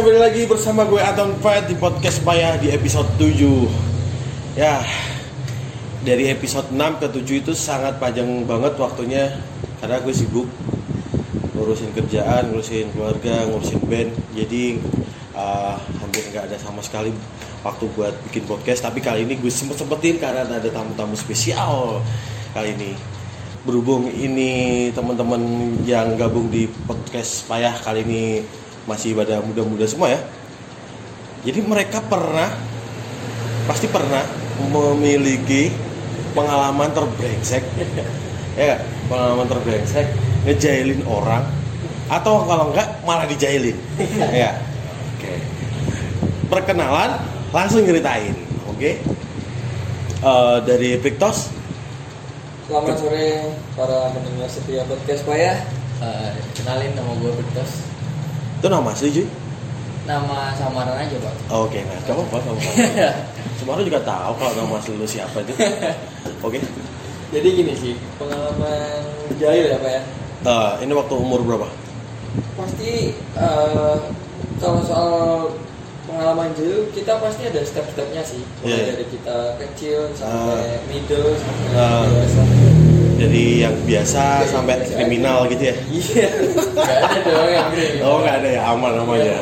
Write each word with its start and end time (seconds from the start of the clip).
kembali 0.00 0.16
lagi 0.16 0.48
bersama 0.48 0.88
gue 0.88 0.96
Aton 0.96 1.36
Fight 1.44 1.68
di 1.68 1.76
podcast 1.76 2.24
Payah 2.24 2.56
di 2.56 2.72
episode 2.72 3.04
7 3.20 4.56
Ya, 4.56 4.80
dari 6.00 6.32
episode 6.32 6.72
6 6.72 7.04
ke 7.04 7.06
7 7.20 7.44
itu 7.44 7.52
sangat 7.52 8.00
panjang 8.00 8.48
banget 8.48 8.80
waktunya 8.80 9.28
Karena 9.76 10.00
gue 10.00 10.08
sibuk 10.08 10.48
ngurusin 11.52 11.92
kerjaan, 11.92 12.48
ngurusin 12.48 12.88
keluarga, 12.96 13.44
ngurusin 13.44 13.76
band. 13.84 14.16
Jadi 14.32 14.80
uh, 15.36 15.76
hampir 16.00 16.24
nggak 16.32 16.48
ada 16.48 16.56
sama 16.56 16.80
sekali 16.80 17.12
waktu 17.60 17.84
buat 17.92 18.16
bikin 18.32 18.48
podcast. 18.48 18.80
Tapi 18.80 19.04
kali 19.04 19.28
ini 19.28 19.36
gue 19.36 19.52
sempet-sempetin 19.52 20.16
karena 20.16 20.48
ada 20.48 20.64
tamu-tamu 20.72 21.12
spesial 21.12 22.00
kali 22.56 22.72
ini. 22.72 22.96
Berhubung 23.68 24.08
ini 24.08 24.88
teman-teman 24.96 25.76
yang 25.84 26.16
gabung 26.16 26.48
di 26.48 26.64
podcast 26.88 27.44
payah 27.44 27.76
kali 27.84 28.00
ini 28.08 28.24
masih 28.88 29.16
pada 29.16 29.40
muda-muda 29.44 29.84
semua 29.84 30.12
ya. 30.12 30.20
Jadi 31.44 31.64
mereka 31.64 32.04
pernah 32.04 32.52
pasti 33.64 33.88
pernah 33.88 34.24
memiliki 34.68 35.72
pengalaman 36.36 36.90
terbrengsek. 36.92 37.64
Ya 38.58 38.82
pengalaman 39.06 39.46
terbrengsek 39.46 40.10
ngejailin 40.42 41.06
orang 41.06 41.46
atau 42.10 42.42
kalau 42.44 42.74
enggak 42.74 42.98
malah 43.06 43.24
dijailin. 43.24 43.78
Ya. 44.42 44.58
Oke. 45.16 45.38
Perkenalan 46.50 47.22
langsung 47.54 47.86
nyeritain 47.86 48.34
oke? 48.66 48.90
Eh, 50.20 50.58
dari 50.68 51.00
Victos. 51.00 51.48
Selamat 52.68 53.00
sore 53.00 53.56
para 53.72 54.12
pendengar 54.12 54.50
setia 54.52 54.84
podcast 54.84 55.24
Payah. 55.24 55.58
Eh, 56.00 56.30
kenalin 56.58 56.92
nama 56.92 57.12
gue 57.16 57.32
Victos. 57.40 57.89
Itu 58.60 58.66
nama 58.68 58.88
asli 58.90 59.08
cuy 59.10 59.26
Nama 60.00 60.38
samaran 60.52 60.96
aja 60.96 61.16
pak. 61.16 61.34
Oke, 61.50 61.80
nah 61.80 61.94
coba 62.02 62.20
apa 62.24 62.36
sama 62.40 62.58
Semua 63.60 63.72
orang 63.74 63.86
juga 63.86 64.00
tahu 64.02 64.32
kalau 64.34 64.52
nama 64.54 64.74
asli 64.76 64.92
lu 64.94 65.06
siapa 65.06 65.38
itu. 65.40 65.52
Oke. 66.44 66.58
Jadi 67.30 67.48
gini 67.52 67.72
sih 67.72 67.94
pengalaman 68.16 69.06
jahil 69.36 69.70
ya 69.70 69.78
pak 69.78 69.92
ya. 69.92 70.02
Eh, 70.42 70.72
ini 70.82 70.92
waktu 70.92 71.14
umur 71.14 71.40
berapa? 71.40 71.68
Pasti 72.54 73.12
eh, 73.14 73.96
kalau 74.58 74.80
soal 74.82 75.12
pengalaman 76.04 76.50
jahil 76.52 76.90
kita 76.90 77.16
pasti 77.16 77.46
ada 77.46 77.60
step-stepnya 77.62 78.24
sih. 78.24 78.42
Mulai 78.60 78.72
Iya. 78.72 78.84
dari 78.90 79.06
kita 79.06 79.36
kecil 79.56 80.00
sampai 80.12 80.80
middle 80.84 81.38
sampai 81.38 81.68
Ah. 81.76 82.02
dewasa. 82.02 82.42
Dari 83.20 83.60
yang 83.60 83.76
biasa 83.84 84.48
sampai 84.48 84.80
kriminal 84.80 85.44
gitu 85.46 85.68
ya? 85.68 85.76
Iya. 85.92 86.28
Gak 86.72 86.88
ada 87.04 87.20
dong 87.20 87.48
yang 87.52 87.68
kriminal. 87.68 88.04
Oh 88.08 88.16
nggak 88.24 88.36
ada 88.40 88.48
ya 88.48 88.60
aman 88.64 88.92
namanya. 88.96 89.36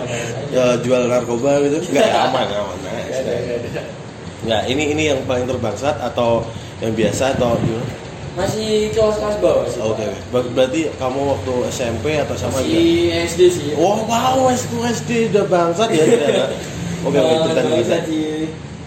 Ya, 0.51 0.65
jual 0.83 1.07
narkoba 1.07 1.63
gitu? 1.63 1.79
Nggak 1.95 2.07
ya 2.11 2.17
aman 2.27 2.47
aman. 2.51 2.77
Nah, 2.83 2.93
Gak 3.07 3.23
gak. 3.71 3.87
Ya 4.47 4.59
ini 4.67 4.83
ini 4.91 5.03
yang 5.11 5.23
paling 5.25 5.47
terbangsat 5.47 5.95
atau 6.01 6.43
yang 6.83 6.91
biasa 6.91 7.39
atau 7.39 7.55
gimana? 7.59 7.87
Masih 8.35 8.95
kelas-kelas 8.95 9.37
bawah 9.39 9.67
sih. 9.67 9.83
Oke, 9.83 10.03
Pak. 10.07 10.23
Ber- 10.31 10.51
berarti 10.55 10.87
kamu 10.95 11.21
waktu 11.27 11.55
SMP 11.71 12.19
atau 12.19 12.35
sama 12.35 12.59
juga? 12.59 12.71
Masih 12.71 12.91
SD 13.27 13.41
sih. 13.51 13.69
Wow, 13.75 14.07
wow, 14.07 14.47
SD, 14.49 14.79
SD 14.79 15.11
udah 15.35 15.45
bangsat 15.47 15.91
ya 15.91 16.03
ternyata. 16.03 16.55
Oke, 17.03 17.15
oke, 17.15 17.31
Eh, 17.31 17.39
cerita 17.45 17.61
cerita. 17.63 17.95
jadi 17.99 18.23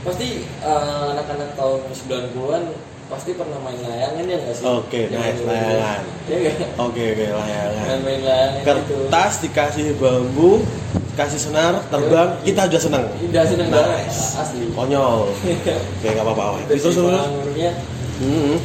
pasti 0.01 0.27
eh, 0.43 1.03
anak-anak 1.11 1.49
tahun 1.55 1.79
90-an 1.91 2.63
pasti 3.11 3.35
pernah 3.35 3.59
main 3.59 3.75
layangan 3.77 4.23
ya 4.23 4.37
nggak 4.39 4.55
sih? 4.55 4.63
Oke, 4.63 5.01
nice, 5.05 5.35
dulu-dulu. 5.35 5.51
layangan. 5.51 6.01
Iya? 6.25 6.51
Oke, 6.79 7.03
oke, 7.11 7.25
layangan. 7.27 7.85
Main-main 7.85 8.21
layangan 8.23 8.55
gitu. 8.55 8.65
kertas 8.65 9.33
dikasih 9.37 9.85
bambu 9.99 10.51
kasih 11.11 11.41
senar 11.41 11.83
terbang 11.85 12.39
kita 12.41 12.65
udah 12.65 12.81
seneng 12.81 13.03
Udah 13.21 13.43
seneng 13.43 13.67
banget 13.67 13.99
Nice. 14.01 14.39
asli. 14.39 14.63
konyol 14.71 15.27
oke 15.99 16.07
nggak 16.07 16.23
apa-apa 16.23 16.63
Terus 16.65 16.81
terus 16.81 16.95
terus 16.95 17.03
terus 17.03 17.27
umurnya. 17.27 17.71
Hmm, 18.17 18.55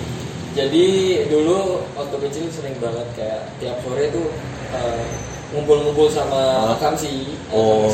Jadi 0.55 0.87
dulu 1.27 1.59
waktu 1.93 2.17
kecil 2.23 2.45
sering 2.49 2.79
banget 2.79 3.05
kayak 3.13 3.51
tiap 3.59 3.77
sore 3.83 4.09
tuh 4.09 4.31
eh, 4.71 5.05
ngumpul-ngumpul 5.51 6.07
sama 6.07 6.43
kamsi 6.79 7.35
Oh. 7.51 7.91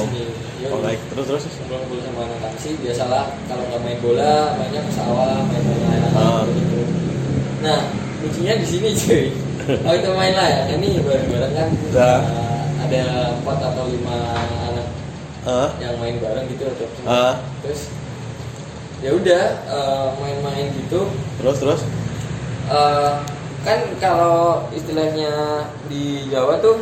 Yoi. 0.62 0.71
alright 0.71 1.00
terus 1.11 1.27
terus 1.27 1.45
ngumpul-ngumpul 1.59 1.99
sama 2.00 2.21
anak 2.25 2.39
taksi 2.47 2.71
biasalah 2.78 3.25
kalau 3.50 3.62
nggak 3.67 3.81
main 3.83 3.99
bola 3.99 4.55
mainnya 4.55 4.81
ke 4.87 4.93
sawah 4.95 5.43
main 5.43 5.62
main 5.67 5.81
layangan 5.83 6.12
Ah. 6.15 6.43
gitu 6.47 6.81
nah 7.62 7.81
lucunya 8.23 8.55
di 8.56 8.67
sini 8.67 8.89
cuy 8.95 9.25
kalau 9.83 9.97
kita 9.99 10.11
main 10.15 10.34
layangan 10.34 10.78
nih 10.78 10.95
bareng-bareng 11.03 11.53
kan 11.53 11.69
Dah. 11.91 12.19
uh, 12.22 12.62
ada 12.87 13.03
empat 13.43 13.59
atau 13.59 13.84
lima 13.91 14.17
anak 14.71 14.87
ah 15.43 15.69
yang 15.83 15.99
main 15.99 16.17
bareng 16.22 16.47
gitu 16.47 16.65
atau 16.71 16.87
Ah. 17.03 17.34
terus 17.67 17.91
ya 19.03 19.11
udah 19.11 19.45
uh, 19.67 20.06
main-main 20.22 20.71
gitu 20.78 21.11
terus 21.43 21.59
terus 21.59 21.83
uh, 22.71 23.19
kan 23.62 23.78
kalau 23.99 24.67
istilahnya 24.71 25.67
di 25.87 26.31
Jawa 26.31 26.62
tuh 26.62 26.78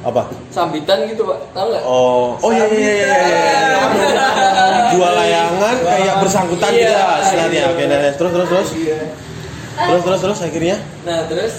apa? 0.00 0.22
Sambitan 0.48 1.04
gitu 1.12 1.28
pak. 1.28 1.38
Tahu 1.52 1.66
nggak? 1.70 1.82
Oh. 1.84 2.40
Oh 2.40 2.50
iya 2.50 2.64
iya 2.72 2.78
iya 2.80 2.90
iya, 2.90 3.18
iya, 3.20 3.48
iya. 4.00 4.82
dua 4.96 5.08
layangan 5.14 5.74
kayak 5.84 6.14
bersangkutan 6.24 6.70
Iya, 6.72 6.80
gitu 6.80 6.94
lah 6.96 7.18
iya. 7.52 7.64
oke 7.68 7.82
nah, 7.84 7.98
terus 8.16 8.30
terus 8.32 8.48
terus. 8.48 8.68
Terus 9.80 10.02
terus 10.04 10.20
terus 10.20 10.38
akhirnya? 10.40 10.76
Nah 11.04 11.18
terus? 11.28 11.52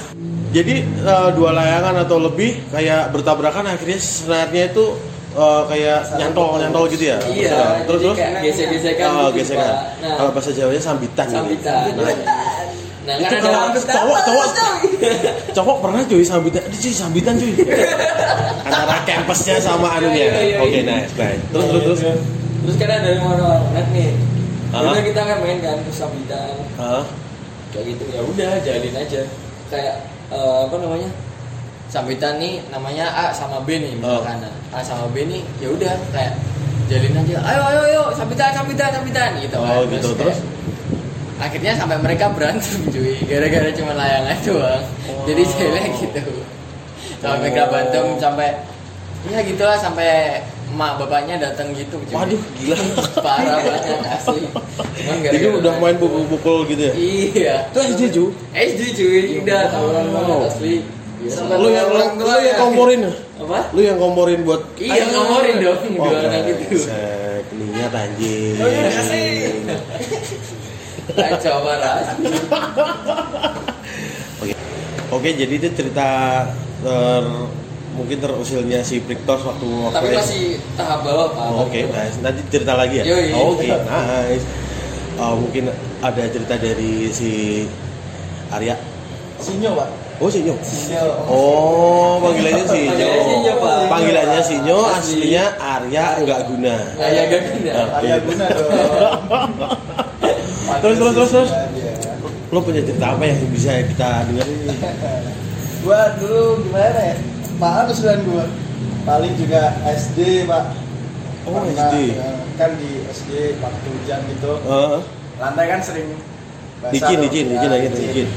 Jadi 0.51 0.75
eh, 0.83 1.29
dua 1.37 1.51
layangan 1.55 1.95
atau 2.03 2.17
lebih 2.19 2.59
kayak 2.73 3.13
bertabrakan 3.15 3.71
akhirnya 3.71 3.99
senarnya 4.01 4.63
itu 4.73 4.85
eh, 5.37 5.61
kayak 5.69 5.99
nyantol 6.19 6.59
nyantol 6.59 6.83
gitu 6.91 7.03
ya? 7.13 7.17
Iya, 7.23 7.85
terus 7.87 7.99
terus? 8.03 8.17
gitu, 8.19 9.37
gesekan 9.37 9.63
Pak. 9.69 9.77
Nah. 10.01 10.15
kalau 10.17 10.29
bahasa 10.33 10.49
Jawanya 10.51 10.81
sambitan 10.81 11.25
gitu. 11.29 11.37
Sambitan. 11.39 11.75
Nah, 11.95 12.60
Nah, 13.01 13.17
itu 13.17 13.33
kalau 13.35 13.59
ada 13.65 13.79
cowok 13.81 14.19
cowok 14.23 14.47
cowok 15.51 15.77
pernah 15.81 16.01
cuy 16.05 16.21
sambitan 16.21 16.61
ini 16.69 16.77
cuy 16.77 16.93
sambitan 16.93 17.33
cuy 17.33 17.53
antara 18.61 19.01
campusnya 19.03 19.57
sama 19.57 19.97
anunya 19.97 20.29
Iya, 20.29 20.37
iya, 20.39 20.57
oke 20.61 20.69
iya. 20.71 20.81
nice 20.85 21.13
baik 21.17 21.39
terus 21.49 21.65
terus 21.67 21.83
terus 21.97 22.01
Terus 22.61 22.75
kan 22.77 22.93
ada 22.93 23.09
orang-orang 23.17 23.87
nih. 23.89 24.13
Ah. 24.69 24.85
Udah 24.85 25.01
kita 25.01 25.17
kan 25.19 25.37
main 25.41 25.57
kan 25.59 25.81
terus 25.81 25.97
sambitan 25.97 26.53
Hah? 26.77 27.01
kayak 27.73 27.89
gitu 27.89 28.03
ya 28.07 28.21
udah 28.21 28.51
jalin 28.61 28.93
aja. 28.93 29.21
Kayak 29.67 29.95
eh, 30.29 30.57
apa 30.69 30.75
namanya? 30.77 31.09
Sambitan 31.89 32.37
nih 32.37 32.61
namanya 32.69 33.09
A 33.09 33.25
sama 33.33 33.65
B 33.65 33.81
nih 33.81 33.97
Oh. 33.97 34.21
misalkan. 34.21 34.45
A 34.69 34.79
sama 34.79 35.09
B 35.09 35.25
nih 35.25 35.41
ya 35.57 35.73
udah 35.73 35.89
kayak 36.13 36.37
jalin 36.85 37.17
aja. 37.17 37.35
Ayo 37.49 37.61
ayo 37.65 37.81
ayo 37.81 38.03
sambitan 38.13 38.53
sambitan 38.53 38.93
sambitan 38.93 39.29
gitu 39.41 39.57
Oh, 39.57 39.65
kan. 39.65 39.89
gitu. 39.89 40.09
Terus? 40.13 40.37
Akhirnya 41.41 41.73
sampai 41.73 41.97
mereka 41.97 42.29
berantem 42.29 42.79
cuy 42.87 43.17
gara-gara 43.25 43.69
cuma 43.73 43.93
layangan 43.93 44.37
doang. 44.41 44.83
Oh. 45.09 45.25
Jadi 45.25 45.41
cewek 45.49 45.85
gitu. 45.97 46.21
Sampai 47.17 47.37
mereka 47.41 47.61
Oh. 47.61 47.67
berantem 47.67 48.05
sampai 48.15 48.49
ya 49.23 49.39
gitulah 49.41 49.75
sampai 49.75 50.41
emak 50.71 50.97
bapaknya 50.97 51.35
datang 51.37 51.75
gitu 51.75 51.99
cuy. 51.99 52.15
waduh 52.15 52.41
gila 52.55 52.77
parah 53.19 53.59
banget 53.59 54.01
asli 54.07 54.47
Cuman 54.47 55.15
jadi 55.19 55.37
gara-gara 55.37 55.59
udah 55.59 55.73
main 55.77 55.93
itu. 55.93 56.01
pukul-pukul 56.01 56.57
gitu 56.65 56.81
ya 56.81 56.93
iya 56.95 57.55
itu 57.67 57.79
SD 57.83 58.01
cuy 58.09 58.29
SD 58.55 58.81
cuy 58.95 59.21
udah 59.43 59.61
tahunan 59.67 60.05
banget 60.09 60.39
asli 60.47 60.75
Sampai 61.21 61.53
lu 61.53 61.69
yang 61.69 61.85
lu, 61.85 61.93
orang 61.93 62.11
tua 62.17 62.25
lu 62.25 62.39
yang 62.39 62.47
ya. 62.47 62.55
komporin 62.57 62.99
ya 63.03 63.13
apa 63.41 63.59
lu 63.69 63.81
yang 63.83 63.97
komporin 63.99 64.39
buat 64.41 64.61
Iya, 64.73 65.03
ngomporin 65.07 65.55
dong, 65.59 65.77
oh, 65.77 66.05
dua 66.07 66.17
anak 66.19 66.41
itu. 66.47 66.63
brengsek. 66.63 67.43
niat 67.51 67.93
anjing 67.93 68.53
Oh, 68.57 68.65
iya, 68.65 68.89
asli. 71.09 72.25
Oke. 74.41 74.53
Oke, 75.11 75.29
jadi 75.35 75.53
itu 75.53 75.67
cerita 75.73 76.07
ter 76.81 77.23
mungkin 77.91 78.23
terusilnya 78.23 78.79
si 78.81 79.03
Priktos 79.03 79.43
waktu 79.43 79.67
waktu 79.67 79.91
tapi 79.93 80.15
masih 80.15 80.45
tahap 80.79 81.03
bawah 81.03 81.27
pak 81.27 81.45
Oh, 81.51 81.67
Oke, 81.67 81.83
nice. 81.85 82.17
Nanti 82.23 82.39
cerita 82.47 82.73
lagi 82.73 83.03
ya. 83.03 83.05
Yoi. 83.05 83.35
Oh, 83.35 83.51
Oke, 83.53 83.67
nice. 83.67 84.45
Oh, 85.19 85.35
mungkin 85.37 85.67
ada 85.99 86.23
cerita 86.31 86.55
dari 86.55 87.11
si 87.11 87.67
Arya. 88.49 88.79
Sinyo 89.37 89.75
pak 89.75 89.89
Oh, 90.21 90.29
Sinyo. 90.29 90.53
Sinyo 90.61 91.01
Oh, 91.27 92.21
panggilannya 92.21 92.61
Sinyo. 92.63 92.93
Panggilannya 92.93 93.23
Sinyo, 93.25 93.53
Pak. 93.57 93.77
Panggilannya 93.89 94.41
Sinyo, 94.45 94.79
Asli. 94.85 95.01
aslinya 95.27 95.45
Arya 95.57 96.05
enggak 96.21 96.39
guna. 96.45 96.75
ayah 97.01 97.23
gak 97.25 97.41
guna. 97.51 97.71
Arya 97.97 98.15
Guna 98.21 98.45
dong 98.47 98.69
Terus, 100.81 100.95
terus, 100.97 101.13
terus, 101.13 101.31
terus. 101.31 101.51
Lo 102.49 102.59
punya 102.59 102.81
cerita 102.81 103.05
apa 103.09 103.23
yang 103.23 103.37
bisa 103.47 103.71
kita 103.85 104.27
dengerin? 104.27 104.59
Gua 105.81 106.13
dulu 106.13 106.61
gimana 106.61 106.99
ya 107.01 107.15
Apaan 107.55 107.89
usulan 107.89 108.19
gua 108.21 108.45
Paling 109.01 109.33
juga 109.33 109.71
SD 109.87 110.45
pak 110.45 110.63
Oh, 111.41 111.57
Pernah, 111.57 111.89
SD. 111.89 111.95
eh, 112.13 112.37
Kan 112.53 112.71
di 112.75 113.01
SD 113.07 113.31
waktu 113.57 113.87
hujan 113.89 114.19
gitu 114.27 114.51
Heeh. 114.59 115.01
Lantai 115.37 115.65
kan 115.67 115.79
sering 115.79 116.07
basah 116.77 116.93
Licin, 116.93 117.15
tuh. 117.15 117.23
licin, 117.23 117.45
Ya, 117.45 117.53
licin 117.55 117.69
lagi, 117.71 117.87
licin. 117.89 118.27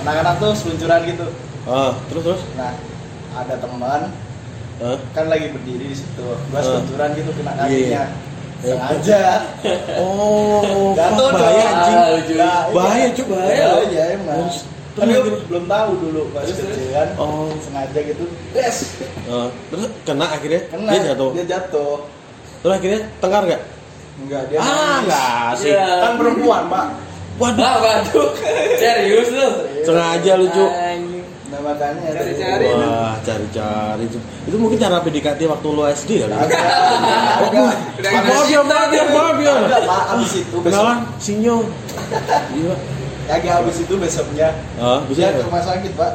Anak-anak 0.00 0.34
tuh 0.38 0.52
seluncuran 0.54 1.00
gitu 1.04 1.26
Ah, 1.64 1.90
terus 2.06 2.22
terus. 2.22 2.42
Nah 2.52 2.74
ada 3.32 3.54
teman 3.56 4.02
Hah? 4.78 4.98
kan 5.10 5.26
lagi 5.26 5.46
berdiri 5.48 5.86
di 5.86 5.96
situ 5.96 6.22
gua 6.22 6.36
Eh. 6.52 6.62
seluncuran 6.62 7.08
gitu 7.14 7.30
kena 7.32 7.52
Iya. 7.52 7.62
kakinya 7.64 8.02
Iya. 8.62 8.74
sengaja 8.78 9.22
Oh, 9.98 10.94
jatuh 10.94 11.28
bahaya 11.28 11.64
anjing. 11.68 11.98
Lucu. 11.98 12.34
Bahaya, 12.70 12.96
iya. 13.00 13.08
Cuk. 13.12 13.26
Bahaya. 13.28 13.66
bahaya 13.74 14.02
emang 14.14 14.38
Terus, 14.38 14.56
tapi 14.94 15.12
belum 15.48 15.64
tahu 15.66 15.90
dulu 15.98 16.20
pas 16.30 16.44
kecil 16.44 16.88
kan 16.90 17.08
Oh. 17.16 17.48
sengaja 17.58 18.00
gitu 18.02 18.24
des 18.52 18.76
Eh, 19.24 19.48
terus 19.66 19.86
kena 20.02 20.26
akhirnya 20.28 20.60
kena 20.68 20.90
dia 20.90 21.02
jatuh. 21.10 21.30
dia 21.32 21.44
jatuh 21.48 21.96
Terus 22.60 22.72
akhirnya 22.76 23.00
tengkar 23.18 23.42
gak? 23.46 23.62
enggak 24.14 24.42
dia 24.46 24.58
ah, 24.58 25.00
enggak 25.00 25.48
sih. 25.56 25.72
Iya. 25.72 25.88
kan 25.98 26.12
perempuan 26.14 26.62
pak 26.68 26.86
Waduh, 27.32 27.64
Ah, 27.64 27.76
waduh. 27.80 28.28
Serius 28.80 29.32
lu? 29.32 29.48
sengaja 29.82 30.32
lucu. 30.36 30.60
Anjing. 30.62 30.91
Nah 31.52 31.60
makanya 31.62 32.08
Cari-cari. 32.10 32.64
Wah, 32.66 33.14
cari-cari 33.20 34.02
itu. 34.02 34.16
Itu 34.48 34.56
mungkin 34.56 34.76
cara 34.76 34.98
PDKT 34.98 35.40
waktu 35.44 35.66
lu 35.68 35.82
SD 35.86 36.10
ya? 36.16 36.26
Agak, 36.26 36.60
Udah 37.44 37.68
Maaf 38.02 38.48
ya, 38.48 38.60
maaf 38.62 38.90
ya, 38.90 39.04
maaf 39.06 39.36
ya. 39.38 39.52
Enggak, 39.60 39.82
Pak, 39.84 40.02
abis 40.12 40.32
itu 40.38 40.56
besok 40.56 40.72
Kenalan, 40.74 40.98
sinyo. 41.18 41.56
Iya. 42.50 42.74
kagak 43.22 43.54
abis 43.60 43.76
itu 43.78 43.94
besoknya 43.94 44.48
Ah, 44.76 44.98
bisa 45.06 45.18
dia 45.20 45.30
ke 45.30 45.38
ya? 45.38 45.46
rumah 45.46 45.62
sakit 45.62 45.92
pak 45.94 46.12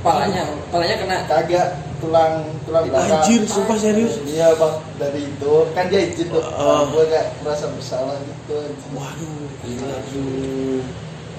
Palanya, 0.00 0.42
palanya 0.70 0.96
kena. 0.96 1.18
kagak 1.26 1.66
tulang 1.98 2.32
tulang 2.62 2.84
belakang 2.86 3.18
Anjir, 3.18 3.42
sumpah 3.44 3.76
serius. 3.76 4.22
iya 4.24 4.54
pak 4.54 4.72
dari 4.96 5.26
itu 5.26 5.52
kan 5.72 5.84
dia 5.86 6.00
izin 6.06 6.26
tuh 6.28 6.40
Ah. 6.48 6.86
gue 6.86 7.04
kayak 7.06 7.26
merasa 7.40 7.68
bersalah 7.68 8.16
gitu. 8.18 8.56
Waduh, 8.90 9.46
Gila. 9.62 9.86
aduh. 9.90 10.80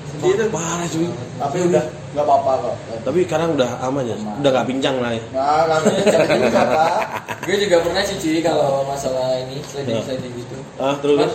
Sedih 0.08 0.32
tuh. 0.36 0.48
Parah 0.50 0.86
cuy. 0.86 1.08
tapi 1.38 1.58
udah 1.66 1.84
nggak 2.08 2.24
apa-apa 2.24 2.52
kok 2.62 2.76
Tapi 3.04 3.20
sekarang 3.24 3.50
udah 3.54 3.70
aman 3.82 4.04
ya? 4.04 4.16
Aman. 4.16 4.40
Udah 4.40 4.50
gak 4.54 4.68
pincang 4.68 4.96
lah 4.98 5.12
ya? 5.12 5.24
nah 5.30 5.64
katanya 5.70 6.02
jadi 6.04 6.38
juga 6.40 6.62
pak 6.66 6.90
Gue 7.48 7.56
juga 7.58 7.78
pernah 7.80 8.02
sih 8.04 8.16
cuy 8.18 8.40
kalau 8.40 8.84
masalah 8.84 9.28
ini 9.38 9.64
sliding 9.64 10.00
sliding 10.02 10.34
gitu. 10.36 10.58
Ah, 10.76 10.96
terus? 10.98 11.20
Mas, 11.22 11.34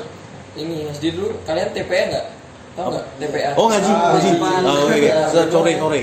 ini 0.54 0.84
Mas 0.84 0.98
dulu 0.98 1.32
kalian 1.42 1.72
TPA 1.72 2.02
nggak? 2.08 2.26
Tahu 2.72 2.88
nggak 2.90 3.06
TPA? 3.16 3.50
Oh 3.54 3.66
ngaji, 3.66 3.88
Ah, 3.88 4.10
ngaji. 4.12 4.30
Ah, 4.36 4.76
oke, 4.78 4.92
Iya. 4.92 5.16
oke. 5.26 5.48
Sore, 5.48 5.72
sore. 5.74 6.00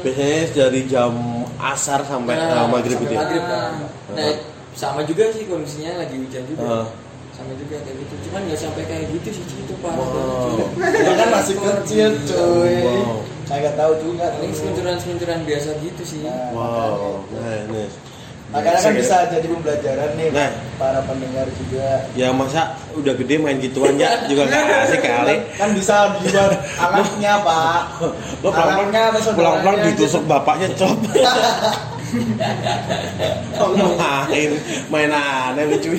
Biasanya 0.00 0.38
dari 0.54 0.80
jam 0.86 1.12
asar 1.56 2.00
sampai 2.02 2.34
Nah, 2.34 2.46
eh, 2.56 2.66
maghrib 2.68 2.94
sampai 2.94 3.04
gitu 3.04 3.12
ya? 3.12 3.18
maghrib 3.20 3.44
kan. 3.44 3.72
Ah. 3.74 4.14
Nah, 4.14 4.34
sama 4.72 5.00
juga 5.02 5.24
sih 5.28 5.44
kondisinya 5.44 5.98
lagi 5.98 6.14
hujan 6.16 6.42
juga. 6.46 6.62
Ah. 6.62 6.86
Sama 7.30 7.52
juga 7.52 7.76
kayak 7.80 7.96
gitu. 7.98 8.14
Cuman 8.26 8.40
nggak 8.46 8.60
sampai 8.60 8.82
kayak 8.84 9.06
gitu 9.12 9.28
sih 9.32 9.44
itu 9.56 9.74
parah. 9.78 9.98
Wow. 9.98 10.70
dia 10.78 11.14
kan 11.20 11.28
masih 11.32 11.56
kecil 11.56 12.10
cuy 12.24 12.74
Wow. 12.80 13.18
Kagak 13.50 13.74
tahu 13.74 13.92
juga 14.00 14.30
Paling 14.30 14.48
tuh. 14.48 14.58
seluncuran-seluncuran 14.62 15.38
biasa 15.42 15.70
gitu 15.80 16.02
sih. 16.02 16.22
Nah, 16.22 16.48
Wow, 16.50 17.26
nice. 17.68 17.98
makanya 18.48 18.78
kan 18.80 18.92
bisa 18.92 19.16
jadi 19.28 19.46
pembelajaran 19.46 20.10
nih 20.14 20.28
Nah. 20.30 20.50
para 20.74 20.98
pendengar 21.02 21.46
juga 21.52 22.02
Ya 22.14 22.30
masa 22.30 22.62
udah 22.92 23.14
gede 23.14 23.34
main 23.36 23.58
gituan 23.58 23.94
ya 23.94 24.10
juga 24.26 24.46
gak 24.46 24.86
asik 24.86 25.02
kali. 25.02 25.36
kan 25.54 25.70
bisa 25.70 25.96
dibuat 26.16 26.50
anaknya 26.76 27.38
pak 27.42 27.82
Lo 28.42 28.50
atau 28.50 28.82
pulang-pulang 29.30 29.54
saudaranya 29.78 29.86
ditusuk 29.88 30.22
bapaknya 30.24 30.66
cop. 30.74 30.98
Tolong. 33.54 33.94
main 34.26 34.50
main 34.90 35.10
aneh 35.12 35.64
lucu. 35.68 35.94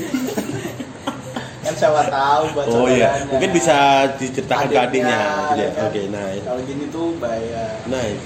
Kan 1.61 1.73
siapa 1.73 2.01
tahu 2.09 2.43
buat 2.53 2.65
Oh 2.67 2.87
iya, 2.87 3.21
mungkin 3.29 3.49
bisa 3.51 3.77
diceritakan 4.17 4.65
ke 4.67 4.79
adiknya. 4.79 5.13
ya 5.13 5.25
Gitu 5.51 5.61
ya. 5.61 5.69
kan? 5.71 5.85
Oke, 5.87 6.01
nice. 6.09 6.41
kalau 6.41 6.61
gini 6.65 6.85
tuh 6.89 7.07
bahaya 7.17 7.63
Nice. 7.85 8.21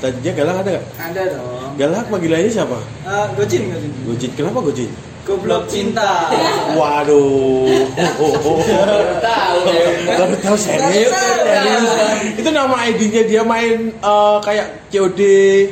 Tadinya 0.00 0.32
galak 0.32 0.56
ada 0.64 0.70
gak? 0.72 0.84
ada 0.96 1.22
dong 1.28 1.70
Galak 1.76 2.04
panggilannya 2.08 2.48
siapa? 2.48 2.78
uh, 3.04 3.26
gocin 3.34 3.68
gocin 3.68 3.92
Gojin. 4.06 4.30
Kenapa 4.32 4.58
Gojin? 4.62 4.90
goblok 5.20 5.68
cinta 5.68 6.32
Waduh. 6.72 7.68
Oh, 8.18 8.34
oh, 8.40 8.56
oh. 8.56 8.58
Tahu 9.20 9.58
ya. 9.68 10.16
Baru 10.16 10.34
tahu 10.40 10.56
serius. 10.56 11.12
Serius. 11.12 11.84
Itu 12.40 12.48
nama 12.50 12.72
ID-nya 12.88 13.22
dia 13.28 13.42
main 13.44 13.92
eh, 13.92 14.36
kayak 14.40 14.88
COD, 14.88 15.20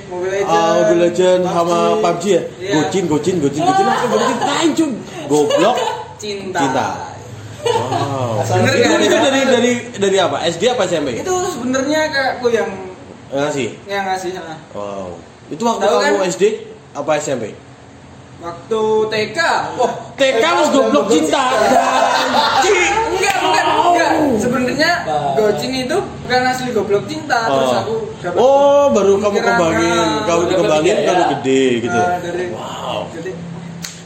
Mobile 0.07 0.31
eh, 0.31 0.45
Legends, 0.45 0.79
Mobile 0.79 1.01
Legends 1.01 1.47
sama 1.49 1.79
PUBG. 1.99 2.25
Ya. 2.29 2.41
Iya. 2.61 2.73
Gocin, 2.77 3.05
gocin, 3.09 3.35
gocin, 3.41 3.63
gocin. 3.65 3.85
Aku 3.89 4.07
baru 4.07 4.23
ceritain 4.29 4.71
cum. 4.77 4.91
Goblok. 5.27 5.77
Cinta, 6.19 6.59
Cinta. 6.61 6.87
Wow. 7.59 8.39
Asal 8.39 8.63
itu, 8.63 8.71
bener 8.79 9.01
itu 9.01 9.17
dari 9.19 9.41
dari 9.45 9.73
dari 9.97 10.17
apa? 10.17 10.43
SD 10.45 10.63
apa 10.69 10.83
SMP? 10.85 11.09
itu 11.17 11.33
sebenarnya 11.51 12.01
kakakku 12.09 12.49
yang 12.49 12.71
Ngasih. 13.29 13.69
yang 13.85 14.05
ngasih 14.05 14.31
ah. 14.37 14.59
Wow. 14.73 15.19
Itu 15.49 15.63
waktu 15.63 15.83
Tahu 15.83 15.97
kamu 15.97 16.19
kan? 16.19 16.29
SD 16.29 16.43
apa 16.93 17.11
SMP? 17.19 17.45
waktu 18.39 18.83
TK 19.11 19.39
wah 19.75 19.93
TK 20.15 20.39
harus 20.41 20.69
goblok 20.71 21.07
cinta. 21.09 21.43
Enggak 22.63 23.37
enggak 23.37 23.65
enggak 23.67 24.11
sebenarnya 24.39 24.91
gocin 25.35 25.73
itu 25.77 25.97
bukan 25.99 26.43
asli 26.45 26.71
goblok 26.71 27.05
cinta 27.05 27.39
terus 27.45 27.67
Oh. 27.69 27.81
aku 27.81 27.95
dapat 28.21 28.39
Oh, 28.39 28.85
baru 28.93 29.13
kamu 29.19 29.37
kembangin, 29.37 29.91
kamu 30.23 30.43
dikembangin 30.47 30.95
ketiga 30.95 31.03
ya. 31.03 31.09
kalau 31.09 31.25
gede 31.35 31.63
gitu. 31.81 31.99
Nah, 31.99 32.17
dari 32.21 32.45
Wow. 32.49 33.01
jadi 33.11 33.31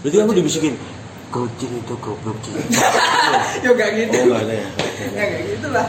Berarti 0.00 0.16
kamu 0.18 0.32
dibisikin 0.34 0.72
Gojin 1.32 1.72
itu 1.74 1.94
goblok 1.96 2.36
cinta. 2.44 2.60
ya 3.64 3.70
enggak 3.72 3.88
gitu 3.96 4.12
Oh, 4.14 4.24
enggak 4.28 4.42
ada 4.44 4.54
ya. 4.54 4.66
Oke. 4.68 5.16
ya 5.16 5.24
kayak 5.24 5.44
gitulah 5.48 5.86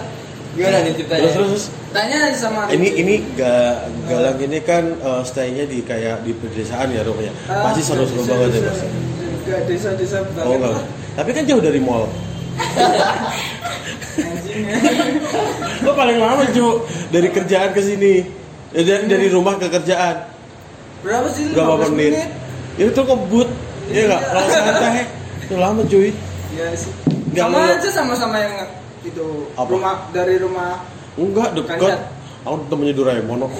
Gimana 0.53 0.77
nih 0.79 0.93
ceritanya? 0.93 1.21
Terus 1.25 1.35
terus 1.49 1.63
tanya 1.89 2.17
sama 2.37 2.61
ini 2.69 2.87
ini 2.93 3.15
ga, 3.33 3.83
galang 4.05 4.37
ini 4.37 4.61
kan 4.61 4.85
eh, 4.95 5.21
stay-nya 5.25 5.65
di 5.65 5.81
kayak 5.81 6.21
di 6.21 6.31
pedesaan 6.31 6.93
ya 6.93 7.01
rupanya. 7.01 7.33
Ah, 7.49 7.67
Pasti 7.67 7.81
seru-seru 7.83 8.21
banget 8.23 8.61
ya 8.61 8.69
pasti. 8.69 8.87
enggak 9.43 9.61
desa-desa 9.67 10.17
banget 10.31 10.45
Oh 10.45 10.55
enggak. 10.55 10.85
Tapi 11.13 11.29
kan 11.33 11.43
jauh 11.43 11.59
dari 11.59 11.81
mall. 11.81 12.05
Lo 15.83 15.91
paling 15.91 16.17
lama 16.21 16.45
cu 16.47 16.85
dari 17.09 17.27
kerjaan 17.27 17.73
ke 17.73 17.81
sini. 17.81 18.13
Ya, 18.71 18.81
dari, 18.81 19.03
dari 19.05 19.27
rumah 19.27 19.57
ke 19.57 19.67
kerjaan. 19.67 20.29
berapa 21.03 21.27
sih 21.29 21.51
Berapa 21.51 21.83
15 21.83 21.97
menit? 21.99 22.29
Ya 22.77 22.85
itu 22.87 23.01
kebut. 23.01 23.49
Iya 23.89 24.01
enggak? 24.07 24.21
Kalau 24.23 24.47
santai 24.47 25.03
itu 25.53 25.61
lama 25.61 25.81
cuy. 25.85 26.09
Iya 26.49 26.65
sih. 26.73 26.89
Nggak 27.29 27.45
sama 27.45 27.57
lu- 27.61 27.73
aja 27.77 27.89
sama-sama 27.93 28.35
yang 28.41 28.53
itu 29.05 29.25
Apa? 29.53 29.69
rumah 29.69 29.95
dari 30.09 30.35
rumah 30.41 30.81
Enggak 31.13 31.53
dekat. 31.53 32.01
Aku 32.43 32.65
temennya 32.67 32.93
Doraemon. 32.97 33.45
kok. 33.45 33.51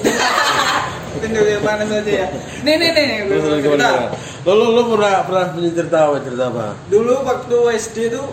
tinggal 1.22 1.46
di 1.46 1.54
mana 1.62 1.86
saja 1.86 2.10
ya. 2.10 2.28
Nih 2.66 2.74
nih 2.82 2.90
nih, 2.90 3.04
nih 3.06 3.18
gue 3.30 3.38
cerita. 3.38 3.62
gimana? 3.62 4.10
Lo 4.42 4.52
lo 4.58 4.66
lo 4.74 4.82
pernah 4.90 5.22
pernah 5.22 5.46
punya 5.54 5.70
cerita 5.70 5.98
apa? 6.10 6.18
Cerita 6.26 6.44
apa? 6.50 6.66
Dulu 6.90 7.14
waktu 7.22 7.58
SD 7.78 7.98
tuh 8.10 8.28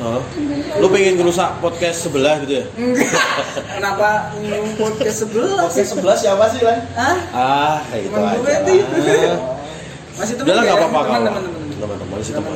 Hah? 0.00 0.22
Lo 0.80 0.86
pengen 0.88 1.18
ngerusak 1.20 1.60
podcast 1.60 2.06
sebelah 2.06 2.38
gitu 2.46 2.62
ya? 2.62 2.64
enggak. 2.72 3.10
Kenapa 3.76 4.32
podcast 4.78 5.16
sebelah? 5.26 5.66
Podcast 5.66 5.90
sebelah 5.92 6.16
siapa 6.16 6.44
sih 6.54 6.62
lan? 6.62 6.78
Hah? 6.94 7.16
Ah, 7.34 7.76
itu 7.92 8.14
aja. 8.14 9.32
Masih 10.16 10.34
teman 10.38 10.46
Udah 10.46 10.54
lah 10.54 10.62
nggak 10.62 10.76
ya? 10.76 10.84
apa-apa 10.86 11.00
Teman, 11.02 11.44
teman-teman 11.80 12.16
sih 12.20 12.32
Teman. 12.32 12.52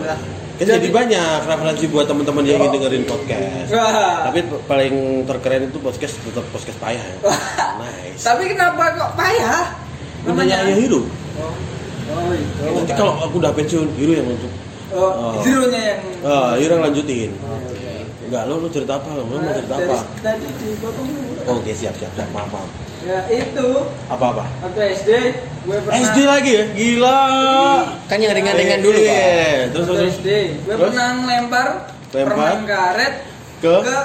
Kan 0.54 0.66
jadi 0.71 0.88
banyak 0.88 1.38
referensi 1.43 1.85
buat 1.88 2.07
teman-teman 2.07 2.45
yang 2.45 2.62
ingin 2.62 2.71
dengerin 2.78 3.04
podcast. 3.04 3.69
Wah. 3.73 4.31
Tapi 4.31 4.38
paling 4.64 4.95
terkeren 5.25 5.66
itu 5.66 5.78
podcast 5.81 6.14
tetap 6.16 6.45
podcast 6.49 6.78
payah 6.78 7.02
ya. 7.02 7.16
Nice. 7.81 8.23
Tapi 8.23 8.47
kenapa 8.47 8.95
kok 8.95 9.11
payah? 9.14 9.75
Namanya 10.25 10.62
Ayah 10.62 10.76
Hiro. 10.78 11.02
Oh, 11.35 11.50
oh 12.14 12.31
itu. 12.31 12.62
Nanti 12.71 12.93
kalau 12.95 13.19
aku 13.19 13.43
udah 13.43 13.50
pensiun, 13.50 13.88
Hiro 13.99 14.12
yang 14.14 14.28
lanjut. 14.28 14.52
Oh, 14.95 15.11
Oh. 15.11 15.33
hero-nya 15.43 15.81
yang 15.90 16.00
Ah, 16.23 16.54
Hiro 16.54 16.78
yang 16.78 16.85
lanjutin. 16.87 17.35
Oh, 17.43 17.59
oke. 17.59 17.95
Enggak, 18.25 18.43
lo 18.47 18.54
lo 18.62 18.69
cerita 18.71 18.95
apa? 18.95 19.11
Lo 19.11 19.26
mau 19.26 19.43
cerita 19.43 19.75
Dari- 19.75 19.90
apa? 19.90 19.97
Tadi 20.23 20.47
dulu. 20.54 20.88
Oke, 21.50 21.73
siap 21.75 21.99
siap 21.99 22.14
siap. 22.14 22.28
Maaf, 22.31 22.47
maaf. 22.49 22.71
Ya 23.04 23.20
itu 23.28 23.68
Apa 24.08 24.25
apa? 24.32 24.44
waktu 24.61 24.80
SD 24.96 25.11
gue 25.62 25.76
pernah 25.78 25.96
SD 25.99 26.18
lagi 26.25 26.50
ya? 26.50 26.64
Gila. 26.70 27.20
Kan 28.04 28.18
yang 28.18 28.32
ringan-ringan 28.32 28.80
dulu, 28.80 28.96
Iya. 28.96 29.12
Pak. 29.12 29.64
Terus 29.70 29.87
Waktu 29.87 30.00
terus. 30.00 30.14
SD 30.14 30.28
gue 30.58 30.68
Terus? 30.70 30.80
pernah 30.88 31.08
ngelempar 31.14 31.68
Lempar? 32.11 32.32
permen 32.32 32.58
karet 32.64 33.14
Ke? 33.58 33.75
ke 33.82 33.99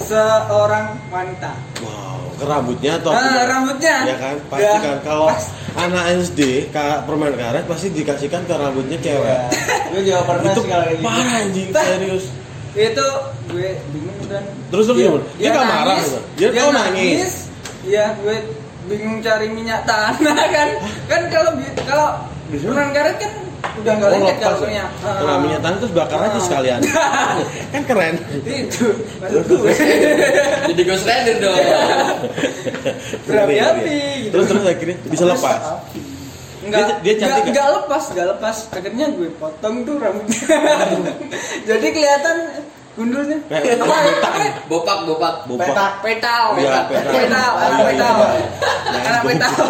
seorang 0.00 0.86
wanita. 1.08 1.50
Wow, 1.80 2.30
ke 2.32 2.44
rambutnya 2.44 2.92
atau 2.96 3.10
Ah, 3.10 3.20
apa? 3.20 3.42
rambutnya. 3.48 3.96
Ya 4.06 4.16
kan, 4.16 4.36
pasti 4.46 4.64
Ya, 4.64 4.74
kan 4.80 4.96
kalau 5.02 5.26
pas. 5.28 5.44
anak 5.76 6.04
SD 6.22 6.40
ka, 6.70 6.86
permen 7.04 7.34
karet 7.34 7.64
pasti 7.64 7.86
dikasihkan 7.90 8.42
ke 8.44 8.54
rambutnya 8.54 8.96
cewek. 8.98 9.38
Gue 9.90 10.00
juga 10.04 10.20
pernah 10.24 10.46
itu 10.48 10.60
sih 10.60 10.68
kalau 10.68 10.84
kayak 10.84 10.94
gitu. 10.94 11.04
parah 11.04 11.34
anjing, 11.36 11.68
serius. 11.72 12.24
Itu 12.70 13.06
gue 13.48 13.68
bingung 13.90 14.20
dan 14.26 14.44
Terus 14.70 14.84
terus 14.86 14.96
gimana? 14.96 15.24
Dia 15.34 15.48
nggak 15.48 15.66
marah 15.66 15.84
nangis, 15.90 16.06
gitu? 16.06 16.18
Dia 16.38 16.48
tahu 16.54 16.70
nangis. 16.72 17.32
Iya, 17.90 18.14
gue 18.16 18.36
bingung 18.86 19.18
cari 19.18 19.50
minyak 19.50 19.82
tanah 19.82 20.14
kan. 20.54 20.68
kan 21.10 21.22
kalau 21.26 21.50
kalau 21.82 22.08
Bisa? 22.46 22.64
permen 22.64 22.90
karet 22.92 23.16
kan 23.18 23.32
udah 23.72 23.92
nggak 23.92 24.08
Oh, 24.08 24.14
lengket 24.14 24.36
ya? 24.36 24.50
minyak. 24.62 24.88
Kena 25.00 25.34
minyak 25.38 25.60
tanah 25.60 25.76
terus 25.78 25.92
bakar 25.92 26.18
aja 26.20 26.32
Ah. 26.32 26.40
sekalian. 26.40 26.80
kan 27.74 27.82
keren. 27.84 28.14
Itu 28.40 28.86
gue. 29.52 29.72
Jadi 30.70 30.82
Ghost 30.82 31.04
Rider 31.04 31.36
dong. 31.40 31.58
Berhati-hati 33.26 33.98
gitu. 34.22 34.32
Terus 34.32 34.46
terus 34.48 34.64
akhirnya 34.64 34.96
bisa 35.04 35.24
lepas. 35.26 35.60
Dia, 36.60 36.84
dia 37.00 37.14
cantik 37.16 37.42
enggak, 37.42 37.50
enggak 37.50 37.68
lepas, 37.74 38.02
enggak 38.12 38.26
lepas. 38.30 38.56
Akhirnya 38.70 39.06
gue 39.10 39.28
potong 39.34 39.76
tuh 39.82 39.96
rambutnya. 39.96 40.44
Jadi 41.64 41.86
kelihatan 41.90 42.36
gundulnya. 42.98 43.38
Apa? 43.48 43.96
Bopak, 44.66 44.98
bopak. 45.06 45.34
Bopak. 45.46 45.66
Petak. 45.70 45.92
Petau. 46.02 46.44
Iya, 46.58 46.80
Oh, 46.90 47.58
anak 47.58 47.80
iya, 47.94 47.94
iya. 47.94 48.10
Anak 49.06 49.22
petau. 49.24 49.64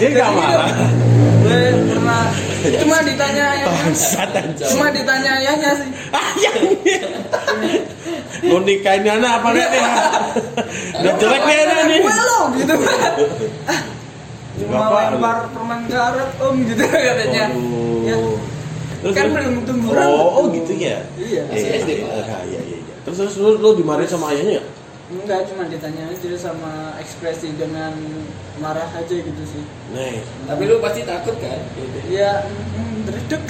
Dia 0.00 0.08
nggak 0.12 0.30
marah. 0.32 0.68
Gue 1.42 1.60
pernah 1.90 2.22
cuma 2.62 2.96
ditanya 3.02 3.44
ayahnya. 3.56 3.92
Cuma 4.56 4.86
ditanya 4.94 5.30
ayahnya 5.42 5.70
sih. 5.76 5.88
Ayahnya. 6.14 6.98
Lu 8.42 8.56
nikahin 8.64 9.06
anak 9.06 9.32
apa 9.42 9.48
enggak 9.52 9.68
nih? 9.70 9.82
Udah 11.02 11.14
jelek 11.18 11.42
nih 11.46 11.56
anak 11.66 11.76
nih. 11.86 11.98
Gue 12.02 12.14
lo 12.16 12.40
gitu. 12.56 12.74
Cuma 14.62 14.76
Bapak, 14.78 15.16
lempar 15.16 15.36
permen 15.50 15.80
karet 15.88 16.30
om 16.38 16.54
gitu 16.62 16.84
katanya. 16.84 17.44
Ya. 18.06 18.16
Terus 19.02 19.14
Kan 19.18 19.26
belum 19.34 19.54
tumbuh 19.66 19.90
Oh, 19.98 20.28
oh 20.38 20.44
gitu 20.54 20.72
ya. 20.78 21.02
Iya. 21.18 21.42
Iya, 21.50 21.68
SD, 21.82 21.90
iya, 22.06 22.22
iya, 22.46 22.60
iya, 22.62 22.78
iya. 22.78 22.94
Terus 23.02 23.18
terus 23.18 23.34
lu, 23.42 23.58
lu 23.58 23.74
dimarahin 23.74 24.06
sama 24.06 24.30
ayahnya 24.30 24.62
nggak? 24.62 24.66
Enggak, 25.12 25.44
cuma 25.44 25.68
ditanya 25.68 26.08
aja 26.08 26.30
sama 26.34 26.72
ekspresi 26.96 27.52
dengan 27.52 27.92
marah 28.56 28.88
aja 28.90 29.12
gitu 29.12 29.42
sih. 29.44 29.60
Nih. 29.90 30.24
Tapi 30.42 30.62
lu 30.64 30.78
pasti 30.78 31.02
takut 31.02 31.36
kan? 31.36 31.60
Ya, 32.08 32.48
mm, 32.48 33.04
dredeg. 33.04 33.42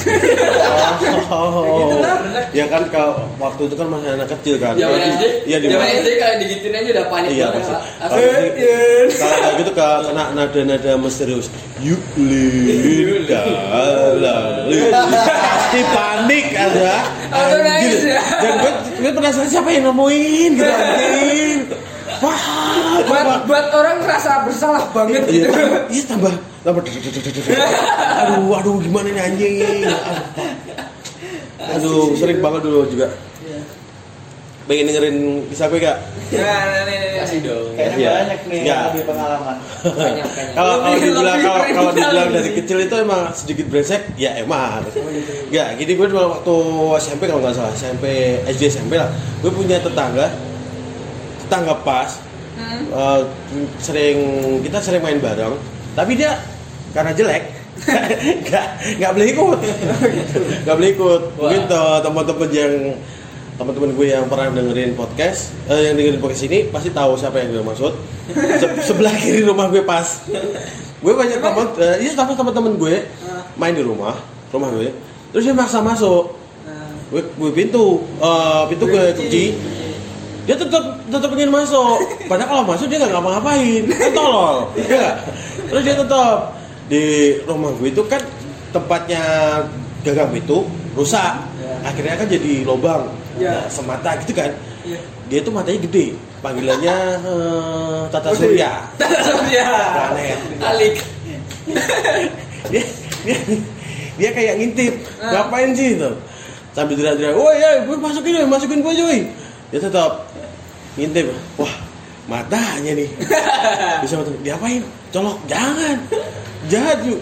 Oh, 1.28 1.62
gitu 1.80 1.96
lah. 1.98 2.18
ya 2.50 2.66
kan 2.66 2.82
kalau 2.88 3.30
waktu 3.36 3.62
itu 3.64 3.74
kan 3.74 3.86
masih 3.86 4.10
anak 4.10 4.28
kecil 4.28 4.54
kan. 4.58 4.74
Jadi- 4.74 5.06
SD, 5.12 5.24
Iya 5.44 5.56
di 5.58 5.66
zaman 5.68 5.86
SD 5.94 6.08
kalau 6.16 6.34
digituin 6.36 6.74
aja 6.74 6.90
udah 6.90 7.06
panik 7.06 7.28
Iya 7.30 7.46
banget, 7.46 7.56
pasti. 7.56 7.72
Pak. 7.72 7.82
Kalau 8.02 8.18
gitu- 8.18 9.10
kalau 9.12 9.36
kayak 9.38 9.54
gitu 9.56 9.70
ke 9.72 9.88
kena 10.02 10.24
nada-nada 10.32 10.92
misterius. 10.96 11.46
Yuk 11.78 12.02
lin 12.20 13.22
dalam. 13.24 14.18
Pasti 14.90 15.80
panik 15.86 16.46
ada. 16.52 16.94
Ya. 17.32 18.22
Dan 18.38 18.52
gue, 18.60 18.72
gue 19.00 19.10
penasaran 19.12 19.48
siapa 19.48 19.68
yang 19.68 19.88
nemuin 19.88 20.50
gitu 20.54 20.68
anjing. 20.68 21.58
Wah, 22.22 22.42
buat 23.02 23.24
buat 23.48 23.66
orang 23.72 23.98
ngerasa 23.98 24.46
bersalah 24.46 24.84
banget 24.92 25.26
Iya, 25.26 25.48
gitu. 25.48 25.48
iya 25.90 26.02
tambah 26.06 26.32
tambah. 26.62 26.82
Aduh, 28.22 28.52
aduh 28.54 28.76
gimana 28.78 29.08
nih 29.10 29.22
anjing. 29.22 29.54
Aduh, 31.72 32.14
sering 32.14 32.38
banget 32.38 32.60
dulu 32.62 32.86
juga. 32.86 33.10
Iya. 34.62 34.68
Pengen 34.70 34.84
dengerin 34.86 35.16
kisah 35.50 35.66
gue 35.66 35.80
gak? 35.80 35.98
Nih. 36.30 37.18
Kasih 37.18 37.38
dong. 37.42 37.66
Kayaknya 37.74 37.96
Iya. 37.98 38.12
banyak 38.16 38.40
nih 38.42 38.56
Iya. 38.56 38.66
yang 38.68 38.86
lebih 38.88 39.04
pengalaman. 39.04 39.56
Banyak, 39.82 40.26
banyak. 40.36 40.54
Kalau 40.54 40.74
kalau 40.78 40.96
dibilang 40.96 41.38
kalau 41.38 41.62
kalau 41.66 41.90
dibilang 41.92 42.26
gitu 42.26 42.36
dari 42.36 42.48
sih. 42.48 42.54
kecil 42.56 42.78
itu 42.80 42.94
emang 42.96 43.22
sedikit 43.32 43.66
brengsek, 43.68 44.02
ya 44.16 44.30
emang. 44.36 44.80
Ya, 45.48 45.64
gini 45.74 45.92
gue 45.92 46.06
dulu 46.08 46.20
waktu 46.32 46.54
SMP 47.00 47.22
kalau 47.24 47.40
nggak 47.40 47.54
salah, 47.54 47.72
SMP 47.72 48.04
SD 48.48 48.62
SMP 48.68 48.96
lah, 48.96 49.10
gue 49.40 49.50
punya 49.50 49.76
tetangga, 49.78 50.30
tetangga 51.40 51.74
pas, 51.82 52.10
Hmm. 52.52 52.84
eh, 52.86 53.20
sering 53.78 54.18
kita 54.60 54.78
sering 54.78 55.00
main 55.00 55.18
bareng, 55.18 55.56
tapi 55.92 56.14
dia 56.14 56.36
karena 56.92 57.12
jelek, 57.12 57.44
nggak 58.44 58.66
nggak 58.98 59.10
boleh 59.10 59.28
ikut, 59.28 59.58
nggak 60.62 60.76
boleh 60.76 60.90
ikut. 60.90 61.22
Mungkin 61.34 61.62
teman-teman 62.02 62.50
yang 62.50 62.72
teman-teman 63.62 63.94
gue 63.94 64.06
yang 64.08 64.26
pernah 64.26 64.50
dengerin 64.50 64.92
podcast, 64.92 65.54
eh, 65.66 65.86
yang 65.86 65.94
dengerin 65.94 66.18
podcast 66.18 66.44
ini 66.44 66.66
pasti 66.66 66.90
tahu 66.90 67.14
siapa 67.14 67.38
yang 67.38 67.54
gue 67.54 67.62
maksud. 67.62 67.92
Se- 68.58 68.78
sebelah 68.90 69.14
kiri 69.14 69.46
rumah 69.46 69.70
gue 69.70 69.86
pas. 69.86 70.02
Gue 70.98 71.14
banyak 71.14 71.38
teman, 71.38 71.66
eh, 71.78 71.96
iya 72.02 72.10
sama 72.12 72.34
teman-teman 72.34 72.74
gue 72.74 72.94
main 73.54 73.70
di 73.70 73.80
rumah, 73.80 74.18
rumah 74.50 74.66
gue. 74.70 74.90
Terus 75.30 75.46
dia 75.46 75.54
maksa 75.54 75.78
masuk. 75.78 76.34
Nah, 76.62 76.90
Gue, 77.08 77.22
gue 77.22 77.50
pintu, 77.52 78.02
eh, 78.18 78.62
pintu 78.66 78.84
gue 78.84 79.04
kunci. 79.14 79.44
Dia 80.42 80.58
tetap 80.58 80.98
tetap 81.06 81.30
ingin 81.32 81.54
masuk. 81.54 82.02
Padahal 82.26 82.50
kalau 82.50 82.64
masuk 82.66 82.90
dia 82.90 82.98
nggak 82.98 83.14
ngapa-ngapain, 83.14 83.82
kan 83.86 84.10
tolol. 84.10 84.56
Nggak? 84.74 85.14
Terus 85.70 85.82
dia 85.86 85.94
tetap 85.94 86.36
di 86.90 87.02
rumah 87.46 87.70
gue 87.78 87.88
itu 87.88 88.02
kan 88.10 88.18
tempatnya 88.74 89.22
gagang 90.02 90.34
pintu 90.34 90.66
rusak. 90.92 91.46
Akhirnya 91.82 92.14
kan 92.14 92.26
jadi 92.26 92.62
lubang, 92.62 93.06
Ya. 93.42 93.52
Nah, 93.58 93.66
semata 93.66 94.10
gitu 94.22 94.32
kan. 94.32 94.50
Iya. 94.86 94.98
Dia 95.26 95.40
tuh 95.42 95.50
matanya 95.50 95.80
gede, 95.82 96.14
panggilannya 96.38 96.96
eh, 97.24 98.00
Tata 98.12 98.30
Surya. 98.32 98.70
Surya. 99.26 99.66
Planet. 99.90 100.38
Alik. 100.62 100.94
dia 102.72 102.82
dia 103.22 103.36
dia 104.18 104.30
kayak 104.34 104.54
ngintip 104.58 104.94
Ah. 105.22 105.46
ngapain 105.46 105.70
sih 105.74 105.94
itu 105.94 106.10
sambil 106.74 106.94
teriak-teriak 106.98 107.34
woi 107.38 107.54
ya 107.54 107.70
gue 107.86 107.96
masukin 107.96 108.34
woi 108.42 108.48
masukin 108.50 108.78
gue 108.82 108.92
cuy 108.98 109.18
dia 109.70 109.78
tetap 109.78 110.26
ngintip 110.98 111.30
wah 111.54 111.70
matanya 112.26 112.98
nih 112.98 113.08
bisa 114.02 114.18
mata 114.18 114.30
diapain 114.42 114.82
colok 115.14 115.38
jangan 115.46 115.96
jahat 116.66 116.98
yuk 117.06 117.20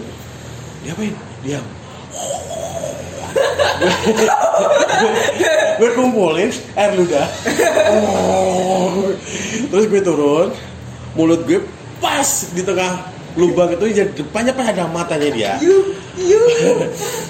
diapain 0.81 1.13
diam 1.45 1.65
gue 5.79 5.89
kumpulin 5.97 6.49
air 6.75 6.91
ludah 6.93 7.27
Oh. 7.91 9.11
terus 9.67 9.85
gue 9.89 10.01
turun 10.01 10.53
mulut 11.17 11.43
gue 11.43 11.59
pas 11.99 12.23
di 12.53 12.61
tengah 12.61 13.03
lubang 13.35 13.71
itu 13.71 13.85
jadi 13.91 14.11
depannya 14.11 14.51
pas 14.51 14.67
ada 14.67 14.91
matanya 14.91 15.29
dia. 15.31 15.53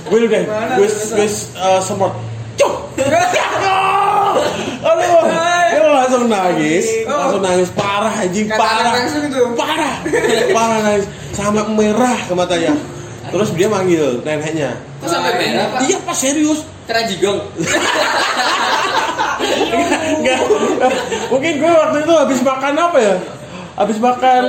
Gue 0.09 0.17
udah 0.17 0.41
gue 0.77 0.87
gue 0.89 1.27
uh, 1.57 1.77
semprot. 1.81 2.13
Cuk! 2.57 2.73
Aduh! 4.81 5.21
Dia 5.71 5.81
langsung 5.87 6.25
nangis 6.25 6.85
Oh. 7.05 7.13
langsung 7.13 7.41
nangis 7.41 7.69
parah 7.77 8.13
anjing 8.17 8.49
parah. 8.49 8.97
parah! 9.53 9.95
Parah 10.51 10.77
nangis 10.81 11.05
sampai 11.31 11.63
merah 11.69 12.17
ke 12.25 12.33
matanya 12.33 12.73
terus 13.31 13.49
dia 13.55 13.67
manggil 13.71 14.19
neneknya 14.21 14.75
Kok 15.01 15.09
sampai 15.09 15.33
merah, 15.33 15.65
Pak? 15.73 15.79
iya 15.87 15.97
pas 16.03 16.13
serius. 16.13 16.61
Kena 16.85 17.01
jigong. 17.09 17.39
Enggak, 20.21 20.39
mungkin 21.33 21.51
gue 21.57 21.71
waktu 21.71 21.97
itu 22.05 22.13
habis 22.13 22.39
makan 22.43 22.73
apa 22.77 22.97
ya? 23.01 23.15
Habis 23.73 23.97
makan 23.97 24.41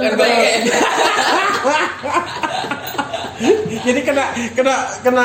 jadi 3.83 4.01
kena 4.07 4.25
kena 4.55 4.75
kena 5.03 5.25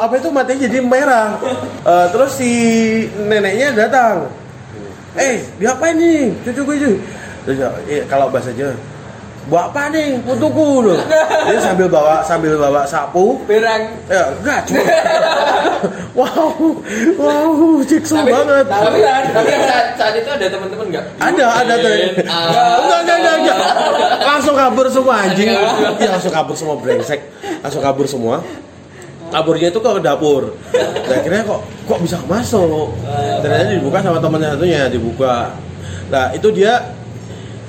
apa 0.00 0.14
itu 0.18 0.28
matanya 0.32 0.66
jadi 0.66 0.78
merah. 0.82 1.38
Eh, 1.84 2.06
terus 2.10 2.30
si 2.34 2.50
neneknya 3.14 3.70
datang. 3.76 4.26
Eh 5.14 5.44
diapain 5.60 5.94
nih? 5.94 6.34
Cucu 6.42 6.60
gue 6.66 6.76
cuy. 6.80 6.94
Terus 7.44 7.56
eh, 7.86 8.02
kalau 8.08 8.32
bahasanya 8.32 8.74
buat 9.44 9.68
apa 9.72 9.92
nih? 9.92 10.24
Untukku 10.24 10.80
loh 10.80 10.96
dia 11.48 11.60
sambil 11.60 11.86
bawa 11.88 12.24
sambil 12.24 12.56
bawa 12.56 12.88
sapu. 12.88 13.36
Berang. 13.44 13.92
ya 14.08 14.32
enggak 14.40 14.60
cuma. 14.68 14.82
Wow 16.14 16.56
wow 17.20 17.50
Tapi, 17.84 18.30
banget. 18.30 18.64
tapi, 18.70 18.98
tapi 19.04 19.50
saat, 19.66 19.86
saat 19.98 20.14
itu 20.16 20.30
ada 20.30 20.46
teman-teman 20.46 20.86
nggak? 20.94 21.04
ada 21.20 21.44
ada 21.60 21.74
tuh. 21.76 21.90
Ah. 22.24 22.80
enggak 22.80 23.00
enggak 23.04 23.16
enggak 23.18 23.36
enggak. 23.42 23.58
Langsung 24.22 24.54
kabur 24.56 24.86
semua 24.88 25.14
anjing. 25.26 25.48
iya 26.00 26.08
langsung 26.14 26.32
kabur 26.32 26.54
semua 26.56 26.74
brengsek. 26.80 27.20
Langsung 27.60 27.82
kabur 27.82 28.06
semua. 28.08 28.36
Kaburnya 29.28 29.68
itu 29.74 29.80
ke 29.82 29.90
dapur. 30.00 30.54
Nah 30.72 31.16
akhirnya 31.18 31.42
kok 31.42 31.60
kok 31.84 31.98
bisa 32.00 32.16
masuk 32.24 32.94
ternyata 33.42 33.74
dibuka 33.74 33.98
sama 34.00 34.18
temannya 34.22 34.48
satunya 34.56 34.80
dibuka. 34.88 35.52
Nah 36.08 36.30
itu 36.32 36.48
dia 36.54 36.94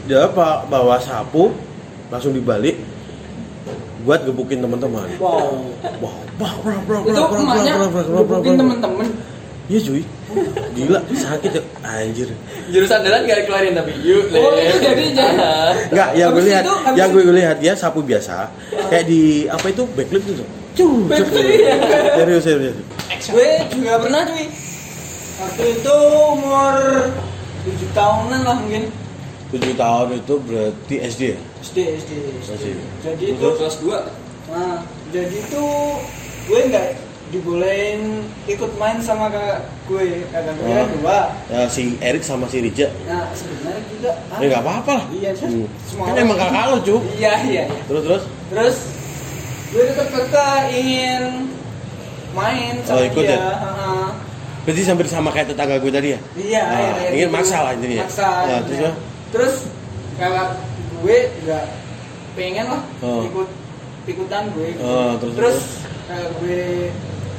dia 0.05 0.29
apa 0.29 0.69
bawa 0.69 1.01
sapu 1.01 1.49
langsung 2.07 2.31
dibalik 2.31 2.77
buat 4.01 4.21
gebukin 4.21 4.61
teman-teman 4.61 5.09
Wow. 5.17 5.65
wow 5.97 6.13
wah 6.37 6.53
bro 6.61 6.77
bro 6.85 6.99
Itu 7.03 7.21
emaknya 7.33 7.73
gebukin 8.05 8.53
temen-temen. 8.55 9.07
iya 9.65 9.79
cuy 9.81 10.03
gila 10.73 10.99
sakit 11.07 11.51
ya 11.51 11.61
anjir 11.81 12.29
Jurusan 12.69 13.01
andalan 13.01 13.23
nggak 13.23 13.37
dikeluarin 13.41 13.73
tapi 13.73 13.93
yuk. 14.01 14.25
Oh, 14.29 14.51
itu 14.51 14.77
jadi. 14.81 15.05
Ah. 15.21 15.69
Enggak, 15.93 16.09
yang 16.13 16.29
gue 16.33 16.43
lihat, 16.43 16.63
yang 16.93 17.07
gue 17.09 17.23
lihat 17.29 17.57
dia 17.61 17.73
sapu 17.73 18.01
biasa, 18.01 18.49
kayak 18.89 19.05
di 19.05 19.45
apa 19.45 19.69
itu 19.69 19.85
backflip 19.93 20.25
itu, 20.25 20.33
tuh. 20.41 20.47
Cuh, 20.75 21.05
Backflip. 21.05 21.61
serius 22.17 22.43
serius. 22.43 22.75
Gue 23.23 23.47
juga 23.69 24.01
pernah 24.01 24.21
cuy. 24.25 24.45
Waktu 25.35 25.63
itu 25.71 25.95
umur 26.27 26.75
7 27.63 27.95
tahunan 27.95 28.41
lah 28.43 28.55
mungkin. 28.57 28.83
Tujuh 29.45 29.73
tahun 29.75 30.07
itu 30.17 30.33
berarti 30.41 30.95
SD 31.05 31.21
ya? 31.31 31.39
SD 31.61 31.77
SD. 32.01 32.11
SD. 32.43 32.65
Jadi 33.01 33.23
itu 33.31 33.47
kelas 33.55 33.75
2. 33.79 33.93
Nah, 34.49 34.77
jadi 35.09 35.35
itu 35.35 35.63
gue 36.45 36.59
nggak 36.69 36.87
dibolehin 37.27 38.21
ikut 38.45 38.71
main 38.77 39.01
sama 39.01 39.29
kakak 39.29 39.65
gue, 39.85 40.21
kakak 40.29 40.53
gue 40.55 40.65
kan 40.67 40.85
Oh. 40.85 40.89
dua. 40.97 41.19
Ya, 41.49 41.61
si 41.65 41.97
Erik 41.97 42.21
sama 42.21 42.45
si 42.45 42.61
Rija. 42.61 42.89
Nah, 43.05 43.29
sebenarnya 43.33 43.81
juga. 43.89 44.11
Ya 44.37 44.45
nggak 44.49 44.63
apa-apa 44.63 44.91
lah. 45.01 45.05
Iya? 45.09 45.31
Hmm. 45.37 45.65
Semua 45.83 46.05
Kan 46.09 46.15
emang 46.15 46.37
kakak 46.37 46.63
lo 46.69 46.77
cuy. 46.81 46.99
Iya, 47.17 47.33
iya, 47.43 47.63
iya. 47.65 47.81
Terus 47.85 48.01
terus. 48.03 48.23
Terus 48.49 48.77
gue 49.73 49.83
tetap 49.83 50.07
kekeh 50.07 50.57
ingin 50.71 51.23
main 52.33 52.73
sama 52.85 52.97
Oh, 52.97 53.03
ikut 53.03 53.23
dia 53.23 53.33
ya? 53.33 53.39
Heeh. 53.41 54.07
Berarti 54.65 54.81
hampir 54.83 55.05
sama 55.05 55.29
kayak 55.29 55.47
tetangga 55.53 55.77
gue 55.77 55.91
tadi 55.91 56.09
ya? 56.13 56.19
iya 56.35 56.61
Nah, 56.63 56.79
iya, 56.81 57.09
ingin 57.13 57.29
gitu. 57.29 57.35
maksa 57.37 57.57
lah 57.61 57.71
intinya. 57.73 58.01
maksa 58.01 58.29
Nah, 58.45 58.59
terus 58.65 58.79
iya. 58.79 58.89
ya? 58.89 58.93
Terus 59.35 59.67
kakak 60.15 60.55
gue 60.95 61.17
nggak 61.43 61.65
pengen 62.33 62.65
lah 62.65 62.81
Oh. 62.99 63.21
ikut 63.21 63.49
ikutan 64.05 64.43
gue. 64.49 64.69
Oh, 64.79 65.19
terus- 65.19 65.35
terus 65.35 65.57
kakak 66.05 66.31
gue 66.37 66.87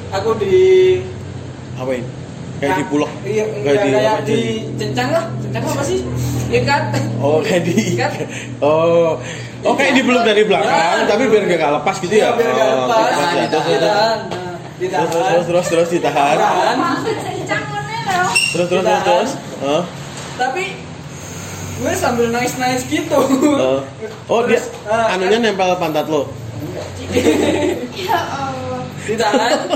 aku 0.09 0.29
di 0.37 0.57
Apain? 1.75 2.05
Kayak 2.57 2.69
Nah, 2.69 2.77
di 2.79 2.85
pulau? 2.87 3.09
iya, 3.23 3.45
Kayak 3.45 3.61
kayak, 3.61 3.77
di 3.77 3.89
kayak 3.91 4.11
apa, 4.11 4.21
di 4.23 4.39
cencang 4.75 5.09
lah. 5.11 5.25
Cencang 5.39 5.63
apa 5.67 5.83
sih? 5.83 5.99
Ikat 6.47 6.83
Oh 7.19 7.37
kayak 7.39 7.61
di 7.63 7.73
Ikat. 7.93 8.11
Oh 8.59 9.21
Oh 9.61 9.73
kayak 9.73 9.93
di 9.93 10.01
peluk 10.01 10.23
dari 10.23 10.41
belakang 10.41 10.73
Ya. 10.73 11.05
Tapi 11.05 11.23
biar 11.27 11.43
gak 11.47 11.71
lepas 11.75 11.95
gitu 11.97 12.13
ya? 12.13 12.19
Iya, 12.19 12.29
biar 12.33 12.49
nggak 12.51 12.67
Oh, 12.67 12.77
lepas. 12.79 13.09
ditahan, 13.09 13.37
Ditahan, 13.37 13.49
terus, 13.49 13.65
terus, 13.65 13.89
ditahan. 13.89 14.25
Nah, 14.77 14.85
terus, 14.85 15.09
ditahan. 15.09 15.09
terus, 15.09 15.45
terus, 15.45 15.65
terus, 15.67 15.87
ditahan. 15.89 16.35
Ditahan. 16.37 16.75
Loh? 16.77 18.31
Terus 18.31 18.67
terus 18.67 18.83
terus 18.83 19.01
terus. 19.03 19.31
Oh, 19.59 19.81
tapi 20.37 20.63
gue 21.77 21.93
sambil 21.93 22.27
nangis 22.29 22.53
nangis 22.57 22.83
gitu. 22.89 23.19
Oh. 23.53 23.79
Oh 24.27 24.41
dia 24.43 24.57
ah, 24.85 25.13
Anunya 25.13 25.37
nempel 25.37 25.77
pantat 25.77 26.09
lo? 26.09 26.25
Ya 27.93 28.17
Allah. 28.19 28.81
ditahan 29.07 29.71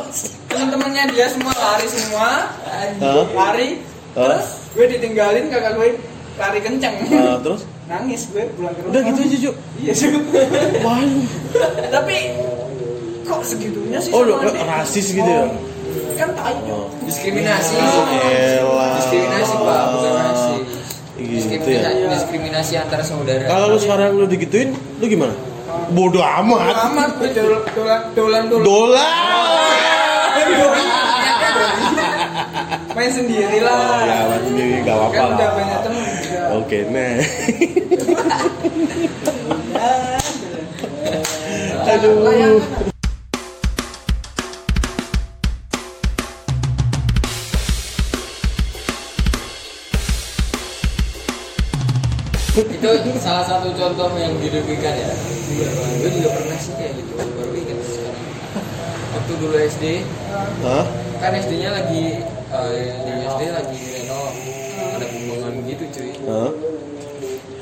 teman-temannya 0.52 1.04
dia 1.16 1.28
semua 1.30 1.54
lari 1.54 1.88
semua. 1.88 2.30
Hah? 3.00 3.26
lari. 3.32 3.80
Hah? 4.12 4.36
terus 4.36 4.48
gue 4.76 4.86
ditinggalin 4.92 5.48
kakak 5.48 5.74
gue 5.78 5.90
lari 6.36 6.60
kenceng. 6.60 6.96
Ah, 7.12 7.38
Terus? 7.40 7.64
Nangis 7.88 8.22
gue 8.28 8.44
pulang 8.56 8.72
ke 8.72 8.82
rumah 8.82 8.92
Udah 8.92 9.02
gitu 9.04 9.20
aja 9.22 9.38
Cuk? 9.48 9.56
Iya 9.80 9.94
sih 9.94 10.08
Waduh. 10.82 11.24
Tapi 11.92 12.16
kok 13.24 13.42
segitunya 13.46 14.00
sih 14.00 14.12
Oh, 14.12 14.24
lo 14.24 14.40
rasis 14.44 15.12
gitu 15.12 15.28
ya? 15.28 15.44
Oh, 15.48 15.52
kan 16.16 16.30
tai 16.36 16.56
Oh. 16.70 16.88
diskriminasi. 17.04 17.76
Elah. 17.76 18.96
Diskriminasi 19.00 19.54
pak 19.58 19.84
Gitu 21.62 21.78
diskriminasi, 21.78 21.86
ya 21.94 22.10
diskriminasi 22.10 22.74
antara 22.82 23.04
saudara. 23.06 23.46
Kalau 23.46 23.66
lu 23.74 23.78
sekarang 23.78 24.18
lu 24.18 24.26
digituin 24.26 24.74
Lu 24.98 25.06
gimana? 25.06 25.38
Bodoh 25.94 26.26
amat. 26.26 26.76
Amat 26.90 27.10
dolan 27.22 28.02
dolan 28.18 28.44
dolan! 28.50 28.64
Dolan 28.66 29.32
main 33.02 33.12
sendiri 33.12 33.58
Oh 33.64 33.66
lah 33.66 34.04
ya 34.06 34.30
buat 34.30 34.44
sendiri 34.46 34.84
gak 34.84 34.94
apa-apa 34.94 35.16
kan 35.16 35.34
udah 35.34 35.50
banyak 35.56 35.80
temen 35.82 36.06
juga. 36.22 36.42
Oke 36.60 36.80
nah 36.92 37.18
Aduh 41.98 42.91
itu 52.94 53.10
salah 53.18 53.46
satu 53.46 53.72
contoh 53.72 54.10
yang 54.16 54.34
dirugikan 54.38 54.94
ya. 54.94 55.10
Gue 56.00 56.10
juga 56.16 56.30
pernah 56.34 56.58
sih 56.58 56.74
kayak 56.76 56.94
gitu 56.98 57.12
baru 57.16 57.52
ingat 57.54 57.78
sekarang. 57.84 58.26
Waktu 59.12 59.34
dulu 59.38 59.56
SD 59.60 59.86
Hah? 60.64 60.84
kan 61.20 61.32
SD-nya 61.36 61.70
lagi 61.70 62.04
eh, 62.50 62.92
di 62.98 63.12
SD 63.22 63.42
lagi 63.52 63.78
renov 63.94 64.32
ada 64.96 65.06
pembangunan 65.06 65.54
gitu 65.66 65.84
cuy. 65.92 66.12
Hah? 66.26 66.52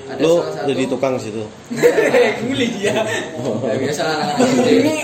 ada 0.09 0.21
salah 0.25 0.53
satu. 0.57 0.65
jadi 0.67 0.83
tukang 0.89 1.15
situ? 1.21 1.43
Nguli 2.41 2.67
dia. 2.73 2.97
Ya 3.05 3.75
biasa. 3.77 4.05
Ini 4.65 4.95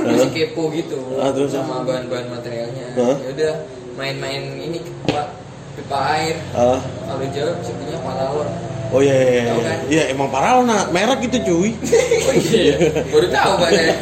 masih 0.00 0.30
kepo 0.32 0.72
gitu 0.72 0.96
Ah, 1.20 1.28
terus? 1.28 1.52
sama 1.52 1.84
bahan-bahan 1.84 2.26
materialnya. 2.32 2.88
Hah? 2.96 3.16
ya 3.20 3.28
udah 3.36 3.52
main-main 3.96 4.40
ini 4.56 4.80
pak 5.04 5.28
pipa 5.76 5.98
air. 6.16 6.36
Ah. 6.52 6.80
kalau 7.04 7.26
jawab 7.32 7.56
sebenarnya 7.60 8.00
paralon 8.00 8.48
Oh 8.90 8.98
iya 8.98 9.14
iya 9.14 9.30
iya. 9.40 9.54
Kan? 9.56 9.78
Iya 9.86 10.02
emang 10.10 10.28
parah 10.28 10.60
nah 10.62 10.82
merek 10.90 11.22
itu 11.22 11.38
cuy. 11.40 11.70
oh 12.28 12.34
iya 12.34 12.74
baru 13.06 13.26
tahu 13.28 13.52
pak 13.56 13.68
saya 13.70 13.94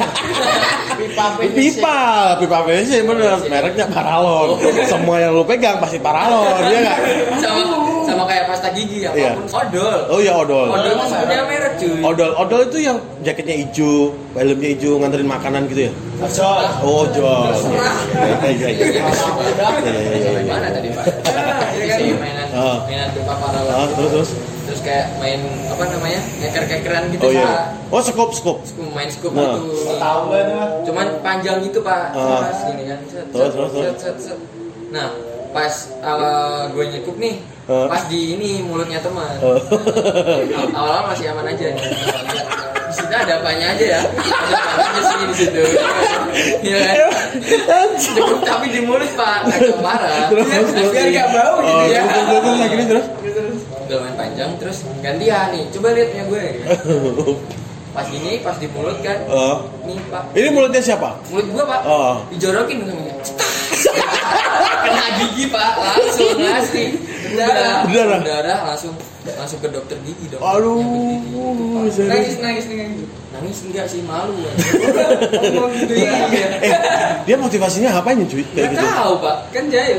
Pipa 0.99 1.27
PVC. 1.39 1.55
Pipa, 1.55 1.99
pipa 2.43 2.59
PVC 2.67 2.91
bener 3.07 3.39
mereknya 3.47 3.87
Paralon. 3.87 4.59
Semua 4.83 5.17
yang 5.21 5.31
lu 5.31 5.47
pegang 5.47 5.79
pasti 5.79 6.03
Paralon, 6.03 6.59
iya 6.67 6.79
enggak? 6.83 6.99
sama 7.39 7.63
sama 8.03 8.25
kayak 8.27 8.51
pasta 8.51 8.69
gigi 8.75 9.07
Iya. 9.07 9.37
apa 9.37 9.39
pun 9.39 9.47
odol 9.47 9.99
Oh 10.11 10.19
iya 10.19 10.33
odol. 10.35 10.67
odol 10.73 10.91
itu 10.91 11.05
sebenarnya 11.07 11.45
merek 11.47 11.73
cuy 11.79 11.93
Odol, 12.03 12.31
odol 12.35 12.61
itu 12.67 12.79
yang 12.83 12.97
jaketnya 13.23 13.55
hijau, 13.63 14.11
helmnya 14.35 14.69
hijau 14.75 14.99
nganterin 14.99 15.29
makanan 15.29 15.71
gitu 15.71 15.87
ya? 15.87 15.93
Ojol. 16.19 16.67
Oh. 16.83 17.07
Terserah. 17.07 17.97
Iya 18.11 18.49
iya 18.51 18.69
iya. 18.69 18.69
Iya, 18.75 18.87
iya. 18.91 19.03
Iya, 19.79 19.93
iya, 19.95 20.13
iya, 20.19 20.31
iya. 20.35 20.51
mana 20.51 20.69
tadi 20.75 20.89
pak? 20.91 21.05
kan? 22.59 22.67
Sih, 22.69 22.81
mainan 22.85 23.01
Ah. 23.01 23.13
pipa 23.13 23.35
paralon. 23.35 23.73
Ah, 23.73 23.87
terus 23.89 24.11
terus. 24.11 24.31
Terus 24.65 24.81
kayak 24.81 25.07
main 25.17 25.41
apa 25.65 25.85
namanya 25.89 26.21
keker-kekeran 26.39 27.05
gitu 27.09 27.23
Oh 27.23 27.31
pak. 27.31 27.41
iya. 27.41 27.53
Oh 27.89 28.01
skop 28.01 28.31
skop. 28.31 28.59
Terus 28.61 28.75
main 28.91 29.09
scoop 29.09 29.33
Nah. 29.33 29.57
gitu. 29.57 29.61
Tahu? 29.95 30.21
Mas? 30.29 30.71
Cuman 30.85 31.07
panjang 31.21 31.59
gitu 31.63 31.79
pak. 31.81 32.13
Ah. 32.13 32.45
Terus 32.45 32.61
gini 32.67 32.83
kan. 32.85 32.99
Set, 33.05 33.25
Terus, 33.27 33.43
set, 33.43 33.53
terus, 33.55 33.71
terus. 33.71 33.85
set, 33.97 33.97
set, 33.99 34.17
set. 34.29 34.39
Nah 34.89 35.09
pas 35.49 35.73
uh, 36.03 36.69
gue 36.69 36.85
nyekup 36.87 37.17
nih, 37.17 37.41
Ah. 37.65 37.89
pas 37.89 38.05
di 38.05 38.35
ini 38.35 38.61
mulutnya 38.61 39.01
teman. 39.01 39.33
Oh. 39.41 39.57
Aw- 39.57 40.71
Awal-awal 40.71 41.03
masih 41.09 41.33
aman 41.33 41.47
aja. 41.47 41.69
Ada 43.19 43.33
apanya 43.37 43.67
aja 43.73 43.85
ya. 43.89 44.01
Ada 44.01 44.57
apa 44.57 44.83
aja 44.85 45.01
sih 45.03 45.17
di 45.21 45.35
situ. 45.37 45.63
Iya 46.63 46.79
kan? 46.79 47.89
Cukup 47.99 48.39
tapi 48.41 48.67
di 48.69 48.81
mulut 48.81 49.11
pak, 49.13 49.49
kacau 49.49 49.79
parah. 49.81 50.31
Terus, 50.31 50.47
Biar- 50.47 50.71
terus. 50.71 50.91
biar 50.93 51.07
gak 51.11 51.29
bau 51.33 51.55
Oh, 51.59 51.65
gitu 51.83 51.85
ya. 51.89 52.03
terus 52.05 52.25
terus 52.25 52.39
terus 52.39 52.59
akhirnya 52.61 52.87
terus. 52.87 53.07
Udah 53.85 53.99
main 53.99 54.15
panjang 54.15 54.51
terus 54.61 54.79
gantian 55.01 55.47
nih. 55.51 55.65
Coba 55.71 55.87
lihat 55.93 56.09
punya 56.11 56.25
gue. 56.27 56.45
Pas 57.89 58.07
gini, 58.07 58.33
pas 58.39 58.55
di 58.55 58.69
mulut 58.69 58.99
kan. 59.01 59.19
Oh. 59.27 59.57
Nih 59.83 59.99
pak, 60.07 60.23
Ini 60.33 60.49
mulutnya 60.49 60.79
siapa? 60.79 61.19
mulut 61.27 61.47
gua 61.51 61.65
pak. 61.67 61.81
Oh. 61.83 62.17
Dijorokin 62.31 62.85
namanya. 62.85 63.15
Kena 63.87 65.07
gigi 65.21 65.45
pak, 65.53 65.73
langsung. 65.79 66.37
Berdarah. 66.39 67.87
Berdarah? 67.87 68.19
Berdarah 68.23 68.59
langsung 68.73 68.95
langsung 69.37 69.61
ke 69.61 69.69
dokter 69.69 69.99
gigi 70.03 70.27
dong. 70.33 70.41
Aduh, 70.41 70.81
nangis 72.09 72.37
nangis 72.41 72.67
Nangis 72.67 72.67
enggak 73.41 73.87
sih 73.87 74.01
malu. 74.03 74.35
kan. 74.37 74.55
ngomong 75.49 75.73
gitu 75.77 75.95
ya 75.95 76.13
Eh, 76.59 76.73
dia 77.23 77.37
motivasinya 77.37 77.91
apanya 77.95 78.25
cuy? 78.25 78.43
Kayak 78.49 78.59
Gak 78.59 78.73
gitu. 78.75 78.85
tahu 78.85 79.13
pak, 79.21 79.37
kan 79.51 79.65
jahil. 79.69 79.99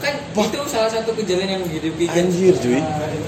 Kan 0.00 0.14
itu 0.32 0.58
salah 0.66 0.88
satu 0.88 1.10
kejadian 1.12 1.48
yang 1.50 1.62
gitu 1.66 1.88
bikin. 1.94 2.26
Anjir 2.26 2.54
cuy. 2.56 2.80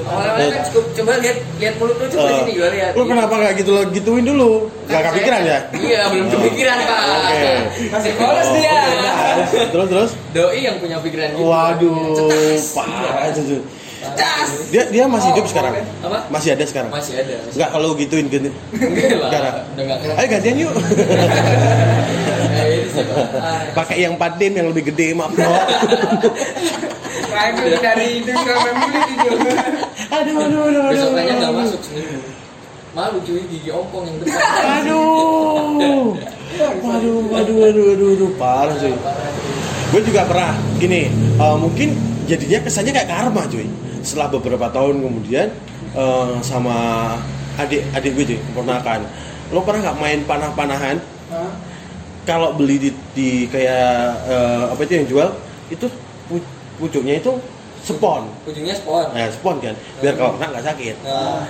Awalnya 0.02 0.46
kan 0.50 0.62
cukup 0.66 0.84
coba 0.94 1.12
lihat 1.18 1.38
lihat 1.56 1.74
mulut 1.76 1.96
lu 1.96 2.06
coba 2.08 2.26
Eh, 2.26 2.36
sini 2.38 2.52
gua 2.54 2.68
lihat. 2.70 2.92
Lu 2.92 3.02
kenapa 3.04 3.34
gak 3.38 3.52
gitu 3.56 3.70
lo 3.70 3.82
gituin 3.88 4.24
dulu? 4.24 4.50
Gak 4.84 4.98
Kan 4.98 5.04
kepikiran 5.10 5.40
saya- 5.40 5.62
ya? 5.70 5.78
Iya, 5.78 6.00
belum 6.10 6.26
kepikiran 6.28 6.76
pak. 6.80 7.00
Oke. 7.22 7.52
masih 7.88 8.12
polos 8.14 8.48
dia 8.52 8.78
Terus 9.68 9.86
terus. 9.88 10.10
Doi 10.32 10.60
yang 10.60 10.76
punya 10.78 10.96
pikiran 10.98 11.28
gitu. 11.30 11.44
Waduh, 11.44 12.56
parah 12.72 13.28
cuy. 13.30 13.60
Dia 14.72 14.82
dia 14.88 15.04
masih 15.04 15.36
hidup 15.36 15.44
Oh, 15.44 15.50
sekarang? 15.52 15.72
Apa? 16.02 16.18
Masih 16.32 16.50
ada 16.56 16.64
sekarang? 16.64 16.90
Masih 16.90 17.14
ada. 17.20 17.34
Enggak 17.52 17.68
kalau 17.70 17.88
gituin 17.94 18.26
ganti. 18.32 18.50
Enggak 18.72 19.20
lah. 19.20 19.30
Sekarang. 19.30 19.54
Enggak. 19.76 19.98
Ayo 20.16 20.26
gantian 20.32 20.56
yuk. 20.58 20.72
Sih. 22.92 23.04
Ah, 23.42 23.64
Pakai 23.74 24.04
yang 24.04 24.14
4 24.20 24.38
yang 24.38 24.68
lebih 24.70 24.92
gede, 24.92 25.16
maaf 25.16 25.32
bro. 25.32 25.48
Aku 27.32 27.64
dari 27.80 28.22
sampai 28.22 28.72
mulut 28.76 29.08
itu 29.08 29.28
aduh, 30.12 30.34
aduh, 30.36 30.60
aduh, 30.68 30.82
Besok 30.92 31.10
tanya 31.16 31.32
nggak 31.40 31.52
masuk 31.56 31.80
seminggu. 31.80 32.20
Malu 32.92 33.18
cuy 33.24 33.42
gigi 33.48 33.70
ompong 33.72 34.04
yang 34.04 34.16
depan. 34.20 34.36
Aduh. 34.84 36.12
Waduh, 36.84 37.18
waduh, 37.32 37.56
waduh, 37.56 37.84
waduh, 37.88 38.06
waduh, 38.12 38.30
parah 38.36 38.76
cuy. 38.76 38.92
Gue 39.92 40.00
juga 40.04 40.28
pernah 40.28 40.52
gini, 40.76 41.08
eh, 41.40 41.56
mungkin 41.56 41.96
jadinya 42.28 42.60
kesannya 42.60 42.92
kayak 42.92 43.08
karma 43.08 43.48
cuy. 43.48 43.64
Setelah 44.02 44.28
beberapa 44.28 44.66
tahun 44.68 44.98
kemudian 44.98 45.48
eh, 45.94 46.34
sama 46.42 46.76
adik 47.56 47.86
adik 47.92 48.10
gue 48.14 48.24
cuy, 48.28 48.38
keponakan. 48.42 49.00
Lo 49.50 49.62
pernah 49.62 49.90
nggak 49.90 49.98
main 49.98 50.20
panah-panahan? 50.24 50.96
Kalau 52.22 52.54
beli 52.54 52.78
di, 52.78 52.90
di 53.12 53.30
kayak 53.46 53.96
eh, 54.26 54.64
apa 54.70 54.80
itu 54.80 54.92
yang 54.94 55.06
jual 55.06 55.28
itu 55.68 55.86
pu- 56.26 56.50
pucuknya 56.78 57.18
itu 57.18 57.34
spon. 57.82 58.30
Ujungnya 58.46 58.78
spon. 58.78 59.10
Nah, 59.10 59.26
spon 59.28 59.56
kan, 59.58 59.74
biar 59.98 60.14
kalau 60.14 60.38
kena 60.38 60.46
nggak 60.52 60.66
sakit. 60.66 60.96
Nah, 61.02 61.42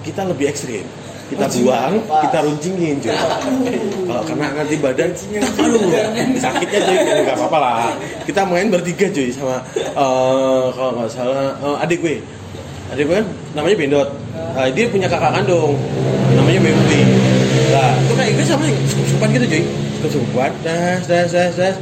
Kita 0.00 0.24
lebih 0.24 0.48
ekstrim. 0.48 0.84
Kita 1.30 1.46
buang, 1.62 1.94
kita 2.26 2.38
runcingin 2.42 2.98
cuy. 2.98 3.14
Kalau 4.10 4.22
kena 4.26 4.46
nanti 4.50 4.74
badan, 4.82 5.14
aduh, 5.14 5.82
sakitnya 6.34 6.80
cuy, 6.82 6.96
ya 7.06 7.12
nggak 7.22 7.36
apa-apa 7.38 7.58
lah. 7.62 7.94
Kita 8.26 8.42
main 8.42 8.66
bertiga 8.66 9.06
cuy 9.14 9.30
sama 9.30 9.62
eh, 9.78 10.64
kalau 10.74 10.90
nggak 10.98 11.10
salah 11.14 11.54
eh, 11.54 11.82
adik 11.86 12.02
gue. 12.02 12.18
Adik 12.90 13.06
gue 13.06 13.16
kan 13.22 13.26
namanya 13.54 13.76
Bendot. 13.78 14.08
Nah, 14.34 14.66
dia 14.74 14.90
punya 14.90 15.06
kakak 15.06 15.30
kandung 15.38 15.78
namanya 16.34 16.60
Membi. 16.66 17.00
Nah, 17.70 17.94
itu 18.02 18.12
kayak 18.18 18.32
gue 18.34 18.44
sama 18.50 18.66
kesukupan 18.66 19.28
gitu 19.38 19.46
cuy. 19.46 19.62
Kesukupan, 20.02 20.50
das 20.66 21.06
das 21.06 21.30
das 21.30 21.54
das. 21.54 21.76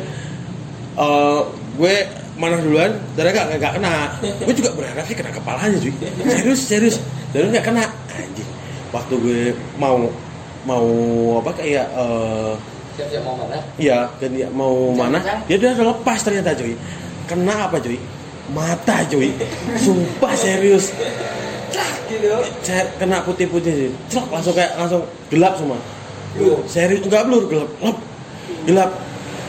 Eh, 1.01 1.41
gue 1.81 1.95
mana 2.37 2.55
duluan, 2.61 2.93
darah 3.17 3.33
gak, 3.33 3.57
gak 3.57 3.73
kena. 3.81 4.13
Gue 4.45 4.53
juga 4.53 4.77
berharap 4.77 5.09
sih 5.09 5.17
kena 5.17 5.33
kepalanya 5.33 5.81
cuy. 5.81 5.93
Serius 6.37 6.61
serius, 6.69 6.97
darah 7.33 7.49
gak 7.49 7.65
kena. 7.65 7.89
Anjing. 8.13 8.48
Waktu 8.89 9.15
gue 9.21 9.43
mau 9.77 10.09
mau 10.65 10.87
apa 11.45 11.51
kayak 11.61 11.87
eh 11.93 12.53
Siap-siap 12.99 13.23
mau 13.23 13.39
mana? 13.39 13.63
Iya, 13.79 14.11
kan 14.19 14.31
dia 14.35 14.49
mau 14.51 14.91
mana? 14.91 15.23
Jangan-jangan. 15.23 15.47
Dia 15.47 15.57
udah 15.63 15.87
lepas 15.95 16.19
ternyata 16.19 16.51
cuy. 16.59 16.75
Kena 17.31 17.55
apa 17.71 17.79
cuy? 17.79 17.99
Mata 18.51 18.97
cuy. 19.07 19.31
Sumpah 19.79 20.35
serius. 20.35 20.91
gitu 22.09 22.33
kena 22.99 23.23
putih-putih 23.23 23.71
sih. 23.71 23.91
Celak 24.11 24.33
langsung 24.35 24.55
kayak 24.57 24.75
langsung 24.81 25.03
gelap 25.31 25.55
semua. 25.55 25.79
Serius 26.67 27.07
enggak 27.07 27.23
blur, 27.31 27.47
gelap. 27.47 27.71
Gelap. 27.79 27.99
Gelap. 28.67 28.91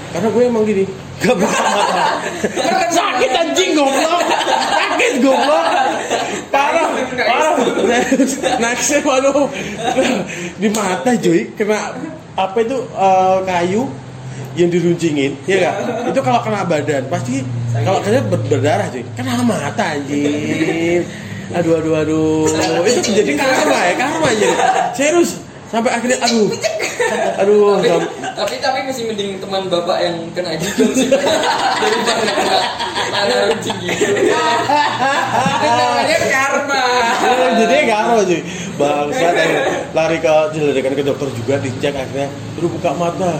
Karena 0.10 0.28
gue 0.34 0.44
emang 0.46 0.64
gini, 0.66 0.84
gak 1.22 1.38
buka 1.38 1.62
mata. 1.70 2.06
Sakit 2.90 3.32
anjing 3.34 3.72
goblok. 3.78 4.26
Sakit 4.74 5.14
goblok. 5.22 5.66
Parah, 6.50 6.90
parah. 7.14 7.54
Naksir 8.64 9.02
waduh. 9.02 9.50
Di 10.56 10.68
mata 10.70 11.12
cuy, 11.16 11.50
kena 11.54 11.94
apa 12.36 12.58
itu 12.62 12.78
eh, 12.78 13.38
kayu 13.44 13.84
yang 14.56 14.70
diruncingin, 14.70 15.36
ya? 15.46 15.72
Itu 16.10 16.20
kalau 16.20 16.40
kena 16.42 16.64
badan 16.64 17.06
pasti 17.08 17.44
kalau 17.72 18.00
kena 18.00 18.20
ber- 18.26 18.46
berdarah 18.48 18.88
cuy. 18.90 19.04
Kena 19.14 19.40
mata 19.42 19.84
anjing. 19.96 21.04
Aduh 21.50 21.82
aduh 21.82 21.94
aduh. 21.98 22.46
Itu 22.86 23.10
jadi 23.10 23.34
karma 23.34 23.80
ya, 23.90 23.94
karma 23.98 24.28
aja. 24.30 24.50
Serius. 24.94 25.42
Sampai 25.70 25.92
akhirnya 25.94 26.18
aduh. 26.26 26.50
Aduh, 27.40 27.80
tapi, 27.80 27.88
gam- 27.88 28.12
tapi 28.36 28.56
tapi 28.60 28.80
masih 28.84 29.08
mending 29.08 29.40
teman 29.40 29.66
bapak 29.72 29.98
yang 30.04 30.18
kena 30.36 30.52
jidung 30.60 30.92
sih. 30.92 31.08
Daripada 31.82 32.22
kena 32.28 32.58
kena 33.10 33.36
runcing 33.50 33.78
gitu. 33.82 34.12
Itu 34.20 35.70
namanya 35.80 36.18
karma. 36.28 36.84
Jadi 37.64 37.76
karo 37.88 38.16
cuy. 38.28 38.42
Bangsa 38.80 39.28
lari 39.96 40.18
ke 40.20 40.34
dilarikan 40.56 40.94
ke 40.96 41.04
dokter 41.08 41.28
juga 41.36 41.56
dicek 41.64 41.94
akhirnya 41.96 42.28
baru 42.60 42.68
buka 42.68 42.92
mata. 43.00 43.32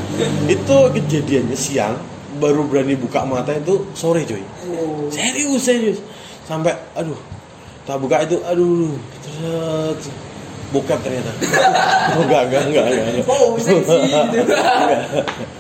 Itu 0.48 0.78
kejadiannya 0.96 1.58
siang 1.60 2.00
baru 2.40 2.64
berani 2.64 2.96
buka 2.96 3.28
mata 3.28 3.52
itu 3.54 3.86
sore 3.94 4.24
cuy. 4.24 4.42
Serius 5.12 5.62
serius. 5.68 6.00
Sampai 6.48 6.74
aduh 6.96 7.20
tak 7.84 8.00
buka 8.00 8.24
itu 8.24 8.40
aduh. 8.48 8.96
Terus 9.22 10.08
bokap 10.70 11.00
ternyata. 11.02 11.32
Oh, 12.10 12.26
enggak 12.26 12.42
enggak 12.50 12.64
enggak 12.66 12.86
enggak, 12.90 13.06
enggak. 13.06 13.26
Oh, 13.30 13.54
seksi. 13.56 13.98
Enggak. 14.10 14.26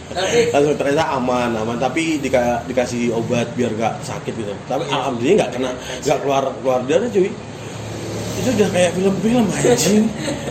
tapi 0.10 0.50
langsung 0.50 0.76
ternyata 0.76 1.04
aman 1.14 1.50
aman. 1.54 1.78
Tapi 1.78 2.18
dika- 2.18 2.66
dikasih 2.66 3.14
obat 3.14 3.46
biar 3.54 3.70
gak 3.78 4.02
sakit 4.02 4.34
gitu. 4.34 4.54
Tapi 4.66 4.90
alhamdulillah 4.90 5.46
nggak 5.46 5.52
kena 5.54 5.70
nggak 6.02 6.18
keluar 6.20 6.44
keluar 6.60 6.80
darah 6.90 7.06
cuy. 7.08 7.30
Itu 8.40 8.50
udah 8.50 8.70
kayak 8.74 8.92
film-film 8.98 9.46
anjing. 9.46 10.04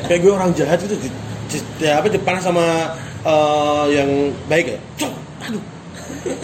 Kayak 0.07 0.21
gue 0.23 0.33
orang 0.33 0.51
jahat 0.55 0.79
gitu 0.81 0.95
di, 0.97 1.09
di- 1.51 1.67
ya 1.83 1.99
apa 1.99 2.07
dipanas 2.07 2.47
sama 2.47 2.95
eh, 3.25 3.85
yang 3.91 4.09
baik 4.47 4.67
ya. 4.71 4.79
Cuk, 5.03 5.13
aduh. 5.43 5.63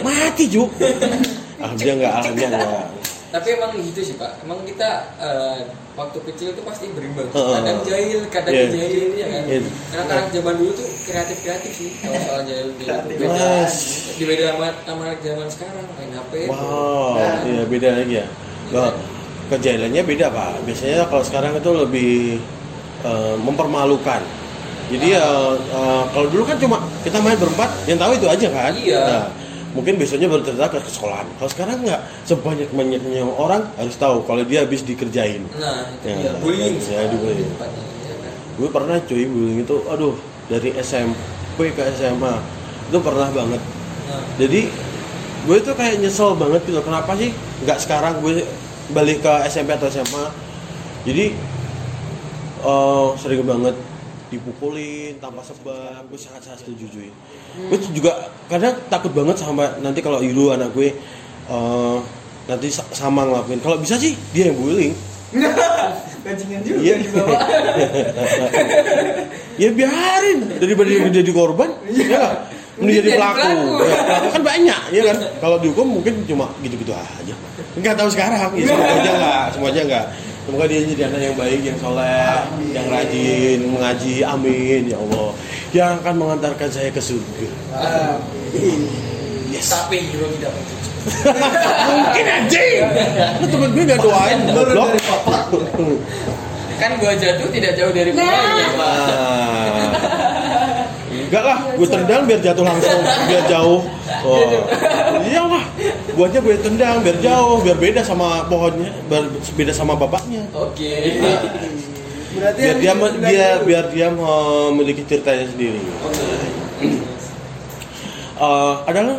Mati 0.03 0.43
cu 0.49 0.63
alhamdulillah 1.55 1.95
nggak 1.95 2.13
alhamdulillah 2.13 2.59
nggak 2.59 2.85
tapi 3.35 3.47
emang 3.51 3.75
gitu 3.75 3.99
sih 3.99 4.15
pak 4.15 4.31
emang 4.41 4.63
kita 4.63 4.89
eh, 5.19 5.67
waktu 5.91 6.19
kecil 6.23 6.55
tuh 6.55 6.63
pasti 6.63 6.87
berimbang 6.91 7.27
Heeh. 7.27 7.51
kadang 7.51 7.79
jahil 7.83 8.19
kadang 8.31 8.53
Iya. 8.55 8.67
jahil 8.71 9.09
ya 9.11 9.27
kan 9.27 9.43
Iya. 9.43 9.59
karena 9.91 10.03
anak 10.09 10.27
zaman 10.31 10.53
dulu 10.55 10.71
tuh 10.71 10.87
kreatif 11.03 11.37
kreatif 11.43 11.71
sih 11.75 11.89
kalau 11.99 12.15
soal 12.21 12.41
jahil 12.43 12.67
jahil 12.79 12.95
tuh 13.03 13.11
beda 13.11 13.27
Mas. 13.27 13.75
di 14.15 14.23
beda 14.23 14.43
sama 14.55 14.67
sama 14.87 15.01
anak 15.05 15.19
zaman 15.19 15.47
sekarang 15.51 15.85
main 15.95 16.11
hp 16.15 16.33
Wow, 16.47 17.19
iya 17.43 17.63
beda 17.65 17.89
lagi 17.91 18.13
ya. 18.15 18.27
Loh, 18.71 18.91
kejahilannya 19.45 20.01
beda 20.01 20.25
pak. 20.31 20.51
Biasanya 20.63 21.05
kalau 21.05 21.23
sekarang 21.23 21.51
itu 21.53 21.69
lebih 21.69 22.13
eh, 23.03 23.35
mempermalukan. 23.37 24.21
Jadi 24.85 25.07
ya 25.11 25.27
eh, 25.53 26.03
kalau 26.09 26.27
dulu 26.31 26.43
kan 26.47 26.55
cuma 26.55 26.77
kita 27.03 27.19
main 27.19 27.35
berempat, 27.35 27.67
yang 27.85 27.99
tahu 27.99 28.15
itu 28.15 28.25
aja 28.25 28.47
kan. 28.47 28.71
Iya. 28.73 29.03
Nah, 29.03 29.25
mungkin 29.75 29.99
besoknya 29.99 30.31
baru 30.31 30.41
cerita 30.41 30.71
ke 30.71 30.79
sekolahan. 30.87 31.27
Kalau 31.35 31.49
sekarang 31.51 31.77
nggak 31.83 32.01
sebanyak 32.23 32.69
banyaknya 32.71 33.21
orang 33.27 33.67
harus 33.75 33.95
tahu 33.99 34.23
kalau 34.23 34.41
dia 34.47 34.63
habis 34.63 34.81
dikerjain. 34.81 35.43
nah 35.59 35.83
itu 35.91 36.07
Ya, 36.07 36.15
dia 36.15 36.31
bullying 36.39 36.79
ya, 36.79 37.03
dibullying. 37.11 37.51
Ya? 37.59 38.31
Gue 38.55 38.69
pernah 38.71 38.95
cuy 39.03 39.23
bullying 39.27 39.59
itu, 39.67 39.75
aduh 39.91 40.15
dari 40.47 40.71
SMP 40.79 41.75
ke 41.75 41.83
SMA 41.99 42.33
itu 42.87 42.97
pernah 43.03 43.27
banget. 43.35 43.61
Nah, 44.07 44.23
Jadi 44.39 44.61
gue 45.45 45.57
tuh 45.59 45.75
kayak 45.75 45.99
nyesel 45.99 46.33
banget 46.39 46.63
gitu. 46.63 46.79
Kenapa 46.79 47.11
sih 47.19 47.35
nggak 47.67 47.79
sekarang 47.83 48.23
gue 48.23 48.47
balik 48.95 49.19
ke 49.19 49.33
SMP 49.51 49.75
atau 49.75 49.91
SMA? 49.91 50.25
Jadi 51.03 51.35
eh, 52.63 53.07
sering 53.19 53.43
banget 53.43 53.75
dipukulin 54.27 55.17
tanpa 55.17 55.41
sebab. 55.41 56.05
Gue 56.05 56.15
sangat 56.15 56.43
sangat 56.43 56.61
setuju 56.61 56.85
cuy. 56.89 57.09
Gue 57.67 57.77
tuh 57.77 57.91
juga 57.91 58.11
kadang 58.45 58.73
takut 58.87 59.11
banget 59.11 59.35
sama 59.37 59.75
nanti 59.79 59.99
kalau 59.99 60.19
Iru 60.19 60.49
anak 60.49 60.71
gue 60.71 60.89
eh, 61.45 61.97
nanti 62.45 62.67
sa- 62.69 62.87
sama 62.89 63.23
ngelakuin. 63.23 63.59
Kalau 63.59 63.77
bisa 63.77 63.95
sih 63.95 64.13
dia 64.31 64.49
yang 64.49 64.57
bullying. 64.57 64.93
bajingan 66.25 66.57
juga 66.63 66.79
Iya. 66.81 66.93
di 66.97 67.07
bawah 67.13 67.37
ya 69.61 69.69
biarin 69.69 70.39
daripada 70.57 70.87
dia 70.89 71.09
jadi 71.21 71.31
korban 71.31 71.69
ya 71.85 72.03
nggak? 72.03 72.31
Mending 72.75 72.95
jadi 72.97 73.09
pelaku 73.15 73.39
pelaku. 73.39 73.67
Ya, 73.85 73.97
pelaku 74.03 74.27
kan 74.33 74.41
banyak 74.43 74.79
ya 74.89 75.01
kan 75.05 75.17
kalau 75.37 75.57
dihukum 75.61 75.85
mungkin 75.95 76.13
cuma 76.25 76.49
gitu-gitu 76.59 76.91
aja 76.91 77.33
nggak 77.77 77.93
tahu 77.93 78.09
sekarang 78.09 78.41
ya 78.57 78.65
semoga 78.67 78.89
aja 78.89 79.11
nggak 79.15 79.43
semuanya 79.53 79.81
nggak 79.85 80.05
semoga 80.45 80.65
dia 80.69 80.79
jadi 80.85 81.01
anak 81.09 81.21
yang 81.21 81.35
baik 81.35 81.61
yang 81.65 81.77
soleh 81.81 82.37
yang 82.71 82.85
rajin 82.87 83.59
mengaji. 83.69 84.15
Amin 84.23 84.81
ya 84.87 84.97
Allah. 85.01 85.29
Yang 85.75 85.91
akan 86.01 86.15
mengantarkan 86.15 86.69
saya 86.71 86.89
ke 86.93 87.01
surga. 87.01 87.49
Yes. 89.51 89.73
Tapi 89.73 90.05
hero 90.09 90.29
tidak 90.37 90.53
penting 90.53 90.85
mungkin 91.85 92.25
anjing 92.25 92.81
lu 93.37 93.45
temen 93.45 93.69
gue 93.77 93.83
nggak 93.85 94.01
doain 94.01 94.39
goblok. 94.49 94.89
kan 96.75 96.91
gua 96.99 97.15
jatuh 97.15 97.47
tidak 97.55 97.71
jauh 97.79 97.93
dari 97.95 98.11
pemainnya 98.11 98.67
pak. 98.75 98.91
Ah. 98.91 100.24
Enggak 101.25 101.43
lah, 101.43 101.57
gue 101.71 101.87
tendang 101.87 102.21
biar 102.23 102.39
jatuh 102.39 102.61
langsung, 102.61 102.99
biar 103.25 103.43
jauh. 103.45 103.81
Oh. 104.21 104.61
Iyalah, 105.21 105.65
buatnya 106.13 106.39
gue 106.39 106.55
tendang 106.59 107.01
biar 107.01 107.17
jauh, 107.19 107.59
biar 107.59 107.75
beda 107.75 108.01
sama 108.01 108.45
pohonnya, 108.45 108.93
biar 109.05 109.25
beda 109.51 109.71
sama 109.71 109.93
bapaknya. 109.95 110.45
oke 110.51 110.91
berarti 112.35 112.59
Biar 112.59 112.75
yang 112.77 112.99
dia 113.17 113.47
itu 113.49 113.63
biar 113.63 113.85
dia 113.89 114.07
memiliki 114.11 115.01
ceritanya 115.03 115.47
sendiri. 115.47 115.79
oke 116.01 116.25
Eh, 118.35 118.73
ada 118.83 118.99
lo? 119.01 119.15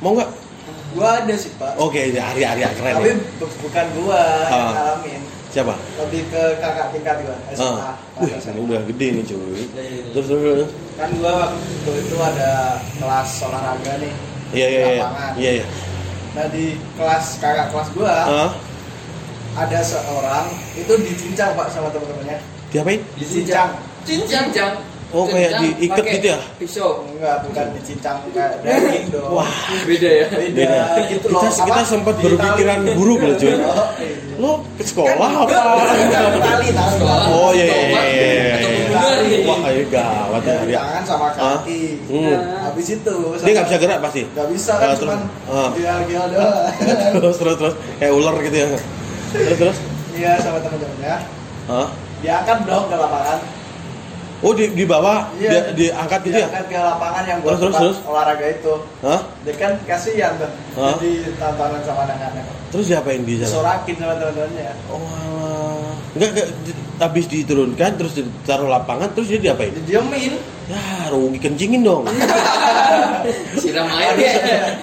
Mau 0.00 0.12
nggak? 0.12 0.30
gua 0.94 1.18
ada 1.18 1.34
sih 1.34 1.50
pak 1.58 1.74
Oke, 1.76 2.08
ya, 2.08 2.22
Arya 2.24 2.54
Arya 2.54 2.68
keren 2.72 2.94
tapi 2.94 3.10
ya. 3.10 3.16
bu- 3.36 3.58
bukan 3.60 3.86
gua 3.98 4.22
yang 4.46 4.62
Ah. 4.64 4.72
ngalamin 4.72 5.20
Siapa? 5.54 5.74
lebih 6.02 6.22
ke 6.28 6.42
kakak 6.58 6.90
tingkat 6.90 7.16
gua 7.22 7.36
SMA 7.54 7.78
Ah, 7.78 7.94
wih, 8.18 8.34
udah 8.58 8.80
gede 8.90 9.06
nih 9.12 9.22
cuy. 9.22 9.38
iya, 9.54 10.02
Terus 10.10 10.26
terus. 10.26 10.42
terus. 10.42 10.70
kan 10.98 11.10
gua 11.14 11.32
waktu 11.46 11.90
itu 12.02 12.16
ada 12.18 12.50
kelas 12.98 13.30
olahraga 13.40 13.92
nih 14.02 14.12
Iya 14.50 14.66
iya 14.66 14.80
iya. 14.82 14.98
lapangan. 14.98 15.32
Iya 15.34 15.50
iya. 15.54 15.66
nah 16.34 16.46
di 16.50 16.64
kelas 16.98 17.26
kakak 17.38 17.66
kelas 17.70 17.88
gua 17.94 18.14
Ah, 18.26 18.50
ada 19.54 19.78
seorang 19.80 20.46
itu 20.74 20.92
dicincang 21.00 21.54
pak 21.54 21.70
sama 21.70 21.86
teman-temannya 21.88 22.42
diapain? 22.68 22.98
dicincang 23.14 23.70
cincang 24.02 24.50
cincang 24.50 24.72
Oh, 25.14 25.24
kayak 25.24 25.50
diikat 25.78 26.04
gitu 26.10 26.26
ya? 26.28 26.38
pisau 26.58 27.06
enggak 27.06 27.46
bukan 27.46 27.66
dicincang 27.72 28.18
kayak 28.34 28.58
daging 28.66 29.06
dong 29.08 29.30
Wah, 29.30 29.46
beda 29.86 30.10
ya 30.10 30.26
beda, 30.26 30.74
gitu 31.06 31.26
loh 31.30 31.38
kita 31.40 31.62
kita 31.62 31.70
Apa? 31.76 31.86
sempat 31.86 32.14
berpikiran 32.18 32.78
buruk 32.92 33.20
loh 33.22 33.36
cuy. 33.36 33.54
Oh, 33.64 33.86
iya. 33.96 34.42
Lo 34.42 34.52
ke 34.74 34.82
sekolah 34.82 35.30
Kan, 35.46 35.46
apa? 35.46 36.38
tali 36.42 36.68
Sekolah. 36.74 37.26
Oh 37.30 37.50
iya 37.50 37.64
iya 37.64 37.76
Tobat, 37.78 38.04
iya. 38.04 38.26
iya, 38.26 38.56
iya. 38.58 39.46
Wah, 39.46 39.58
ayo 39.64 39.82
gawat 39.86 40.42
ya. 40.42 40.58
Tangan 40.74 41.04
sama 41.04 41.26
kaki 41.30 41.82
Hmm. 42.04 42.34
habis 42.60 42.86
itu 42.90 43.14
Dia 43.38 43.52
nggak 43.54 43.66
bisa 43.66 43.78
gerak 43.78 43.98
pasti. 44.02 44.22
nggak 44.26 44.48
bisa 44.50 44.72
Ah, 44.72 44.76
kan 44.76 44.88
terus- 44.90 45.00
cuman 45.00 45.20
ah. 45.46 45.70
gila-gila 45.70 46.24
doang 46.34 46.66
terus 47.14 47.36
terus 47.38 47.56
terus 47.56 47.74
kayak 47.96 48.12
ular 48.12 48.34
gitu 48.40 48.56
ya. 48.56 48.66
Terus 49.30 49.56
terus. 49.56 49.76
iya 50.12 50.32
sama 50.38 50.58
teman-temannya 50.58 51.14
Hah? 51.64 51.86
diangkat 52.18 52.58
dong 52.64 52.84
ke 52.86 52.96
lapangan 52.96 53.38
Oh 54.44 54.52
di 54.52 54.68
di 54.68 54.84
bawah 54.84 55.24
Iya. 55.34 55.48
dia 55.48 55.60
diangkat 55.90 56.20
gitu 56.22 56.36
ya? 56.36 56.44
diangkat 56.44 56.64
ke 56.68 56.76
lapangan 56.76 57.24
yang 57.24 57.38
buat 57.40 57.56
Terus, 57.56 57.74
terus, 57.74 57.96
olahraga 58.04 58.46
itu 58.46 58.74
Hah? 59.00 59.20
dia 59.40 59.54
kan 59.54 59.72
kasihan 59.82 60.36
tuh 60.36 60.50
Hah? 60.76 60.92
jadi 60.94 61.10
tantangan 61.34 61.80
sama 61.80 62.00
anak-anak 62.04 62.44
Terus 62.68 62.86
diapain 62.86 63.22
di 63.22 63.34
sana? 63.34 63.48
disorakin 63.48 63.94
sama 63.96 64.14
teman-temannya 64.14 64.72
Oh 64.86 65.00
alah. 65.00 65.96
Enggak 66.12 66.28
enggak 66.30 66.48
di- 66.62 66.82
habis 66.94 67.26
diturunkan 67.26 67.90
terus 67.96 68.12
ditaruh 68.14 68.68
lapangan 68.68 69.10
terus 69.10 69.26
dia 69.26 69.40
diapain 69.42 69.72
Didiemin. 69.74 70.36
ya 70.66 70.80
rugi 71.08 71.38
kencingin 71.38 71.82
dong 71.82 72.04
siram 73.56 73.88
air 73.90 74.14
ya 74.16 74.32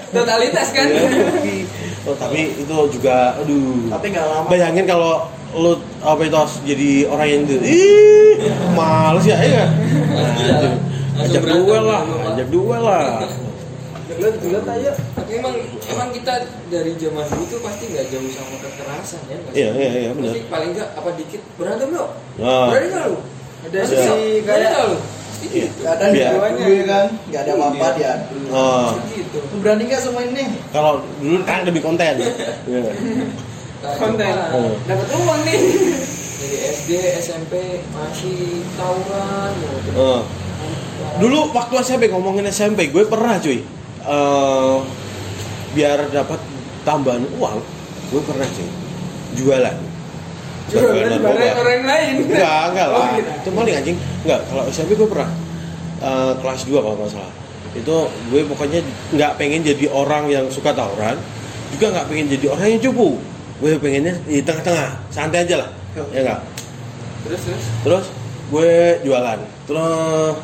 totalitas 0.10 0.68
kan 0.72 0.86
Ya, 0.86 1.06
rugi. 1.08 1.64
oh, 2.04 2.16
tapi 2.16 2.52
itu 2.56 2.74
juga 2.92 3.38
aduh 3.38 3.88
Tapi 3.90 4.06
nggak 4.10 4.26
lama. 4.28 4.48
bayangin 4.48 4.86
kalau 4.86 5.24
lu 5.54 5.72
apa 6.00 6.22
itu 6.22 6.34
harus 6.34 6.56
jadi 6.62 6.90
orang 7.06 7.28
yang 7.28 7.42
itu 7.44 7.56
ih 7.60 8.36
males 8.72 9.24
ya 9.24 9.38
iya 9.38 9.66
gila. 10.32 10.58
Langsung 11.12 11.28
ajak 11.38 11.44
duel 11.46 11.84
lah 11.84 12.02
ajak 12.32 12.48
duel 12.48 12.82
lah 12.82 13.06
Gelut, 14.12 14.36
gelut 14.38 14.66
aja. 14.66 14.92
tapi 15.14 15.32
emang 15.34 15.56
emang 15.88 16.10
kita 16.12 16.34
dari 16.68 16.92
zaman 16.96 17.24
dulu 17.26 17.44
tuh 17.48 17.60
pasti 17.62 17.84
nggak 17.88 18.06
jauh 18.08 18.28
sama 18.30 18.56
kekerasan 18.60 19.22
ya 19.26 19.38
iya 19.52 19.70
iya 19.72 19.90
iya 19.98 20.10
benar 20.12 20.30
Pasti 20.30 20.42
paling 20.48 20.70
nggak 20.72 20.90
apa 20.94 21.10
dikit 21.16 21.42
berantem 21.56 21.90
lo 21.90 22.06
Nah. 22.38 22.68
berani 22.68 22.88
nggak 22.88 23.06
lu 23.08 23.18
Ada 23.62 23.78
Iya. 23.78 23.88
berani 23.88 24.28
kayak 24.42 24.70
nggak 24.70 24.86
lu 24.86 24.98
Iya. 25.42 25.68
Gak 25.74 25.92
ada 25.92 26.06
Biar- 26.06 26.34
dua-duanya 26.38 26.66
ya 26.70 26.84
kan. 26.86 27.08
Gak 27.28 27.42
ada 27.42 27.52
apa-apa 27.58 27.88
dia. 27.98 28.14
Oh, 28.54 28.94
gitu 29.10 29.38
Lu 29.42 29.58
berani 29.58 29.84
gak 29.86 29.98
sama 30.00 30.22
ini? 30.22 30.44
kalau 30.70 30.92
dulu 31.18 31.38
kan 31.42 31.60
lebih 31.66 31.82
konten 31.82 32.14
Iya. 32.70 32.82
Konten. 33.98 34.34
Oh. 34.54 34.72
Dapat 34.86 35.08
uang 35.12 35.42
nih. 35.44 35.60
dari 36.42 36.58
SD 36.74 36.92
SMP 37.22 37.54
masih 37.94 38.66
tawuran 38.74 39.50
gitu. 39.56 39.92
Oh. 39.94 40.22
Dulu 41.18 41.54
waktu 41.54 41.74
SMP 41.80 42.10
ngomongin 42.10 42.46
SMP, 42.48 42.90
gue 42.90 43.06
pernah 43.06 43.38
cuy. 43.38 43.62
eh, 44.02 44.76
biar 45.72 46.10
dapat 46.10 46.42
tambahan 46.82 47.22
uang, 47.38 47.62
gue 48.10 48.22
pernah 48.26 48.48
cuy. 48.50 48.70
Jualan. 49.38 49.78
Jualan 50.68 51.22
barang 51.22 51.58
orang 51.62 51.84
lain. 51.86 52.14
Enggak, 52.26 52.62
enggak 52.74 52.88
Oh, 52.90 52.98
lah. 52.98 53.10
gitu. 53.14 53.30
Itu 53.38 53.50
paling 53.54 53.76
anjing. 53.76 53.98
Enggak, 54.26 54.40
kalau 54.50 54.64
SMP 54.68 54.92
gue 54.98 55.06
pernah 55.06 55.30
eh, 56.02 56.34
kelas 56.42 56.62
2 56.66 56.74
kalau 56.74 56.96
nggak 56.98 57.12
salah. 57.14 57.34
Itu 57.72 57.96
gue 58.34 58.42
pokoknya 58.50 58.82
nggak 59.14 59.32
pengen 59.38 59.62
jadi 59.62 59.86
orang 59.88 60.26
yang 60.26 60.50
suka 60.50 60.74
tawuran, 60.74 61.22
juga 61.72 61.86
nggak 61.94 62.06
pengen 62.10 62.26
jadi 62.28 62.46
orang 62.50 62.68
yang 62.68 62.82
cupu. 62.90 63.22
Gue 63.62 63.78
pengennya 63.78 64.18
di 64.26 64.42
tengah-tengah, 64.42 64.90
santai 65.14 65.46
aja 65.46 65.62
lah. 65.62 65.70
Ya 66.10 66.26
enggak? 66.26 66.42
terus 67.22 67.42
terus 67.46 67.64
Terus 67.86 68.06
gue 68.50 68.72
jualan. 69.06 69.40
Terus 69.70 70.36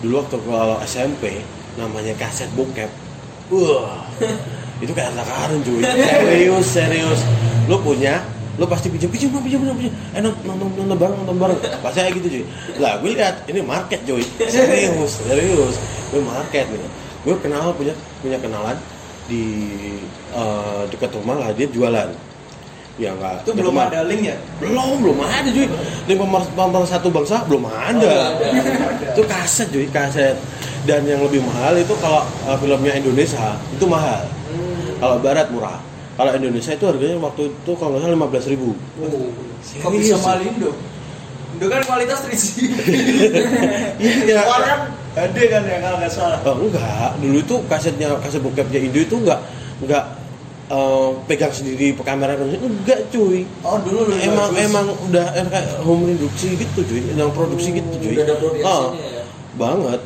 dulu 0.00 0.14
waktu 0.24 0.36
kalau 0.40 0.76
SMP 0.88 1.44
namanya 1.76 2.16
kaset 2.16 2.48
bokep. 2.56 2.88
Wah. 3.52 4.00
itu 4.82 4.92
kayak 4.96 5.12
harta 5.12 5.24
karun 5.28 5.60
cuy. 5.60 5.80
Serius, 5.84 6.66
serius. 6.72 7.20
Lu 7.68 7.76
punya, 7.84 8.24
lu 8.56 8.64
pasti 8.64 8.88
pinjam 8.88 9.12
pinjam 9.12 9.28
pinjam 9.44 9.60
dong, 9.68 9.76
pinjam. 9.76 9.94
Eh 10.16 10.20
nonton 10.24 10.44
nonton 10.48 10.68
nonton 10.72 10.96
bareng 10.96 11.16
nonton 11.20 11.36
bareng. 11.36 11.58
Pasti 11.84 11.98
kayak 12.00 12.14
gitu 12.16 12.26
cuy. 12.32 12.44
Lah 12.80 12.96
gue 12.96 13.10
lihat 13.12 13.36
ini 13.46 13.60
market 13.60 14.00
cuy. 14.08 14.24
Serius, 14.48 15.12
serius. 15.28 15.76
Gue 16.08 16.20
market 16.24 16.64
gitu. 16.64 16.86
Gue 17.28 17.34
kenal 17.44 17.76
punya 17.76 17.92
punya 18.24 18.40
kenalan 18.40 18.76
di 19.28 19.44
eh, 20.32 20.82
dekat 20.88 21.12
rumah 21.12 21.36
lah 21.44 21.52
dia 21.52 21.68
jualan. 21.68 22.08
Ya 22.94 23.10
enggak. 23.10 23.42
Itu 23.42 23.52
belum 23.58 23.74
ada 23.74 24.06
link 24.06 24.22
ya? 24.22 24.36
belum 24.62 25.02
belum 25.02 25.18
ada 25.18 25.48
cuy 25.50 25.66
link 26.06 26.18
pemer, 26.18 26.42
pemersatu 26.54 27.08
bangsa 27.10 27.42
belum 27.50 27.66
ada. 27.66 28.38
itu 29.10 29.22
kaset 29.26 29.66
cuy 29.74 29.86
kaset 29.90 30.38
dan 30.84 31.00
yang 31.08 31.20
lebih 31.24 31.40
mahal 31.42 31.74
itu 31.74 31.94
kalau 31.98 32.22
uh, 32.44 32.56
filmnya 32.60 32.92
Indonesia 32.94 33.56
itu 33.72 33.84
mahal 33.88 34.20
kalau 35.00 35.16
barat 35.20 35.48
murah 35.48 35.80
kalau 36.14 36.30
Indonesia 36.30 36.76
itu 36.76 36.84
harganya 36.86 37.16
waktu 37.18 37.50
itu 37.50 37.72
kalau 37.74 37.96
nggak 37.96 38.02
salah 38.06 38.14
lima 38.14 38.28
belas 38.28 38.44
ribu 38.46 38.70
Kok 39.64 39.90
bisa 39.96 40.20
mahal 40.20 40.44
Indo? 40.44 40.70
Indo 41.56 41.66
kan 41.72 41.80
kualitas 41.88 42.20
3G. 42.28 42.46
iya 44.28 44.44
Orang 44.44 44.92
ada 45.16 45.42
kan 45.48 45.62
ya 45.64 45.76
kalau 45.80 45.96
nggak 46.02 46.12
salah. 46.12 46.38
Oh, 46.44 46.58
enggak 46.60 47.10
dulu 47.22 47.38
itu 47.40 47.56
kasetnya 47.64 48.12
kaset 48.20 48.44
bokepnya 48.44 48.78
Indo 48.84 49.00
itu 49.00 49.16
enggak 49.16 49.40
enggak 49.80 50.04
uh, 50.70 51.10
pegang 51.28 51.52
sendiri 51.52 51.92
kamera 52.00 52.38
enggak 52.38 53.10
cuy. 53.12 53.44
Oh 53.64 53.76
dulu 53.82 54.12
lu 54.12 54.14
emang 54.20 54.48
bagus. 54.52 54.64
emang 54.70 54.86
udah 55.10 55.26
kayak 55.34 55.68
home 55.84 56.04
produksi 56.08 56.48
gitu 56.56 56.80
cuy. 56.86 57.02
Yang 57.12 57.30
produksi 57.36 57.68
gitu 57.76 57.92
cuy. 58.00 58.14
udah 58.16 58.24
ada 58.24 58.34
Oh, 58.64 58.84
ya? 58.96 59.22
banget. 59.56 60.00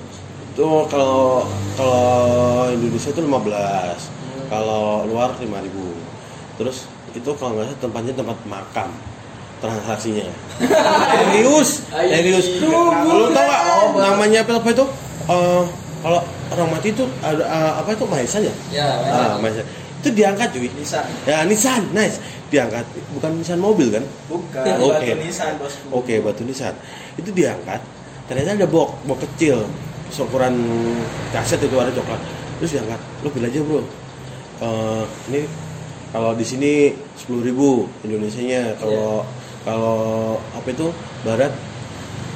Tuh 0.59 0.83
kalau 0.91 1.47
kalau 1.79 2.67
Indonesia 2.75 3.11
itu 3.15 3.23
15 3.23 4.51
kalau 4.51 5.07
luar 5.07 5.31
5000 5.37 5.47
terus 6.59 6.89
itu 7.15 7.31
kalau 7.39 7.55
nggak 7.55 7.71
salah 7.71 7.79
tempatnya 7.79 8.13
tempat 8.17 8.39
makam 8.49 8.91
transaksinya. 9.59 10.27
Serius? 11.35 11.83
Serius. 11.91 12.47
Lu 12.63 13.31
tau 13.35 13.43
gak 13.43 13.63
oh, 13.75 13.99
namanya 13.99 14.47
apa, 14.47 14.71
itu? 14.71 14.87
Eh, 15.27 15.63
kalau 15.99 16.21
orang 16.55 16.69
mati 16.71 16.89
itu 16.95 17.05
ada 17.23 17.43
eh, 17.43 17.73
apa 17.83 17.91
itu? 17.91 18.05
Maesan 18.07 18.41
ya? 18.47 18.55
Ya 18.71 18.89
ah 19.11 19.35
maesan 19.43 19.67
itu 20.09 20.25
diangkat 20.25 20.49
cuy 20.57 20.73
Nissan. 20.73 21.05
ya 21.29 21.45
Nissan 21.45 21.93
nice 21.93 22.17
diangkat 22.49 22.89
bukan 23.13 23.37
Nissan 23.37 23.61
mobil 23.61 23.93
kan 23.93 24.05
Bukan. 24.33 24.65
Oke. 24.81 25.13
Batu 25.13 25.21
Nissan 25.21 25.53
bosku. 25.61 25.87
Oke, 25.93 26.15
batu 26.25 26.43
nisan. 26.49 26.73
Itu 27.21 27.29
diangkat. 27.33 27.81
Ternyata 28.25 28.57
ada 28.57 28.69
box, 28.69 28.89
box 29.05 29.19
kecil. 29.29 29.69
Seukuran 30.09 30.57
kaset 31.33 31.61
itu 31.61 31.73
warna 31.77 31.93
coklat. 31.93 32.21
Terus 32.61 32.81
diangkat. 32.81 33.01
Lu 33.21 33.29
bilang 33.33 33.53
aja, 33.53 33.61
Bro. 33.61 33.81
Eh, 34.59 35.05
ini 35.33 35.41
kalau 36.11 36.33
di 36.33 36.45
sini 36.45 36.73
10.000 37.21 37.45
ribu 37.45 37.85
Indonesianya 38.03 38.75
kalau 38.81 39.23
kalau 39.63 39.99
apa 40.57 40.69
itu 40.73 40.89
barat 41.23 41.53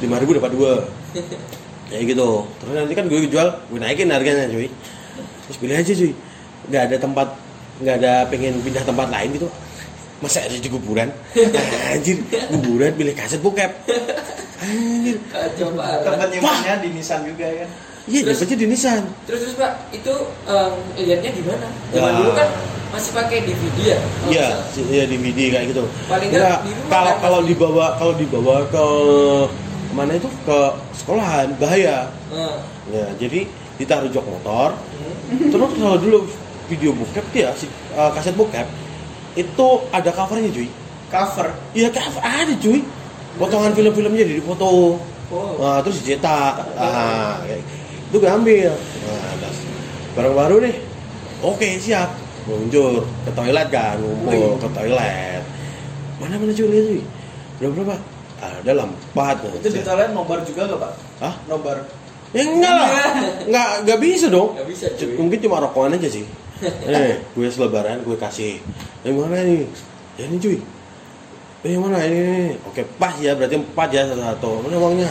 5.000 0.04 0.38
dapat 0.38 0.52
dua 0.52 0.72
kayak 1.88 2.04
gitu 2.12 2.44
terus 2.60 2.72
nanti 2.76 2.94
kan 2.94 3.08
gue 3.08 3.26
jual 3.26 3.48
gue 3.48 3.78
naikin 3.80 4.12
harganya 4.12 4.44
cuy 4.48 4.68
terus 5.48 5.56
pilih 5.56 5.76
aja 5.76 5.92
cuy 5.92 6.12
nggak 6.68 6.82
ada 6.92 6.96
tempat 7.00 7.28
nggak 7.78 7.96
ada 7.98 8.12
pengen 8.28 8.60
pindah 8.60 8.82
tempat 8.82 9.08
lain 9.08 9.30
gitu. 9.32 9.48
Masa 10.18 10.38
ada 10.40 10.54
di 10.54 10.68
kuburan? 10.68 11.08
Anjir 11.88 12.22
kuburan 12.48 12.92
pilih 12.92 13.10
kaset 13.12 13.38
bokep. 13.38 13.70
Anjir. 14.60 15.16
Kacau 15.26 15.68
banget. 15.74 16.00
Tempat 16.04 16.28
nyimpannya 16.30 16.74
di 16.78 16.88
Nissan 16.92 17.20
juga 17.24 17.44
ya 17.44 17.56
kan. 17.62 17.70
iya 18.02 18.18
Terus- 18.20 18.34
dapetnya 18.36 18.56
di 18.58 18.66
Nissan 18.66 19.02
terus 19.30 19.46
terus 19.46 19.54
pak 19.54 19.78
itu 19.90 20.10
um, 20.44 20.74
lihatnya 20.96 21.30
di 21.30 21.42
mana? 21.42 21.66
Zaman 21.88 22.10
Ya. 22.10 22.18
dulu 22.18 22.30
kan 22.34 22.48
masih 22.90 23.10
pakai 23.14 23.38
DVD 23.40 23.78
ya? 23.78 23.98
Iya, 24.26 24.48
iya 24.90 25.02
DVD 25.06 25.38
kayak 25.48 25.66
gitu. 25.70 25.82
Paling 26.10 26.28
nggak 26.28 26.42
Enggak, 26.42 26.58
kalau 26.90 27.08
kan? 27.08 27.22
kalau 27.22 27.40
dibawa 27.40 27.86
kalau 27.96 28.14
dibawa 28.18 28.56
ke 28.68 28.84
mana 29.92 30.12
itu? 30.14 30.26
Ke 30.42 30.58
sekolahan 30.92 31.54
bahaya. 31.58 32.10
Nah, 32.30 32.58
Ya, 32.90 33.06
jadi 33.16 33.46
ditaruh 33.78 34.10
jok 34.10 34.26
motor. 34.26 34.74
Terus 35.30 35.70
kalau 35.78 35.96
dulu 35.96 36.18
video 36.72 36.96
bokep 36.96 37.26
dia 37.36 37.52
si 37.52 37.68
uh, 37.92 38.08
kaset 38.16 38.32
bokep 38.32 38.64
itu 39.36 39.68
ada 39.92 40.08
covernya 40.08 40.48
cuy. 40.48 40.68
Cover. 41.08 41.48
Iya 41.72 41.88
cover 41.92 42.20
ada 42.20 42.52
cuy. 42.56 42.80
Potongan 43.36 43.72
film-filmnya 43.72 44.24
jadi 44.24 44.40
foto. 44.40 44.96
Oh. 45.32 45.56
Nah, 45.56 45.80
terus 45.80 46.04
dicetak. 46.04 46.60
Ah, 46.76 47.40
kayak- 47.44 47.64
itu 48.12 48.16
gue 48.20 48.28
ambil. 48.28 48.72
Nah, 48.76 49.32
terus 49.40 49.58
barang 50.12 50.34
baru 50.36 50.56
nih. 50.60 50.76
Oke, 51.40 51.80
siap. 51.80 52.12
Muncul 52.44 53.00
ke 53.24 53.30
toilet 53.32 53.68
kan, 53.72 53.96
ngumpul 53.96 54.60
ke 54.60 54.68
toilet. 54.76 55.42
Mana 56.20 56.36
mana 56.36 56.52
cuy 56.52 56.68
lihat 56.68 56.84
cuy. 56.88 57.02
Berapa 57.56 57.72
berapa? 57.72 57.96
Ada 58.42 58.72
lah 58.74 58.86
empat. 58.90 59.36
Itu 59.62 59.68
di 59.70 59.80
toilet 59.80 60.10
nobar 60.12 60.44
juga 60.44 60.68
gak 60.68 60.80
pak? 60.80 60.92
Hah? 61.24 61.34
Nobar. 61.48 61.76
Ya 62.32 62.42
enggak 62.48 62.72
lah. 62.72 62.88
Enggak 63.48 63.68
enggak 63.84 63.98
bisa 64.00 64.26
dong. 64.28 64.56
Nggak 64.56 64.68
bisa, 64.68 64.86
cuy. 64.96 65.14
Mungkin 65.20 65.38
cuma 65.40 65.56
rokokan 65.60 65.96
aja 65.96 66.08
sih. 66.08 66.24
eh, 66.86 67.18
gue 67.34 67.48
selebaran 67.50 68.02
gue 68.06 68.16
kasih. 68.16 68.62
Yang 69.02 69.14
mana 69.18 69.42
nih? 69.42 69.66
Ya 70.18 70.24
ini 70.30 70.36
cuy. 70.38 70.58
Eh, 71.62 71.70
yang 71.74 71.82
mana 71.82 72.02
ini, 72.02 72.18
ini? 72.18 72.46
Oke, 72.66 72.82
pas 72.98 73.14
ya, 73.18 73.34
berarti 73.34 73.58
empat 73.58 73.88
ya 73.90 74.02
satu-satu. 74.06 74.66
Mana 74.66 74.76
uangnya? 74.78 75.10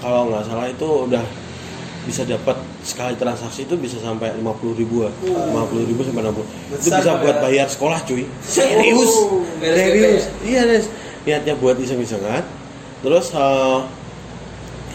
Kalau 0.00 0.28
nggak 0.28 0.44
salah 0.44 0.68
itu 0.68 0.88
udah 1.08 1.24
bisa 2.04 2.20
dapat 2.28 2.60
sekali 2.84 3.16
transaksi 3.16 3.64
itu 3.64 3.72
bisa 3.80 3.96
sampai 3.96 4.36
50 4.36 4.76
ribuan. 4.76 5.08
50 5.24 5.88
ribu 5.88 6.04
sampai 6.04 6.28
60. 6.28 6.36
itu 6.36 6.44
Besar, 6.76 7.00
bisa 7.00 7.12
buat 7.16 7.36
ya? 7.40 7.42
bayar 7.48 7.66
sekolah 7.72 7.98
cuy. 8.04 8.24
Serius. 8.44 9.12
Beres 9.56 9.76
Serius. 9.80 10.24
Iya, 10.44 10.62
Des. 10.68 10.86
Niatnya 11.24 11.54
buat 11.56 11.76
iseng-isengan. 11.80 12.44
Terus 13.00 13.32
eh, 13.32 13.78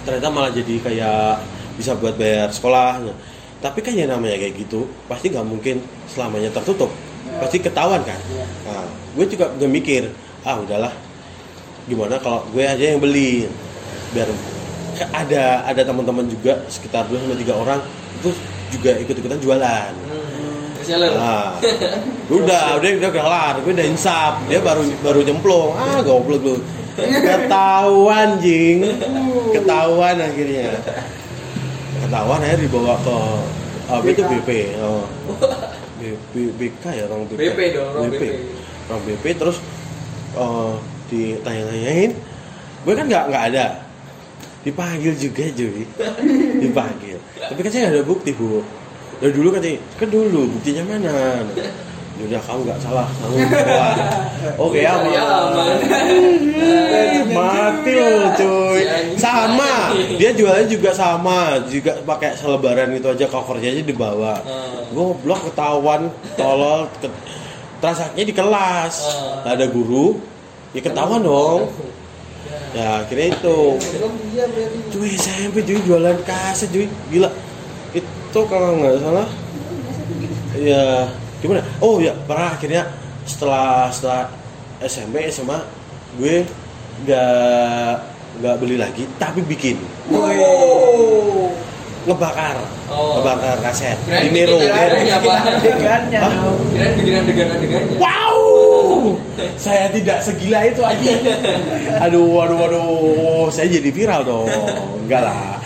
ternyata 0.06 0.30
malah 0.30 0.54
jadi 0.54 0.78
kayak 0.78 1.42
bisa 1.74 1.98
buat 1.98 2.14
bayar 2.20 2.54
sekolahnya 2.54 3.14
tapi 3.60 3.84
kan 3.84 3.92
ya 3.92 4.08
namanya 4.08 4.40
kayak 4.40 4.56
gitu 4.56 4.88
pasti 5.12 5.28
nggak 5.32 5.48
mungkin 5.48 5.84
selamanya 6.08 6.48
tertutup. 6.56 6.88
Pasti 7.44 7.60
ketahuan 7.60 8.02
kan? 8.08 8.20
Nah, 8.66 8.88
gue 9.16 9.26
juga 9.28 9.52
gue 9.60 9.68
mikir 9.68 10.08
ah 10.48 10.56
udahlah. 10.60 10.94
Gimana 11.86 12.16
kalau 12.24 12.48
gue 12.56 12.64
aja 12.64 12.96
yang 12.96 13.04
beli? 13.04 13.52
Biar 14.16 14.32
ada 15.12 15.64
ada 15.68 15.82
teman-teman 15.84 16.26
juga 16.32 16.64
sekitar 16.72 17.08
dua 17.12 17.20
sampai 17.20 17.40
tiga 17.40 17.56
orang 17.56 17.80
itu 18.20 18.30
juga 18.72 18.92
ikut-ikutan 19.00 19.40
jualan. 19.44 19.92
Hmm, 20.08 20.40
Nah, 21.14 21.60
udah, 22.34 22.82
udah, 22.82 22.90
udah 22.98 23.12
kelar, 23.14 23.54
gue 23.62 23.74
udah 23.78 23.88
insap, 23.88 24.42
dia 24.50 24.58
baru 24.58 24.88
baru 25.06 25.22
nyemplung, 25.22 25.76
ah 25.78 26.02
goblok 26.02 26.42
lu. 26.42 26.56
ketahuan 27.28 28.42
jing. 28.42 28.88
Ketahuan 29.54 30.18
akhirnya 30.18 30.80
ketahuan 32.04 32.40
akhirnya 32.44 32.64
dibawa 32.66 32.94
ke 33.04 33.18
apa 33.90 34.06
itu 34.06 34.22
BP 34.22 34.50
oh. 34.80 35.06
BP 36.00 36.34
BK 36.56 36.84
ya 36.96 37.04
orang 37.12 37.28
BK 37.28 37.40
BP 37.42 37.60
dong, 37.76 37.92
orang 37.92 38.12
BP. 38.16 38.24
orang 38.88 39.02
BP 39.04 39.26
terus 39.36 39.58
eh, 40.38 40.74
ditanya-tanyain. 41.12 42.12
Gue 42.88 42.94
kan 42.96 43.06
nggak 43.10 43.24
nggak 43.28 43.44
ada. 43.52 43.66
Dipanggil 44.64 45.16
juga 45.16 45.44
Joy 45.56 45.84
dipanggil. 46.64 47.18
Tapi 47.36 47.60
kan 47.60 47.72
saya 47.72 47.82
nggak 47.90 47.96
ada 48.00 48.04
bukti 48.08 48.32
bu. 48.32 48.64
Dari 49.20 49.34
dulu 49.36 49.52
kan 49.52 49.62
kan 50.00 50.08
dulu 50.08 50.42
buktinya 50.56 50.84
mana 50.88 51.44
Yaudah 52.20 52.42
kamu 52.44 52.60
nggak 52.68 52.80
salah. 52.84 53.08
Kamu 53.16 53.36
oke 54.68 54.80
aman 54.84 55.08
Ya, 55.16 55.24
aman. 55.48 55.76
mati 57.32 57.92
loh 57.96 58.28
cuy. 58.36 58.84
Sama. 59.16 59.96
Dia 60.20 60.36
jualnya 60.36 60.68
juga 60.68 60.92
sama. 60.92 61.64
Juga 61.72 61.96
pakai 62.04 62.36
selebaran 62.36 62.92
itu 62.92 63.08
aja. 63.08 63.24
Covernya 63.24 63.72
aja 63.72 63.84
dibawa. 63.88 64.36
Hmm. 64.44 64.92
goblok 64.92 65.48
ketahuan. 65.48 66.12
Tolol. 66.36 66.92
Ke, 67.00 67.08
transaksinya 67.80 68.26
di 68.28 68.36
kelas. 68.36 68.96
Hmm. 69.00 69.48
Nggak 69.48 69.54
ada 69.56 69.66
guru. 69.72 70.08
Ya 70.76 70.82
ketahuan 70.84 71.24
dong. 71.24 71.72
Ya 72.76 73.00
akhirnya 73.00 73.32
itu. 73.32 73.60
Berarti. 73.80 74.62
cuy 74.92 75.10
SMP 75.16 75.64
cuy. 75.64 75.80
Jualan 75.88 76.20
kaset 76.28 76.68
cuy. 76.68 76.92
Gila. 77.16 77.32
Itu 77.96 78.40
kalau 78.52 78.76
nggak 78.76 79.00
salah. 79.00 79.28
Ya 80.60 81.08
gimana 81.40 81.62
oh 81.80 82.00
ya 82.00 82.12
pernah 82.28 82.52
akhirnya 82.54 82.84
setelah 83.24 83.88
setelah 83.90 84.28
SMP 84.80 85.28
SMA 85.30 85.60
gue 86.18 86.44
nggak 87.04 87.94
nggak 88.40 88.56
beli 88.60 88.76
lagi 88.76 89.04
tapi 89.16 89.40
bikin 89.44 89.80
Oh. 90.12 91.52
ngebakar 92.08 92.56
Oh. 92.90 93.20
ngebakar 93.20 93.60
kaset 93.62 93.94
Kirain 94.08 94.32
di 94.34 94.42
adegannya. 94.42 95.16
Adegannya. 95.20 96.20
Hah? 96.24 96.34
Kirain 96.74 96.94
bikin 96.98 97.14
adegan-adegannya. 97.22 97.98
Wow, 98.02 98.40
saya 99.64 99.92
tidak 99.94 100.24
segila 100.24 100.64
itu 100.66 100.82
aja. 100.82 101.12
Aduh, 102.08 102.40
aduh, 102.42 102.60
aduh, 102.66 103.46
saya 103.52 103.68
jadi 103.70 103.90
viral 103.92 104.24
dong. 104.26 104.48
Enggak 105.06 105.28
lah. 105.28 105.60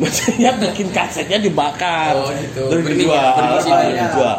Maksudnya 0.00 0.56
bikin 0.56 0.88
kasetnya 0.94 1.36
dibakar, 1.36 2.16
Oh, 2.16 2.32
gitu. 2.32 2.72
terus 2.72 2.84
dijual, 2.88 3.20
ya, 3.20 3.30
bening 3.36 3.74
ah, 3.76 3.84
dijual. 4.08 4.36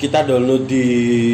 Kita 0.00 0.24
download 0.24 0.64
di 0.64 0.84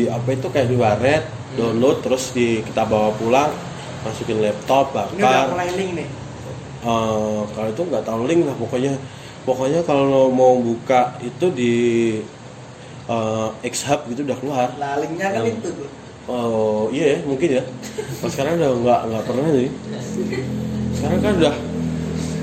apa 0.06 0.28
itu 0.28 0.46
kayak 0.46 0.66
di 0.66 0.76
warnet, 0.76 1.22
Hmm. 1.22 1.54
download 1.56 2.02
terus 2.02 2.34
di 2.34 2.60
kita 2.60 2.82
bawa 2.82 3.14
pulang, 3.14 3.54
masukin 4.02 4.42
laptop, 4.42 4.90
Ini 5.08 5.16
udah 5.16 5.22
bakar. 5.22 5.46
mulai 5.48 5.70
link 5.72 5.90
nih. 5.94 6.08
Eh, 6.82 7.40
kalau 7.48 7.68
itu 7.68 7.82
nggak 7.82 8.04
tahu 8.04 8.20
link 8.24 8.42
lah 8.42 8.54
pokoknya 8.54 8.92
pokoknya 9.42 9.80
kalau 9.82 10.28
mau 10.28 10.54
buka 10.56 11.14
itu 11.20 11.46
di 11.48 11.74
eh, 13.06 13.48
X 13.64 13.86
Hub 13.86 14.06
gitu 14.06 14.22
udah 14.22 14.36
keluar 14.36 14.68
Nah, 14.76 14.94
linknya 14.96 15.30
kan 15.30 15.42
itu 15.44 15.66
tuh. 15.68 15.88
oh 16.26 16.86
iya 16.88 17.06
ya 17.08 17.18
mungkin 17.22 17.48
ya 17.52 17.62
Kalau 18.18 18.30
sekarang 18.30 18.52
udah 18.56 18.70
nggak 18.76 19.00
nggak 19.04 19.24
pernah 19.24 19.46
sih 19.52 19.70
sekarang 20.92 21.18
kan 21.20 21.32
udah 21.38 21.54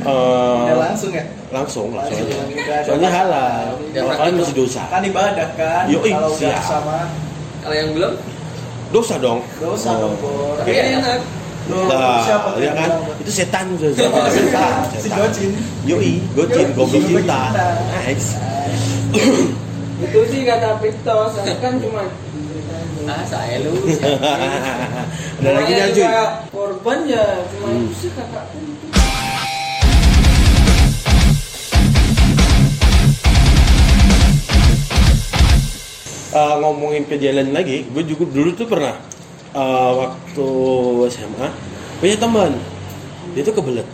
eh, 0.05 0.59
Udah 0.61 0.77
langsung 0.81 1.11
ya. 1.11 1.23
langsung 1.49 1.87
langsung 1.89 2.25
Langsung, 2.25 2.49
aja 2.53 2.73
ada 2.73 2.75
soalnya 2.83 3.09
halal 3.09 3.65
Ya, 3.89 3.99
kalau 4.01 4.15
kalian 4.17 4.35
masih 4.37 4.55
dosa 4.57 4.81
Kan 4.87 5.01
ibadah 5.01 5.47
kan. 5.53 5.83
Yoi, 5.85 6.09
Kalau 6.09 6.29
udah 6.29 6.39
siap. 6.39 6.61
sama 6.61 6.99
Kalau 7.59 7.75
yang 7.75 7.89
belum, 7.91 8.13
dosa 8.89 9.15
dong 9.17 9.39
dosa 9.57 9.89
Oh. 9.89 9.97
dong, 9.99 10.13
Bor. 10.19 10.53
tapi 10.57 10.71
enak. 10.73 11.19
Loh, 11.63 11.87
Nah, 11.87 12.19
siapa 12.21 12.59
ya 12.59 12.71
kan 12.71 12.89
bilang? 12.91 13.17
itu 13.17 13.31
setan 13.33 13.65
tuh 13.73 13.87
setan, 13.89 14.11
Oh, 14.13 14.27
setan. 14.27 14.73
Si 14.91 14.97
setan. 15.01 15.17
Gocin. 15.17 15.51
yoi 15.83 16.13
gocin 16.33 16.67
goblok 16.73 16.99
cinta 17.01 17.23
cinta. 17.23 17.41
nice 17.95 18.29
itu 20.03 20.19
sih 20.27 20.41
kata 20.43 20.75
Pipto 20.77 21.17
saya 21.29 21.55
kan 21.57 21.79
cuma 21.79 22.03
Ah, 23.03 23.19
saya 23.21 23.59
lu. 23.59 23.75
ada 25.39 25.49
lagi 25.53 25.71
cuy 25.75 25.91
juga 25.93 26.23
korban 26.49 26.99
ya 27.03 27.25
cuma 27.45 27.67
Hmm. 27.69 27.83
itu 27.85 27.95
sih 27.97 28.09
kakak 28.09 28.45
itu 36.33 36.41
Eh, 36.41 36.55
ngomongin 36.57 37.03
kejadian 37.05 37.53
lagi, 37.53 37.85
gue 37.93 38.03
juga 38.09 38.25
dulu 38.33 38.49
tuh 38.57 38.65
pernah 38.65 38.97
eh, 39.53 39.91
waktu 40.01 40.47
SMA 41.13 41.47
punya 42.01 42.17
teman, 42.17 42.51
dia 43.37 43.45
tuh 43.45 43.53
kebelet, 43.53 43.85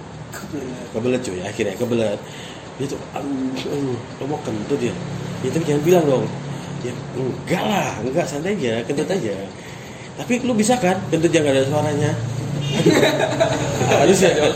kebelet 0.95 1.21
cuy, 1.21 1.39
akhirnya 1.43 1.75
kebelet. 1.75 2.19
Dia 2.79 2.87
tuh, 2.87 2.99
aduh, 3.11 3.75
aduh, 3.75 3.99
lo 3.99 4.23
mau 4.23 4.39
kentut 4.39 4.79
ya? 4.79 4.95
Tapi 5.43 5.65
jangan 5.67 5.83
bilang 5.83 6.03
dong. 6.07 6.25
Ya 6.79 6.95
enggak 7.11 7.63
lah, 7.67 7.91
enggak 7.99 8.23
santai 8.23 8.55
aja, 8.55 8.87
kentut 8.87 9.11
aja. 9.11 9.35
Tapi 10.15 10.39
lu 10.47 10.55
bisa 10.55 10.79
kan 10.79 10.95
kentut 11.11 11.27
jangan 11.27 11.51
ada 11.51 11.67
suaranya? 11.67 12.11
Harus 13.99 14.23
ya 14.23 14.31
dong. 14.39 14.55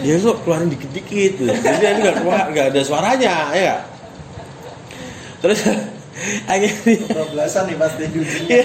Ya 0.00 0.16
lu 0.16 0.32
keluarin 0.42 0.72
dikit-dikit, 0.72 1.44
jadi 1.44 1.92
nanti 1.92 2.00
nggak 2.08 2.16
keluar, 2.24 2.44
nggak 2.50 2.66
ada 2.72 2.80
suaranya, 2.80 3.34
ya. 3.52 3.84
Terus 5.44 5.60
akhirnya 6.48 6.96
Kebablasan 7.06 7.62
nih 7.68 7.76
pasti 7.76 8.04
ya, 8.48 8.62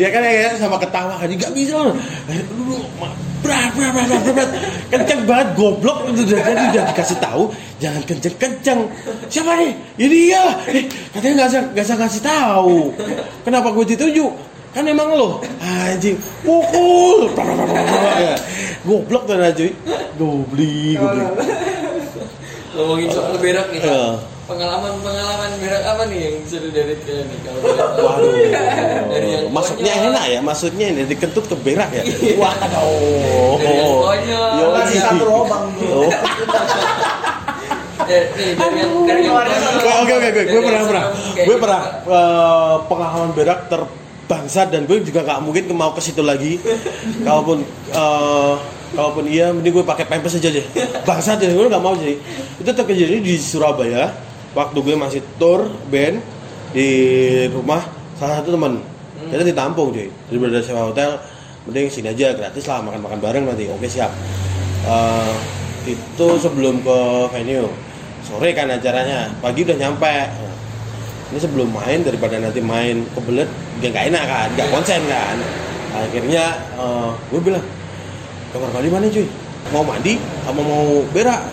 ya 0.00 0.08
kan 0.08 0.22
ya 0.24 0.56
sama 0.56 0.76
ketawa 0.80 1.20
kan 1.20 1.28
nggak 1.28 1.52
bisa 1.52 1.74
loh 1.76 1.94
dulu 2.28 2.80
berat 3.40 3.70
berat 3.74 3.92
berat 3.92 4.06
berat 4.06 4.24
berat. 4.36 4.50
Kenceng 4.92 5.20
banget 5.24 5.48
goblok. 5.56 5.98
Itu 6.12 6.22
udah 6.28 6.40
jadi 6.44 6.64
udah 6.76 6.84
dikasih 6.92 7.18
tahu 7.18 7.42
jangan 7.80 8.02
kenceng 8.04 8.36
kenceng 8.36 8.80
siapa 9.32 9.52
nih? 9.56 9.72
Ya 9.96 10.06
dia. 10.06 10.44
Eh, 10.70 10.84
katanya 11.16 11.34
nggak 11.34 11.48
usah 11.48 11.62
nggak 11.72 11.84
usah 11.88 11.96
ngasih 11.96 12.22
tahu. 12.22 12.78
Kenapa 13.42 13.68
gue 13.72 13.84
ditunjuk 13.96 14.32
kan 14.70 14.86
emang 14.86 15.08
lo 15.10 15.42
anjing 15.58 16.14
pukul. 16.46 17.32
Ya. 18.20 18.36
goblok 18.86 19.26
tuh 19.26 19.36
cuy 19.36 19.70
gobli 20.20 20.94
gobli. 20.94 21.24
Ngomongin 22.76 23.08
soal 23.10 23.34
berak 23.42 23.66
nih. 23.74 23.80
Pak. 23.82 24.39
Pengalaman-pengalaman 24.50 25.62
berak 25.62 25.82
apa 25.86 26.02
nih 26.10 26.18
yang 26.26 26.36
seru 26.42 26.74
dari 26.74 26.98
kalian 27.06 27.22
nih 27.30 27.38
kalau? 27.46 27.60
Waduh, 27.70 28.34
Dari 29.06 29.28
yang 29.30 29.46
maksudnya 29.54 29.94
konyol. 29.94 30.10
enak 30.10 30.24
ya, 30.26 30.40
maksudnya 30.42 30.86
ini 30.90 31.02
dikentut 31.06 31.46
ke 31.46 31.54
berak 31.54 31.90
ya. 31.94 32.02
Iya. 32.02 32.34
Wah, 32.34 32.58
aduh. 32.58 33.54
Dari 33.62 33.78
yang 33.78 33.94
konyol. 33.94 34.50
Yo, 34.58 34.66
Masih 34.74 34.98
satu 34.98 35.24
lubang 35.30 35.70
bro. 35.78 36.02
Oh. 36.02 36.10
Eh. 38.10 38.26
Oke 40.02 40.12
oke 40.18 40.28
oke, 40.34 40.42
gue 40.50 40.62
pernah 40.66 40.82
pernah, 40.82 41.04
gue 41.14 41.46
gitu, 41.46 41.62
pernah 41.62 41.82
eh, 42.10 42.74
pengalaman 42.90 43.30
berak 43.38 43.70
terbangsat 43.70 44.74
dan 44.74 44.82
gue 44.90 44.98
juga 45.06 45.22
nggak 45.22 45.40
mungkin 45.46 45.70
mau 45.78 45.94
ke 45.94 46.02
situ 46.02 46.26
lagi. 46.26 46.58
Kalaupun 47.22 47.62
eh, 47.94 48.54
kalaupun 48.98 49.30
iya, 49.30 49.54
mending 49.54 49.78
gue 49.78 49.86
pakai 49.86 50.10
pampers 50.10 50.42
aja 50.42 50.50
deh. 50.50 50.66
Bangsat 51.06 51.38
ya, 51.38 51.54
gue 51.54 51.70
nggak 51.70 51.78
mau 51.78 51.94
jadi. 51.94 52.18
Itu 52.58 52.70
terjadi 52.74 53.22
di 53.22 53.38
Surabaya 53.38 54.10
waktu 54.54 54.78
gue 54.82 54.96
masih 54.98 55.20
tour 55.38 55.70
band 55.90 56.18
di 56.74 56.88
rumah 57.50 57.82
salah 58.18 58.42
satu 58.42 58.54
teman. 58.54 58.82
Kita 59.20 59.44
ditampung 59.44 59.92
cuy, 59.92 60.08
daripada 60.32 60.64
sewa 60.64 60.90
hotel, 60.90 61.20
mending 61.68 61.92
sini 61.92 62.10
aja 62.10 62.32
gratis 62.34 62.64
lah 62.66 62.80
makan 62.82 63.04
makan 63.04 63.18
bareng 63.20 63.44
nanti. 63.46 63.68
Oke 63.68 63.86
siap. 63.86 64.10
Eh, 64.88 65.34
itu 65.92 66.26
sebelum 66.40 66.80
ke 66.80 66.98
venue. 67.30 67.68
Sore 68.24 68.50
kan 68.56 68.72
acaranya 68.72 69.28
pagi 69.38 69.62
udah 69.62 69.76
nyampe. 69.76 70.14
Ini 71.30 71.38
sebelum 71.38 71.70
main 71.70 72.02
daripada 72.02 72.42
nanti 72.42 72.58
main 72.58 73.06
kebelet 73.14 73.46
dia 73.78 73.94
nggak 73.94 74.06
enak 74.10 74.24
kan 74.26 74.48
nggak 74.56 74.68
konsen 74.72 75.02
kan. 75.06 75.36
Akhirnya 75.94 76.44
eh, 76.80 77.10
gue 77.30 77.40
bilang 77.44 77.64
kamar 78.50 78.70
mandi 78.74 78.88
mana 78.90 79.06
cuy? 79.06 79.26
Mau 79.70 79.84
mandi 79.84 80.18
sama 80.42 80.60
mau 80.64 81.04
berak. 81.12 81.44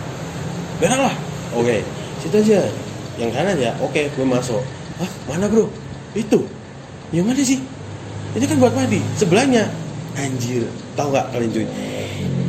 Berak 0.82 1.00
lah. 1.12 1.16
Oke 1.54 1.84
situ 2.28 2.38
aja 2.44 2.62
yang 3.18 3.34
kanan 3.34 3.58
ya? 3.58 3.74
Oke 3.82 4.08
gue 4.14 4.26
masuk. 4.26 4.62
Hah, 5.02 5.12
mana 5.30 5.50
bro? 5.50 5.70
Itu. 6.14 6.46
Yang 7.10 7.26
mana 7.26 7.42
sih? 7.42 7.60
Ini 8.38 8.46
kan 8.46 8.58
buat 8.62 8.74
mandi 8.78 9.02
sebelahnya. 9.18 9.66
Anjir 10.18 10.66
tahu 10.98 11.14
nggak 11.14 11.26
kalian 11.34 11.52
cuy? 11.54 11.66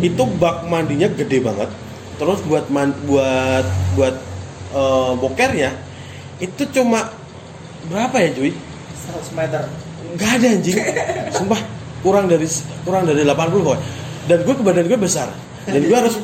Itu 0.00 0.22
bak 0.40 0.68
mandinya 0.68 1.08
gede 1.12 1.40
banget. 1.44 1.68
Terus 2.16 2.40
buat 2.48 2.68
man, 2.72 2.96
buat 3.04 3.66
buat 3.96 4.16
eh, 4.72 5.12
bokernya 5.20 5.70
itu 6.38 6.62
cuma 6.70 7.12
berapa 7.88 8.16
ya 8.20 8.30
cuy? 8.36 8.52
100 8.54 9.38
meter. 9.38 9.62
nggak 10.08 10.30
ada 10.40 10.46
anjing. 10.56 10.76
Sumpah 11.36 11.60
kurang 12.00 12.30
dari 12.32 12.48
kurang 12.84 13.04
dari 13.04 13.20
80 13.24 13.36
pokoknya. 13.64 13.84
Dan 14.28 14.38
gue 14.44 14.54
ke 14.56 14.62
badan 14.64 14.84
gue 14.88 15.00
besar. 15.00 15.28
Dan 15.68 15.84
gue 15.84 15.96
harus 15.96 16.16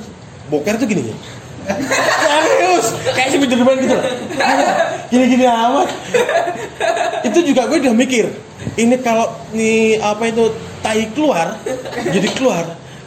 boker 0.49 0.77
tuh 0.81 0.89
gini 0.89 1.13
nih 1.13 1.17
serius? 1.65 2.87
Kayak 3.17 3.29
si 3.33 3.37
depan 3.41 3.77
gitu. 3.81 3.97
Loh 3.97 4.05
gini 5.15 5.25
gini 5.31 5.45
amat. 5.47 5.89
Itu 7.25 7.39
juga 7.47 7.71
gue 7.71 7.79
udah 7.81 7.95
mikir 7.95 8.27
ini 8.81 8.97
kalau 9.01 9.31
nih 9.55 10.01
apa 10.01 10.29
itu 10.29 10.51
tai 10.83 11.09
keluar 11.15 11.57
jadi 12.11 12.29
keluar. 12.35 12.65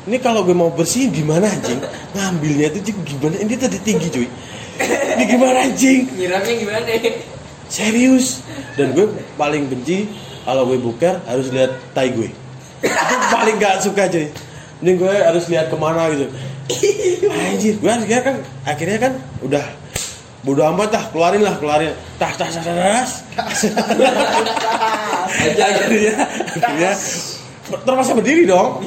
Ini 0.07 0.23
kalau 0.23 0.47
gue 0.47 0.55
mau 0.55 0.71
bersihin 0.71 1.11
gimana 1.11 1.51
anjing? 1.51 1.83
Ngambilnya 2.15 2.71
itu 2.71 2.95
gimana? 3.03 3.35
Ini 3.43 3.53
tadi 3.59 3.75
tinggi 3.83 4.07
cuy. 4.07 4.27
Ini 5.19 5.23
gimana 5.27 5.67
anjing? 5.67 6.07
Nyiramnya 6.15 6.53
gimana 6.55 6.79
serius? 7.67 8.39
Dan 8.79 8.95
gue 8.95 9.11
paling 9.35 9.67
benci 9.67 10.07
kalau 10.47 10.63
gue 10.63 10.79
buker 10.79 11.19
harus 11.27 11.51
lihat 11.51 11.75
tai 11.91 12.15
gue. 12.15 12.31
Itu 12.79 13.15
paling 13.35 13.59
gak 13.59 13.83
suka 13.83 14.07
cuy. 14.07 14.31
Ini 14.79 14.91
gue 14.95 15.13
harus 15.27 15.43
lihat 15.51 15.67
ke 15.67 15.75
mana 15.75 16.07
gitu 16.15 16.31
anjir 17.31 17.73
gue 17.79 17.91
akhirnya 17.91 18.21
kan? 18.21 18.35
Akhirnya 18.67 18.97
kan 18.99 19.13
udah 19.43 19.65
bodo 20.43 20.63
amat 20.75 20.89
lah 20.95 21.03
keluarin 21.11 21.41
lah 21.43 21.55
keluarin. 21.59 21.91
Tas 22.19 22.35
tas 22.39 22.55
tas 22.55 22.65
tas 22.65 23.11
akhirnya 25.27 25.65
akhirnya. 25.65 26.15
Terpaksa 27.67 28.11
berdiri 28.15 28.43
dong. 28.47 28.83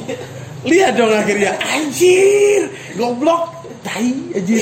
Lihat 0.65 0.93
dong 0.97 1.13
akhirnya. 1.13 1.57
Anjir 1.57 2.69
goblok. 2.97 3.61
Tai 3.81 4.09
anjir. 4.37 4.61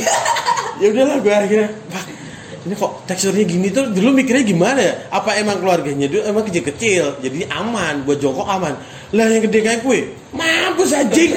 Ya 0.80 0.88
udahlah 0.96 1.20
gue 1.20 1.34
akhirnya 1.36 1.70
"Pak, 1.92 2.04
ini 2.68 2.74
kok 2.76 3.07
teksturnya 3.07 3.45
gini 3.47 3.68
tuh 3.72 3.88
dulu 3.88 4.12
mikirnya 4.12 4.43
gimana 4.43 4.80
ya? 4.80 4.93
Apa 5.14 5.39
emang 5.39 5.64
keluarganya 5.64 6.12
dulu 6.12 6.22
emang 6.28 6.43
kecil 6.43 6.64
kecil 6.68 7.05
jadi 7.24 7.47
aman 7.55 8.03
buat 8.03 8.20
jongkok 8.20 8.47
aman. 8.47 8.76
Lah 9.16 9.26
yang 9.32 9.43
gede 9.47 9.60
kayak 9.64 9.82
gue 9.82 9.99
mampus 10.36 10.91
anjing. 10.93 11.32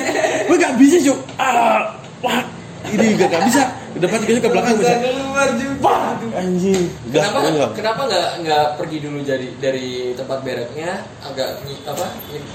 Gue 0.51 0.57
gak 0.59 0.75
bisa 0.77 0.97
cuk. 1.01 1.19
Ah, 1.39 1.95
wah. 2.21 2.43
Ini 2.83 3.15
gak, 3.15 3.31
gak 3.31 3.45
bisa. 3.47 3.63
Ke 3.95 3.99
depan 4.03 4.19
ke 4.25 4.33
ke 4.43 4.49
belakang 4.51 4.75
bisa 4.81 4.95
keluar 4.99 5.49
juga. 5.55 5.77
Wah, 5.85 6.13
anjing. 6.35 6.83
Udah 7.09 7.21
kenapa 7.23 7.39
gue 7.39 7.53
nggak. 7.53 7.71
kenapa 7.79 8.01
nggak 8.09 8.29
nggak 8.43 8.67
pergi 8.81 8.97
dulu 9.01 9.19
dari 9.23 9.49
dari 9.63 9.89
tempat 10.19 10.39
bereknya 10.43 10.91
agak 11.23 11.63
apa 11.87 12.07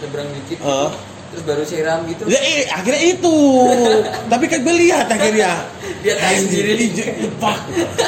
nyebrang 0.01 0.29
dikit 0.33 0.59
Heeh. 0.59 1.16
Terus 1.27 1.43
baru 1.43 1.63
siram 1.63 1.99
gitu. 2.07 2.23
Ya, 2.25 2.39
eh, 2.39 2.63
akhirnya 2.67 3.01
itu. 3.03 3.35
Tapi 4.31 4.45
kan 4.47 4.59
gue 4.61 4.75
lihat 4.79 5.07
akhirnya. 5.07 5.51
Dia 5.99 6.13
tahu 6.15 6.35
sendiri. 6.45 6.73
Pak, 7.37 7.57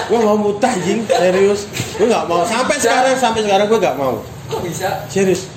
gue 0.08 0.20
mau 0.20 0.38
mutah 0.38 0.72
anjing. 0.72 1.04
Serius. 1.06 1.68
Gue 1.96 2.08
nggak 2.08 2.26
mau. 2.26 2.46
Sampai 2.46 2.76
sekarang 2.78 3.16
sampai 3.16 3.42
sekarang 3.44 3.66
gue 3.68 3.80
nggak 3.80 3.98
mau. 3.98 4.24
Kok 4.48 4.62
bisa? 4.64 5.04
Serius. 5.08 5.50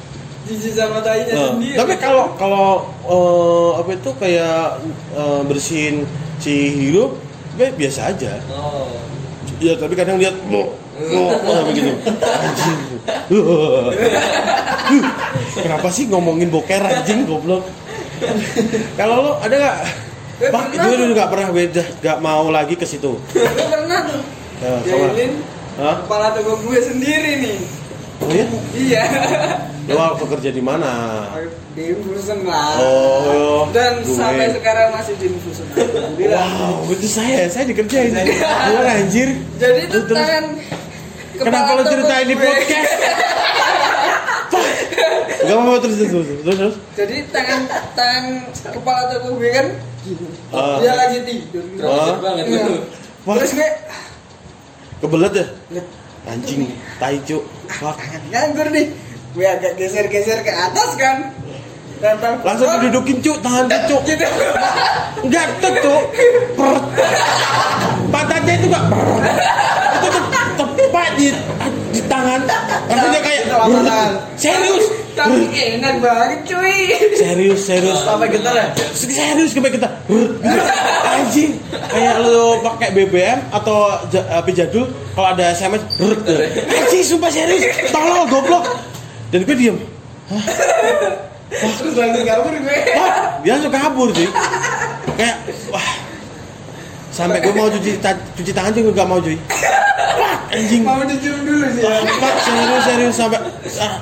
Jijik 0.42 0.74
sama 0.74 0.98
tainya 0.98 1.38
Nah, 1.38 1.48
sendiri. 1.54 1.76
tapi 1.78 1.94
kalau 2.02 2.34
kalau 2.34 2.82
eh, 3.06 3.70
apa 3.78 3.90
itu 3.94 4.10
kayak 4.18 4.82
eh, 5.14 5.40
bersihin 5.46 6.02
si 6.42 6.54
hero 6.74 7.14
gue 7.54 7.70
biasa 7.72 8.10
aja. 8.10 8.42
Oh. 8.50 8.90
Ya 9.62 9.78
tapi 9.78 9.94
kadang 9.94 10.18
lihat 10.18 10.34
lo 10.50 10.74
lo 11.04 11.22
sampai 11.34 11.72
gitu 11.72 11.90
anjing 12.16 12.78
kenapa 15.56 15.88
sih 15.88 16.04
ngomongin 16.06 16.48
boker 16.48 16.80
anjing 16.80 17.24
goblok 17.24 17.64
kalau 18.94 19.16
lo 19.20 19.32
ada 19.38 19.54
nggak 19.54 19.78
Gue 20.32 20.50
Pak, 20.50 20.74
pernah. 20.74 20.84
gue 20.84 20.96
dulu 20.96 21.12
nggak 21.14 21.30
pernah 21.30 21.46
udah 21.54 21.86
nggak 22.02 22.18
mau 22.18 22.44
lagi 22.50 22.74
ke 22.74 22.82
situ. 22.82 23.14
gue 23.30 23.46
pernah 23.64 23.98
tuh 24.04 24.22
Ya, 24.58 24.78
Hah? 25.76 25.96
kepala 26.02 26.30
toko 26.32 26.54
gue 26.60 26.78
sendiri 26.78 27.30
nih 27.38 27.58
Oh 28.18 28.30
iya? 28.30 28.46
iya 28.72 29.04
Lo 29.86 30.14
bekerja 30.16 30.50
di 30.50 30.58
mana? 30.58 31.26
di 31.72 31.88
infusion 31.88 32.42
lah 32.42 32.74
Oh, 32.76 33.66
dan 33.70 34.02
gue. 34.02 34.14
sampai 34.14 34.50
sekarang 34.50 34.90
masih 34.92 35.14
di 35.16 35.26
infusion. 35.26 35.66
Wow, 36.20 36.90
itu 36.90 37.06
saya, 37.06 37.46
saya 37.46 37.64
dikerjain. 37.64 38.10
Gue 38.12 38.82
anjir. 38.84 39.28
jadi 39.56 39.80
itu 39.84 39.98
tangan 40.06 40.44
Kenapa 41.42 41.70
lo 41.72 41.82
ceritain 41.84 42.24
di 42.24 42.34
podcast? 42.34 42.90
Gak 45.42 45.58
mau 45.58 45.74
terus 45.76 45.96
terus 45.98 46.10
terus 46.12 46.38
terus. 46.46 46.74
jadi 46.94 47.26
tangan 47.28 47.60
tangan 47.92 48.24
kepala 48.70 49.10
toko 49.10 49.34
gue 49.34 49.50
kan 49.50 49.66
gini 50.00 50.26
Ah. 50.50 50.78
dia 50.78 50.94
lagi 50.94 51.18
tidur 51.26 51.64
Ah. 51.80 52.14
Keren 52.14 52.18
banget 52.20 52.44
Iya. 52.46 52.60
tuh 52.62 52.78
Wah. 53.24 53.34
terus 53.36 53.52
gue 53.52 53.68
Kebelet 55.00 55.32
ya? 55.34 55.46
Anjing, 56.22 56.70
tai 56.96 57.18
cuk. 57.20 57.42
Fuck. 57.72 57.98
tangan 57.98 58.22
nganggur 58.30 58.70
nih 58.70 58.86
gue 59.32 59.46
agak 59.48 59.72
geser-geser 59.74 60.38
ke 60.40 60.52
atas 60.52 60.90
kan 60.94 61.34
Nempel 61.98 62.38
Langsung 62.40 62.66
perut. 62.68 62.80
didudukin 62.80 63.18
cuk, 63.20 63.38
tangan 63.40 63.66
cuk. 63.84 64.02
gitu 64.04 64.26
Enggak 65.22 65.46
cuk. 65.58 66.02
Perut. 66.52 66.84
Pantatnya 68.08 68.54
itu 68.56 68.66
enggak. 68.68 68.84
Di 71.18 71.28
di 71.92 72.00
tangan. 72.08 72.40
Rasanya 72.88 73.20
kayak 73.20 73.42
serius. 74.36 74.86
tapi 75.12 75.44
enak 75.52 76.00
banget 76.00 76.40
cuy. 76.48 76.76
Serius, 77.12 77.60
serius. 77.68 78.00
Sampai 78.00 78.32
getar 78.32 78.54
ya? 78.56 78.66
Serius 78.96 79.52
sampai 79.52 79.72
kita. 79.72 79.88
Anjing. 81.04 81.60
Kayak 81.92 82.16
lu 82.24 82.64
pakai 82.64 82.88
BBM 82.96 83.38
atau 83.52 83.92
HP 84.08 84.46
jadul 84.56 84.88
kalau 85.12 85.28
ada 85.36 85.52
SMS 85.52 85.84
anjing 86.72 87.04
sumpah 87.04 87.28
serius. 87.28 87.68
Tolol 87.92 88.24
goblok. 88.32 88.64
Dan 89.32 89.44
gue 89.44 89.56
diem. 89.56 89.76
Terus 91.52 91.94
langsung 91.96 92.24
kabur 92.24 92.52
gue. 92.56 92.78
Wah 92.96 93.12
dia 93.44 93.52
langsung 93.60 93.72
kabur 93.72 94.08
sih. 94.16 94.28
Kayak 95.20 95.36
wah. 95.68 95.88
Sampai 97.12 97.44
gue 97.44 97.52
mau 97.52 97.68
cuci 97.68 98.00
cuci 98.40 98.52
tangan 98.56 98.72
juga 98.72 99.04
gak 99.04 99.08
mau 99.08 99.20
cuy. 99.20 99.36
wah 100.16 100.21
anjing. 100.52 100.82
Mau 100.84 101.02
dicium 101.04 101.40
dulu 101.42 101.66
sih. 101.72 101.82
Ya 101.82 102.12
Pak, 102.20 102.34
serius 102.44 102.82
serius 102.84 103.14
sampai 103.16 103.40
ah, 103.80 103.94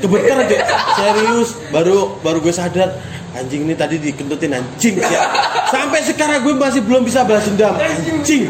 kebeter 0.00 0.36
aja 0.40 0.56
serius 0.96 1.48
baru 1.70 2.16
baru 2.24 2.38
gue 2.40 2.54
sadar. 2.54 2.90
Anjing 3.36 3.68
ini 3.68 3.76
tadi 3.76 4.00
dikentutin 4.00 4.56
anjing 4.56 4.98
ya. 4.98 5.20
sampai 5.68 6.00
sekarang 6.00 6.42
gue 6.42 6.56
masih 6.56 6.80
belum 6.82 7.04
bisa 7.04 7.22
balas 7.28 7.44
dendam. 7.46 7.76
Anjing. 7.76 8.48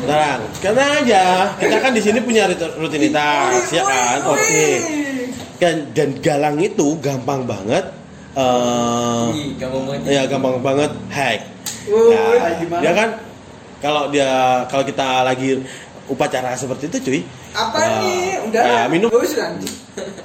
Tenang, 0.00 0.40
karena 0.58 0.84
aja 0.98 1.22
kita 1.56 1.76
kan 1.78 1.94
di 1.94 2.02
sini 2.02 2.18
punya 2.18 2.50
rutinitas 2.76 3.70
ya 3.70 3.86
kan? 3.86 4.18
Oke. 4.34 4.66
kan 5.60 5.76
dan 5.92 6.16
galang 6.24 6.56
itu 6.56 6.96
gampang 7.04 7.44
banget 7.44 7.84
eh 8.32 9.26
Ih, 9.36 9.52
gampang 9.60 9.84
banget. 9.84 10.08
ya 10.08 10.22
gampang 10.24 10.56
banget 10.64 10.90
hack. 11.12 11.40
Ya, 11.90 12.24
gimana? 12.58 12.80
dia 12.82 12.92
kan? 12.96 13.08
Kalau 13.80 14.02
dia 14.12 14.30
kalau 14.68 14.84
kita 14.84 15.24
lagi 15.24 15.60
upacara 16.10 16.58
seperti 16.58 16.90
itu 16.90 16.98
cuy 17.06 17.20
apa 17.54 17.78
eh, 17.78 17.88
nih 18.02 18.22
udah 18.50 18.62
ya, 18.66 18.82
minum 18.90 19.08
Bagus, 19.08 19.38
anjing. 19.38 19.74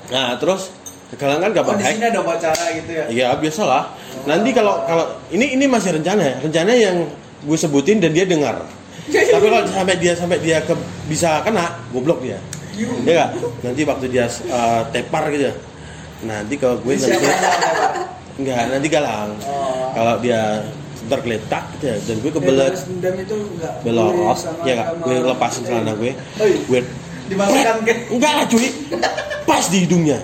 Nah, 0.09 0.33
terus 0.41 0.73
galang 1.15 1.39
kan 1.39 1.51
Oh 1.55 1.79
di 1.79 1.83
hack. 1.85 1.93
sini 1.95 2.05
ada 2.11 2.19
upacara 2.19 2.65
gitu 2.75 2.91
ya? 2.91 3.05
Iya, 3.07 3.27
biasalah. 3.39 3.83
Nanti 4.27 4.49
kalau 4.51 4.83
kalau 4.83 5.05
ini 5.31 5.55
ini 5.55 5.65
masih 5.69 5.95
rencana 5.95 6.21
ya. 6.21 6.35
Rencana 6.43 6.71
yang 6.75 7.07
gue 7.45 7.57
sebutin 7.57 8.03
dan 8.03 8.11
dia 8.11 8.25
dengar. 8.27 8.65
Tapi 9.33 9.45
kalau 9.47 9.63
sampai 9.69 9.95
dia 10.01 10.13
sampai 10.17 10.41
dia 10.41 10.59
ke, 10.65 10.73
bisa 11.07 11.39
kena, 11.45 11.77
goblok 11.93 12.19
dia. 12.25 12.41
Ya 13.07 13.13
gak? 13.23 13.29
Nanti 13.63 13.81
waktu 13.87 14.05
dia 14.11 14.25
uh, 14.51 14.83
tepar 14.91 15.31
gitu 15.31 15.47
ya. 15.47 15.55
Nanti 16.27 16.59
kalau 16.59 16.75
gue 16.83 16.93
nanti 16.99 17.27
enggak, 18.41 18.63
nanti 18.67 18.87
galang. 18.91 19.31
Oh. 19.47 19.93
Kalau 19.95 20.19
dia 20.19 20.59
ntar 21.05 21.19
geletak 21.21 21.63
gitu 21.77 21.85
ya, 21.89 21.95
dan 22.01 22.15
gue 22.19 22.31
Ya, 22.31 22.35
kebelet 22.35 22.69
balas 22.73 22.83
dendam 22.89 23.15
itu 23.21 23.35
enggak 23.55 23.73
belos, 23.85 24.39
ya 24.65 24.73
gak? 24.75 24.87
Gue 25.05 25.15
lepasin 25.21 25.61
celana 25.65 25.93
gue, 25.95 26.11
gue 26.41 26.81
Dimasukkan 27.25 27.75
ke 27.81 27.93
enggak 28.13 28.31
lah 28.37 28.45
cuy, 28.45 28.69
pas 29.49 29.65
di 29.65 29.77
hidungnya, 29.81 30.19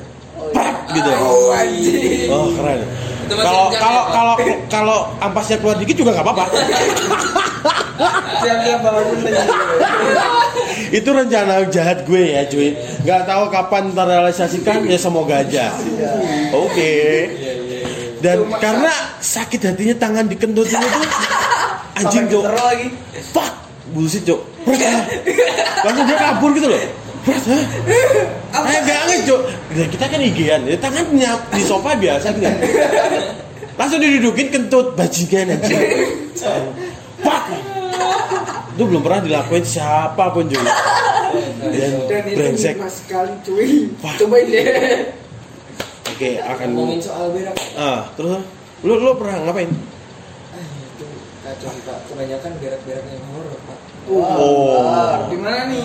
prak 0.53 0.77
gitu. 0.93 1.09
Oh, 1.09 1.49
anjing. 1.49 2.29
Oh 2.29 2.53
keren. 2.53 2.85
Kalau 3.31 3.65
kalau 3.71 4.01
ya, 4.03 4.11
kalau 4.11 4.33
kalau 4.67 4.97
ampasnya 5.23 5.57
keluar 5.57 5.79
dikit 5.79 5.95
juga 5.97 6.11
nggak 6.19 6.25
apa-apa. 6.29 6.45
Siap-siap 8.41 8.79
bawa 8.81 9.01
gunting. 9.05 9.35
Itu 10.91 11.09
rencana 11.13 11.63
jahat 11.71 12.03
gue 12.03 12.21
ya 12.21 12.41
cuy. 12.49 12.75
Nggak 13.05 13.21
tahu 13.29 13.43
kapan 13.53 13.83
terrealisasikan 13.93 14.85
ya 14.89 14.97
semoga 14.99 15.45
aja. 15.45 15.71
Oke. 16.51 16.93
Dan 18.21 18.37
Cuma- 18.39 18.57
karena 18.57 18.91
sakit 19.17 19.59
hatinya 19.63 19.95
tangan 19.97 20.25
dikentutin 20.25 20.77
itu 20.77 20.99
anjing 21.99 22.25
cok. 22.27 22.43
lagi. 22.45 22.87
Fuck. 23.29 23.53
Bullshit 23.91 24.23
cok. 24.23 24.39
Ah. 24.63 25.03
Langsung 25.83 26.05
dia 26.05 26.15
kabur 26.15 26.49
gitu 26.53 26.69
loh. 26.69 26.79
Pret, 27.21 27.43
ah. 27.45 27.65
Eh 28.63 28.77
enggak 28.77 28.97
aneh 29.03 29.19
cok. 29.25 29.41
Ya, 29.71 29.85
kita 29.85 30.05
kan 30.05 30.19
IG-an. 30.19 30.61
Ya, 30.63 30.77
tangannya 30.77 31.31
di 31.49 31.61
sofa 31.61 31.93
biasa 31.93 32.31
gitu. 32.31 32.45
Langsung 33.73 33.97
didudukin 33.97 34.47
kentut 34.49 34.93
bajingan 34.93 35.57
anjing. 35.57 35.81
Fuck. 37.19 37.43
Itu 38.71 38.83
belum 38.85 39.01
pernah 39.01 39.19
dilakuin 39.19 39.61
siapa 39.61 40.29
pun 40.29 40.45
juga. 40.45 40.71
Dan 41.59 41.91
Dan 42.05 42.21
brengsek. 42.29 42.75
murah 42.75 42.89
sekali 42.89 43.33
cuy. 43.41 43.89
Cobain 44.15 44.45
deh. 44.45 44.65
Oke, 46.21 46.37
akan 46.37 46.67
ngomongin 46.77 47.01
soal 47.01 47.33
berak 47.33 47.57
Ah, 47.73 48.05
terus 48.13 48.45
lu 48.85 48.93
lu 48.93 49.17
pernah 49.17 49.41
ngapain? 49.41 49.73
ah, 50.53 50.61
itu 50.61 51.05
kacau 51.41 51.73
sih 51.73 51.81
pak 51.81 51.97
kebanyakan 52.05 52.51
berak-berak 52.61 53.05
yang 53.09 53.25
horor 53.33 53.57
pak 53.65 53.77
Oh. 54.05 55.17
Gimana 55.33 55.65
nih? 55.65 55.81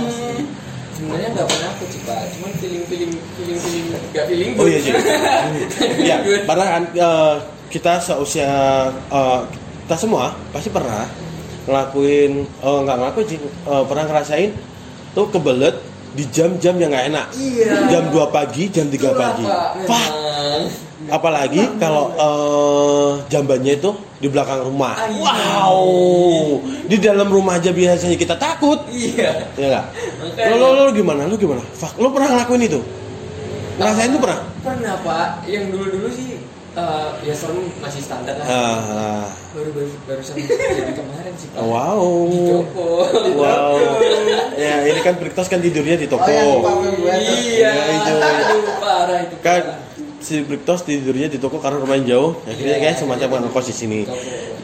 sebenarnya 0.92 1.28
nggak 1.32 1.48
penakut 1.48 1.88
sih 1.88 2.00
pak 2.04 2.20
cuman 2.36 2.52
feeling 2.60 2.84
feeling 2.84 3.12
feeling 3.32 3.58
feeling 3.64 3.86
nggak 4.12 4.24
feeling 4.28 4.52
Oh 4.60 4.68
iya 4.68 4.78
sih. 4.84 4.92
ya, 6.04 6.16
karena 6.44 6.64
kan 6.68 6.82
eh, 6.84 7.34
kita 7.72 7.92
seusia 7.96 8.52
eh, 8.92 9.40
kita 9.88 9.96
semua 9.96 10.36
pasti 10.52 10.68
pernah 10.68 11.08
ngelakuin 11.64 12.44
oh 12.60 12.84
nggak 12.84 12.96
ngelakuin 13.00 13.26
sih 13.26 13.40
eh, 13.40 13.84
pernah 13.88 14.04
ngerasain 14.04 14.52
tuh 15.16 15.32
kebelet 15.32 15.80
di 16.12 16.24
jam-jam 16.32 16.80
yang 16.80 16.88
nggak 16.88 17.06
enak. 17.12 17.26
Iya. 17.36 17.92
Jam 17.92 18.08
2 18.08 18.32
pagi, 18.32 18.72
jam 18.72 18.88
3 18.88 18.96
Itulah, 18.96 19.12
pagi. 19.12 19.44
Pak, 19.44 19.68
Wah. 19.84 20.25
Apalagi 21.08 21.62
kalau 21.76 22.10
eh, 22.10 23.10
jambannya 23.28 23.76
itu 23.76 23.90
di 24.16 24.28
belakang 24.28 24.64
rumah. 24.64 24.96
Ah, 24.96 25.08
iya. 25.08 25.32
Wow. 25.62 26.60
Di 26.84 26.96
dalam 26.96 27.28
rumah 27.28 27.56
aja 27.56 27.70
biasanya 27.70 28.16
kita 28.16 28.34
takut. 28.34 28.80
iya 28.88 29.44
Ya 29.54 29.66
enggak? 29.68 29.84
Makanya. 30.18 30.56
Lo, 30.56 30.66
lo, 30.72 30.82
lo 30.82 30.92
gimana? 30.92 31.24
Lo 31.24 31.36
gimana? 31.36 31.60
Fak, 31.62 31.96
lo 31.96 32.08
pernah 32.10 32.32
ngelakuin 32.32 32.64
itu? 32.64 32.80
Ngerasain 33.76 34.08
itu 34.08 34.18
pernah? 34.18 34.40
pernah 34.58 34.98
pak 34.98 35.46
yang 35.46 35.70
dulu 35.70 35.86
dulu 35.86 36.08
sih 36.10 36.42
eh, 36.74 37.08
ya 37.22 37.30
serem 37.30 37.70
masih 37.78 38.02
standar 38.02 38.34
lah 38.34 38.46
Ah, 38.50 39.30
baru 39.54 39.70
baru 39.70 39.90
barusan 40.02 40.34
jadi 40.42 40.90
kemarin 40.90 41.32
sih 41.38 41.54
pak 41.54 41.62
wow. 41.62 42.26
di 42.26 42.38
Joko 42.50 43.06
Wow. 43.38 43.78
ya 44.58 44.82
ini 44.82 45.00
kan 45.00 45.14
Briktos 45.14 45.46
kan 45.46 45.62
tidurnya 45.62 45.94
di 45.94 46.10
toko. 46.10 46.26
Oh, 46.26 46.34
yang 46.34 46.98
gue. 46.98 47.14
iya 47.46 47.70
Ya, 47.70 47.94
itu. 47.94 48.14
aduh 48.18 48.74
parah 48.82 49.18
itu 49.22 49.36
Kan. 49.38 49.62
Si 50.26 50.42
Briktos 50.42 50.82
tidurnya 50.82 51.30
di 51.30 51.38
toko 51.38 51.62
karena 51.62 51.78
rumahnya 51.78 52.04
jauh. 52.10 52.34
Akhirnya 52.42 52.74
Iya. 52.74 52.82
kayak 52.82 52.96
semacam 52.98 53.46
ngekos 53.46 53.66
di 53.70 53.74
sini. 53.76 54.00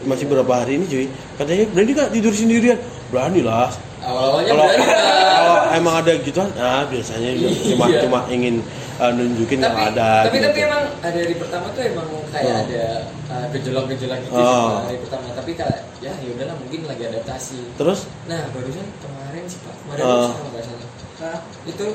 Masih 0.03 0.27
berapa 0.27 0.51
hari 0.51 0.83
ini 0.83 0.85
cuy? 0.91 1.07
Katanya 1.39 1.65
berani 1.71 1.91
gak 1.95 2.11
tidur 2.11 2.35
sendirian? 2.35 2.79
Berani 3.15 3.41
lah. 3.47 3.71
awal-awalnya 4.03 4.51
Kalau 4.51 4.67
kalau 4.67 5.57
emang 5.79 5.95
ada 6.03 6.13
gituan, 6.27 6.51
ah 6.59 6.83
biasanya 6.91 7.39
cuma 7.71 7.87
Iya. 7.87 8.03
cuma 8.03 8.19
ingin 8.27 8.59
uh, 8.99 9.15
nunjukin 9.15 9.63
yang 9.63 9.71
tapi, 9.71 9.95
ada. 9.95 10.27
tapi 10.27 10.37
gitu. 10.43 10.47
tapi 10.51 10.59
emang 10.67 10.83
ada 10.99 11.19
hari 11.23 11.35
pertama 11.39 11.67
tuh 11.71 11.83
emang 11.87 12.09
kayak 12.35 12.51
Oh. 12.51 12.63
ada 12.67 12.85
uh, 13.31 13.47
gejolak-gejolak 13.55 14.19
gitu 14.27 14.35
Oh. 14.35 14.83
Hari 14.83 14.99
pertama 15.07 15.31
tapi 15.39 15.51
kayak 15.55 15.87
ya 16.03 16.11
ya 16.19 16.29
udahlah 16.35 16.59
mungkin 16.59 16.81
lagi 16.91 17.03
adaptasi 17.15 17.63
Terus? 17.79 18.11
nah 18.27 18.43
barusan 18.51 18.87
kemarin 18.99 19.43
sih 19.47 19.59
pak 19.63 19.75
kemarin 19.87 20.03
Oh. 20.03 20.31
kalau 20.35 20.51
nggak 20.51 20.65
salah 20.67 20.91
Nah, 21.23 21.39
itu 21.71 21.87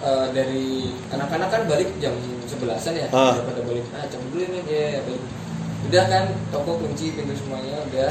uh, 0.00 0.26
dari 0.30 0.90
anak-anak 1.08 1.48
kan 1.48 1.62
balik 1.64 1.88
jam 1.96 2.12
sebelasan 2.44 2.94
ya 2.94 3.06
Ah. 3.10 3.32
udah 3.32 3.44
pada 3.44 3.62
balik 3.62 3.84
ah 3.92 4.04
jam 4.06 4.20
dulu 4.26 4.44
nih 4.44 4.62
ya 4.64 5.00
balik 5.00 5.22
udah 5.86 6.02
kan 6.04 6.24
toko 6.50 6.82
kunci 6.82 7.14
pintu 7.14 7.30
semuanya 7.32 7.78
udah 7.86 8.10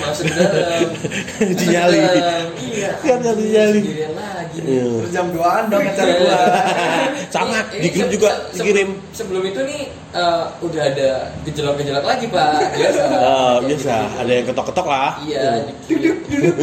masuk 0.00 0.24
ke 0.24 0.40
dalam 0.40 0.88
Dinyali. 1.60 1.98
dalam. 2.00 2.46
iya 2.56 2.90
Kan 2.96 3.20
anjing, 3.20 3.36
dinyali. 3.36 3.80
sendirian 3.82 4.12
lagi 4.16 4.56
nih. 4.58 4.72
Iya. 4.72 4.84
Terus 4.96 5.10
jam 5.12 5.26
2an 5.28 5.62
dong 5.68 5.82
ngejar 5.84 6.06
Iya. 6.06 6.16
gua. 6.16 6.40
Sama, 7.34 7.58
ini 7.70 7.82
dikirim 7.84 8.08
se- 8.08 8.14
juga, 8.14 8.30
se- 8.30 8.56
dikirim. 8.56 8.88
Sebelum, 9.12 9.12
sebelum 9.12 9.42
itu 9.44 9.60
nih 9.62 9.80
uh, 10.10 10.44
udah 10.60 10.82
ada 10.82 11.08
gejolak-gejolak 11.44 12.04
lagi 12.06 12.24
pak. 12.26 12.52
Biasa. 12.78 13.02
Ah, 13.04 13.12
Kayak 13.12 13.60
biasa, 13.68 13.92
gitu. 13.92 14.16
ada 14.16 14.32
yang 14.32 14.46
ketok-ketok 14.48 14.86
lah. 14.88 15.10
Iya. 15.20 15.44
Duduk 15.84 16.16
duduk. 16.24 16.54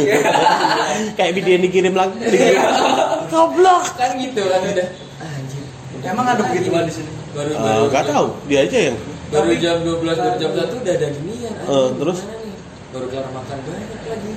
Kayak 1.14 1.32
video 1.36 1.52
yang 1.54 1.64
dikirim 1.64 1.94
lagi. 1.94 2.18
Goblok. 3.38 3.84
kan 3.94 4.10
gitu 4.18 4.42
kan 4.50 4.60
udah. 4.66 4.88
Anjir. 5.22 5.64
Emang 6.02 6.26
ada 6.26 6.44
nih. 6.50 6.62
di 6.66 6.94
sini? 6.94 7.12
Baru 7.38 7.52
Ah, 7.54 7.62
baru. 7.62 7.84
Gak 7.94 8.04
tahu, 8.10 8.28
dia 8.50 8.60
aja 8.66 8.78
yang. 8.90 8.98
Baru 9.28 9.52
Tapi- 9.52 9.62
jam 9.62 9.76
12 9.84 10.18
baru 10.18 10.38
jam 10.40 10.52
1 10.56 10.74
udah 10.82 10.94
ada 10.98 11.08
ginian. 11.14 11.54
Eh, 11.54 11.88
terus? 12.00 12.20
Baru 12.96 13.06
kelar 13.12 13.30
makan 13.30 13.58
banyak 13.62 14.02
lagi. 14.08 14.32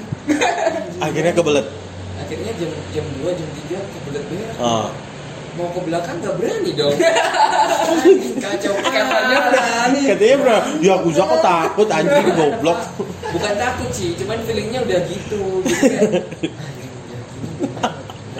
Akhirnya 1.07 1.33
kebelet. 1.33 1.67
Akhirnya 2.21 2.53
jam 2.61 2.71
jam 2.93 3.07
2 3.23 3.31
jam 3.33 3.49
3 3.57 3.79
kebelet 3.95 4.25
berak. 4.29 4.57
Ah. 4.61 4.89
Mau 5.59 5.67
ke 5.75 5.81
belakang 5.83 6.17
gak 6.23 6.35
berani 6.39 6.71
dong. 6.79 6.95
Kacau 8.45 8.73
katanya 8.79 9.39
berani. 9.51 10.01
Katanya 10.07 10.37
bro, 10.39 10.59
ya 10.79 10.93
aku 10.99 11.09
kok 11.11 11.41
takut 11.43 11.89
anjing 11.91 12.27
goblok. 12.35 12.79
bukan 13.31 13.55
takut 13.55 13.91
sih 13.95 14.15
cuman 14.19 14.39
feelingnya 14.43 14.83
udah 14.83 15.01
gitu 15.07 15.63
gitu 15.63 15.87
kayak 15.87 16.03
anjing, 16.67 16.91
ya 17.07 17.19
gini 17.31 17.47
gimana? 17.63 17.91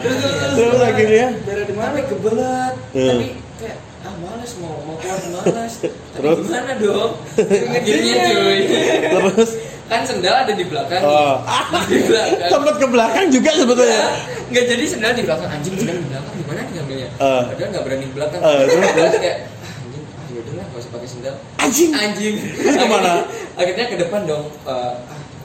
Terus, 0.01 0.17
terus, 0.17 0.33
Gimana 0.33 0.49
ya? 0.51 0.57
Terus 0.57 0.81
akhirnya 0.83 1.27
Beda 1.41 1.63
di 1.63 1.75
mana? 1.75 1.87
tapi 1.87 2.01
kebelet 2.07 2.75
Hmm. 2.91 3.09
tapi 3.11 3.27
kayak 3.57 3.77
ah 4.01 4.15
malas 4.17 4.51
mau 4.57 4.75
mau 4.83 4.97
keluar 4.97 5.21
malas 5.45 5.73
tapi 5.83 5.93
Terus? 6.17 6.37
gimana 6.43 6.73
dong 6.77 7.11
akhirnya 7.77 8.15
cuy 8.27 8.59
terus 9.03 9.51
kan 9.87 10.01
sendal 10.03 10.35
ada 10.39 10.53
di 10.53 10.65
belakang 10.65 11.01
nih. 11.01 11.11
oh, 11.11 11.37
di 11.91 11.99
belakang 12.01 12.49
tempat 12.49 12.75
ke 12.77 12.87
belakang 12.89 13.27
juga 13.29 13.51
sebetulnya. 13.53 14.03
nggak 14.49 14.65
jadi 14.67 14.85
sendal 14.87 15.13
di 15.13 15.23
belakang 15.23 15.49
anjing 15.49 15.75
sendal 15.77 15.97
di 15.97 16.07
belakang 16.07 16.33
gimana 16.37 16.61
ngambilnya 16.65 17.09
Eh. 17.13 17.43
padahal 17.45 17.69
nggak 17.69 17.85
berani 17.85 18.05
di 18.05 18.15
belakang 18.15 18.41
Eh, 18.41 18.63
terus, 18.65 18.89
terus? 18.89 19.13
kayak 19.19 19.37
ah, 19.43 19.83
anjing 19.83 20.05
ah 20.07 20.25
yaudahlah 20.31 20.65
nggak 20.65 20.81
usah 20.81 20.91
pakai 20.91 21.09
sendal 21.11 21.35
Anjing. 21.59 21.91
anjing 21.93 22.35
Terus 22.57 22.75
ke 22.75 22.87
mana? 22.87 23.13
akhirnya 23.55 23.85
ke 23.87 23.97
depan 23.99 24.21
dong 24.25 24.45
Eh, 24.63 24.71
ah, 24.71 24.95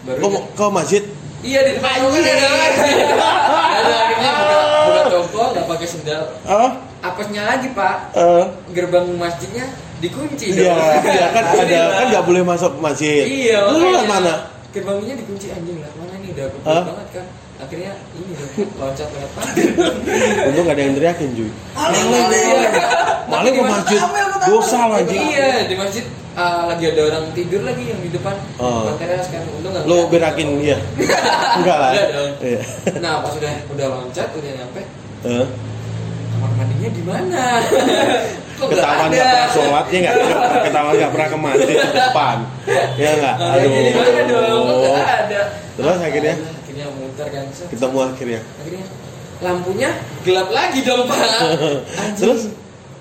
baru 0.05 0.19
Kok 0.21 0.43
ke 0.53 0.65
masjid? 0.71 1.03
Iya 1.45 1.59
di 1.61 1.71
depan 1.77 1.93
toko 2.01 2.17
kan 2.17 2.23
ada 2.25 2.47
lagi. 2.57 2.91
Ada 3.75 3.93
akhirnya 4.01 4.31
buka, 4.33 4.57
buka 4.89 5.01
toko 5.13 5.41
nggak 5.53 5.65
pakai 5.69 5.87
sendal. 5.87 6.23
Oh, 6.49 6.69
Apesnya 7.05 7.41
lagi 7.45 7.69
pak, 7.77 8.17
eh, 8.17 8.43
gerbang 8.73 9.05
masjidnya 9.13 9.69
dikunci. 10.01 10.57
iya, 10.57 10.73
iya 11.05 11.27
kan 11.29 11.45
ada 11.61 11.81
kan 12.01 12.05
nggak 12.09 12.25
boleh 12.25 12.41
masuk 12.41 12.81
masjid. 12.81 13.29
Iya. 13.29 13.69
Lu 13.69 13.77
lewat 13.77 14.09
mana? 14.09 14.33
Gerbangnya 14.73 15.13
dikunci 15.15 15.53
anjing 15.53 15.77
lah 15.79 15.91
mana 15.95 16.17
nih 16.17 16.29
udah 16.33 16.45
keburu 16.49 16.81
banget 16.89 17.07
kan. 17.13 17.25
Akhirnya 17.55 17.91
ini 18.17 18.33
loncat 18.75 19.07
lewat 19.13 19.31
pagar. 19.37 19.65
Untung 20.49 20.65
gak 20.65 20.75
ada 20.75 20.81
yang 20.81 20.95
teriakin 20.97 21.29
cuy. 21.31 21.49
Iya. 21.77 22.69
Maling 23.29 23.53
ke 23.53 23.63
masjid, 23.63 23.99
dosa 24.49 24.79
anjing. 24.91 25.21
Iya 25.29 25.47
di 25.69 25.75
masjid 25.77 26.05
ah, 26.35 26.61
lagi 26.67 26.83
ada 26.91 27.01
orang 27.07 27.25
tidur 27.31 27.61
lagi 27.63 27.83
yang 27.87 27.99
di 27.99 28.09
depan. 28.11 28.35
Oh. 28.59 28.91
Depan 28.91 28.95
teras 28.99 29.27
kan 29.27 29.41
untung 29.49 29.71
nggak. 29.71 29.83
Kelihatan. 29.87 30.11
berakin 30.11 30.47
dia? 30.59 30.77
Enggak 31.59 31.77
lah. 31.79 31.91
Enggak 31.91 32.07
dong. 32.11 32.31
Iya. 32.43 32.61
Nah 32.99 33.13
pas 33.23 33.33
udah 33.35 33.53
udah 33.71 33.85
loncat 33.89 34.27
udah 34.35 34.51
nyampe 34.51 34.81
Eh, 35.25 35.45
kamar 36.29 36.51
mandinya 36.53 36.89
di 36.93 37.03
mana? 37.03 37.43
Nggak 38.55 38.71
Ketahuan 38.71 39.09
ada? 39.11 39.17
gak 39.19 39.27
pernah 39.27 39.49
sholat 39.51 39.85
ya 39.91 39.97
nggak? 39.99 40.15
Ketahuan 40.69 40.93
gak 40.95 41.11
pernah 41.11 41.27
ke 41.27 41.37
masjid 41.43 41.75
di 41.75 41.91
depan. 41.91 42.37
Ya 42.95 43.09
nggak? 43.19 43.35
Di 43.35 43.91
mana 43.91 44.21
dong? 44.23 44.61
Kok 44.63 44.71
Aduh. 44.71 44.95
nggak 44.95 45.11
ada? 45.27 45.41
Terus 45.75 45.97
akhirnya? 45.99 46.35
akhirnya 46.39 46.85
muter 46.95 47.27
kan. 47.27 47.45
Ketemu 47.67 47.97
akhirnya. 47.99 48.39
Akhirnya 48.63 48.85
lampunya 49.43 49.89
gelap 50.23 50.49
lagi 50.55 50.79
dong 50.87 51.03
pak. 51.03 51.27
Terus? 52.15 52.41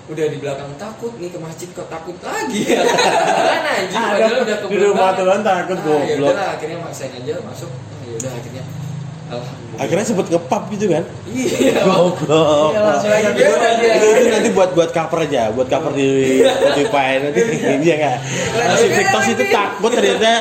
Udah 0.05 0.25
di 0.29 0.37
belakang 0.37 0.69
takut 0.77 1.17
nih 1.17 1.33
ke 1.33 1.39
masjid 1.41 1.65
kok 1.67 1.89
takut 1.89 2.13
lagi 2.21 2.61
ya. 2.67 2.85
Mana 3.49 3.71
anjing 3.81 3.97
padahal 3.97 4.37
udah 4.45 4.57
keburu 4.61 4.85
rumah. 4.93 5.11
Tuhan 5.17 5.39
takut 5.41 5.77
Ah, 5.77 5.83
goblok. 5.83 6.05
yaudahlah, 6.05 6.47
akhirnya 6.53 6.77
maksain 6.77 7.11
aja 7.11 7.33
masuk. 7.41 7.71
Ah, 7.73 8.03
yaudah 8.05 8.31
akhirnya. 8.31 8.63
Akhirnya 9.75 10.05
sempet 10.07 10.31
ngepap 10.31 10.71
gitu 10.71 10.87
kan? 10.87 11.03
Iya. 11.27 11.83
Goblok. 11.87 12.71
Iya, 12.71 12.79
langsung 12.79 13.11
aja 13.11 13.29
Iya, 13.35 13.49
iya. 13.81 13.93
itu, 13.99 14.05
itu 14.07 14.29
nanti 14.31 14.49
buat 14.55 14.71
buat 14.71 14.89
cover 14.95 15.19
aja, 15.27 15.51
buat 15.51 15.67
cover 15.67 15.91
di 15.91 16.39
Spotify 16.45 17.19
nanti 17.19 17.41
iya 17.85 17.95
nggak? 17.99 18.17
Si 18.79 18.85
Victos 18.87 19.25
itu 19.35 19.43
takut 19.51 19.91
ternyata 19.91 20.31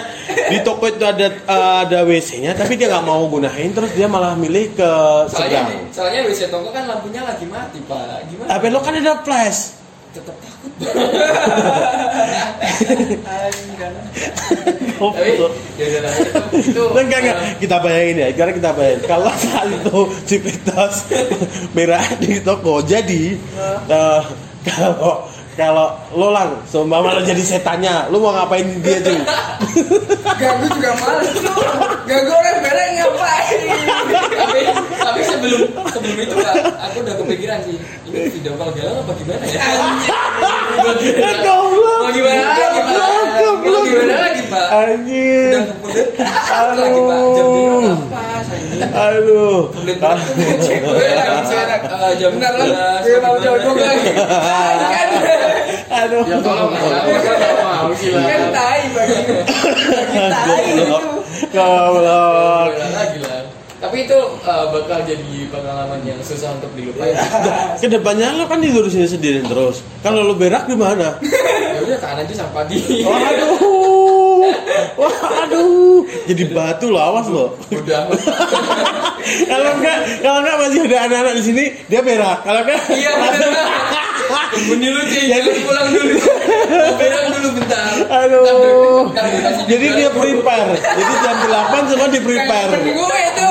di 0.53 0.59
toko 0.63 0.85
itu 0.87 1.03
ada 1.03 1.27
eh, 1.33 1.77
ada 1.83 1.99
WC-nya, 2.07 2.55
tapi 2.55 2.79
dia 2.79 2.87
nggak 2.93 3.05
mau 3.05 3.27
gunain, 3.27 3.71
terus 3.75 3.91
dia 3.97 4.07
malah 4.07 4.39
milih 4.39 4.71
ke 4.77 4.91
Soalnya, 5.33 5.67
seberang. 5.67 5.91
soalnya 5.91 6.21
WC 6.31 6.41
toko 6.53 6.69
kan 6.71 6.85
lampunya 6.87 7.21
lagi 7.27 7.47
mati 7.49 7.79
pak. 7.83 8.31
Gimana? 8.31 8.49
Tapi 8.55 8.67
lo 8.71 8.79
kan 8.85 8.95
ada 8.95 9.19
flash. 9.25 9.84
Tetap 10.15 10.37
takut. 10.39 10.73
Tapi 14.95 15.31
ya 15.75 15.85
udah 15.91 16.01
lah 16.07 16.15
itu 16.15 16.41
itu. 16.71 16.85
Enggak 16.95 17.19
enggak, 17.19 17.37
eh, 17.37 17.53
kita 17.59 17.77
bayangin 17.83 18.17
ya, 18.23 18.29
karena 18.39 18.53
kita 18.55 18.71
bayangin 18.79 19.01
kalau 19.11 19.33
saat 19.35 19.69
itu 19.75 19.99
si 20.23 20.37
merah 21.75 22.07
di 22.23 22.39
toko 22.41 22.79
jadi 22.87 23.37
eh, 23.91 24.23
kalau 24.65 25.27
kalau 25.55 25.95
lo 26.19 26.35
lang, 26.35 26.51
seumpama 26.67 27.15
lo 27.15 27.23
jadi 27.23 27.39
setannya, 27.39 28.11
lo 28.11 28.19
mau 28.19 28.35
ngapain 28.35 28.67
dia 28.83 28.99
cuy? 29.03 29.19
Gak, 30.35 30.53
gue 30.61 30.69
juga 30.71 30.91
males 30.99 31.31
Gak 32.05 32.21
gue 32.27 32.37
orang 32.37 32.59
bereng 32.63 32.93
ngapain 32.99 33.61
tapi, 34.35 34.61
tapi 34.99 35.21
sebelum 35.23 35.61
sebelum 35.91 36.17
itu 36.21 36.35
pak 36.39 36.55
Aku 36.91 36.97
udah 37.07 37.15
kepikiran 37.23 37.59
sih 37.67 37.77
Ini 38.07 38.19
video 38.35 38.53
call 38.59 38.71
galau 38.75 39.03
apa 39.03 39.13
gimana 39.15 39.45
ya 39.47 39.63
Ya 41.01 41.31
goblok. 41.43 42.01
Mau 42.03 42.11
gimana 42.11 42.43
lagi 42.51 42.81
pak 42.83 43.09
Mau 43.63 43.83
gimana 43.87 44.15
lagi 44.27 44.43
pak 44.51 44.67
Anjir. 44.75 45.55
Udah 45.55 45.65
kemudian 45.71 46.17
lagi 46.75 47.01
pak 47.01 47.21
Jam 47.35 47.47
biru 47.55 47.79
pas 48.11 48.47
anjing. 48.51 48.81
Aduh. 48.91 49.61
Kemudian 49.71 49.99
gue 50.83 51.09
lagi 51.15 51.41
serak 51.47 51.83
eh, 51.87 52.13
Jam 52.19 52.31
Bentar 52.35 52.53
lah, 52.59 52.99
11 53.03 53.07
dia 53.07 53.19
mau 53.23 53.37
jauh-jauh 53.39 53.77
lagi. 53.79 54.11
Aduh. 55.95 56.23
Ya 56.27 56.39
tolong 56.43 56.71
mau 56.75 57.91
sih 57.95 58.11
lah 58.11 58.25
Kan 58.27 58.43
tai 58.51 58.83
bagi. 58.91 59.19
Tai 60.33 60.63
itu. 60.67 60.99
Goblok. 61.55 62.67
Gimana 62.75 62.97
lagi 62.99 63.19
lah 63.23 63.45
tapi 63.85 64.09
itu 64.09 64.17
uh, 64.49 64.65
bakal 64.73 65.05
jadi 65.05 65.45
pengalaman 65.53 66.01
yang 66.09 66.17
susah 66.25 66.57
untuk 66.57 66.73
dilupain. 66.73 67.13
Ke 67.77 67.85
depannya 67.93 68.33
lo 68.33 68.49
kan 68.49 68.57
tidur 68.65 68.89
sini 68.89 69.05
sendirian 69.05 69.45
terus. 69.45 69.85
Kalau 70.01 70.25
lo 70.25 70.33
berak 70.33 70.65
gimana? 70.65 71.21
ya 71.21 71.79
udah 71.85 71.99
tahan 72.01 72.25
aja 72.25 72.33
sama 72.33 72.65
pagi. 72.65 72.81
Waduh, 73.05 73.61
waduh, 74.97 76.01
jadi 76.25 76.45
batu 76.49 76.89
lo 76.89 76.97
awas 76.97 77.29
lo. 77.29 77.61
Udah. 77.77 78.09
kalau 79.53 79.71
enggak, 79.77 79.99
kalau 80.25 80.39
enggak 80.41 80.57
masih 80.65 80.81
ada 80.89 80.99
anak-anak 81.05 81.35
di 81.37 81.43
sini, 81.45 81.65
dia 81.85 82.01
berak. 82.01 82.41
Kalau 82.41 82.65
enggak, 82.65 82.81
Iya 82.89 83.13
bener. 83.21 83.84
Tunggu 84.51 84.75
dulu 84.77 85.01
sih, 85.07 85.23
jangan 85.27 85.55
pulang 85.61 85.89
dulu. 85.89 86.17
Berak 86.95 87.25
dulu 87.31 87.49
bentar. 87.55 87.93
aduh. 88.05 89.03
Kasih 89.11 89.65
Jadi 89.67 89.87
dia 89.95 90.09
prepare. 90.09 90.71
Jadi 90.75 91.13
jam 91.21 91.37
8 91.43 91.91
semua 91.91 92.09
di 92.09 92.21
prepare. 92.21 92.73
Gue 92.81 93.19
itu. 93.25 93.49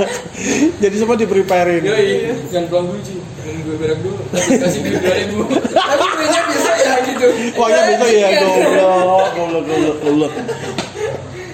Jadi 0.82 0.94
semua 0.96 1.14
di 1.14 1.26
preparein. 1.26 1.82
Yoi, 1.82 2.32
jangan 2.48 2.66
pulang 2.68 2.86
dulu 2.88 3.00
sih. 3.02 3.18
Tunggu 3.40 3.60
gue 3.62 3.76
berak 3.76 3.98
dulu. 4.00 4.16
Kasih 4.30 4.56
kasih 4.56 4.80
duit 4.80 4.98
dua 4.98 5.14
ribu. 5.16 5.38
Tapi 5.50 6.04
kuenya 6.10 6.40
biasa 6.42 6.70
ya 6.76 6.94
gitu. 7.04 7.26
Pokoknya 7.52 7.80
besok 7.86 8.08
ya 8.08 8.28
Iya. 8.30 8.40
goblok, 8.40 9.28
goblok, 9.34 9.64
goblok, 9.66 9.96
goblok. 10.00 10.32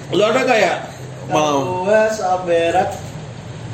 Lo 0.08 0.22
ada 0.24 0.42
kayak 0.42 0.76
mau? 1.26 1.82
Gua 1.82 2.06
soal 2.08 2.38
berak. 2.44 2.90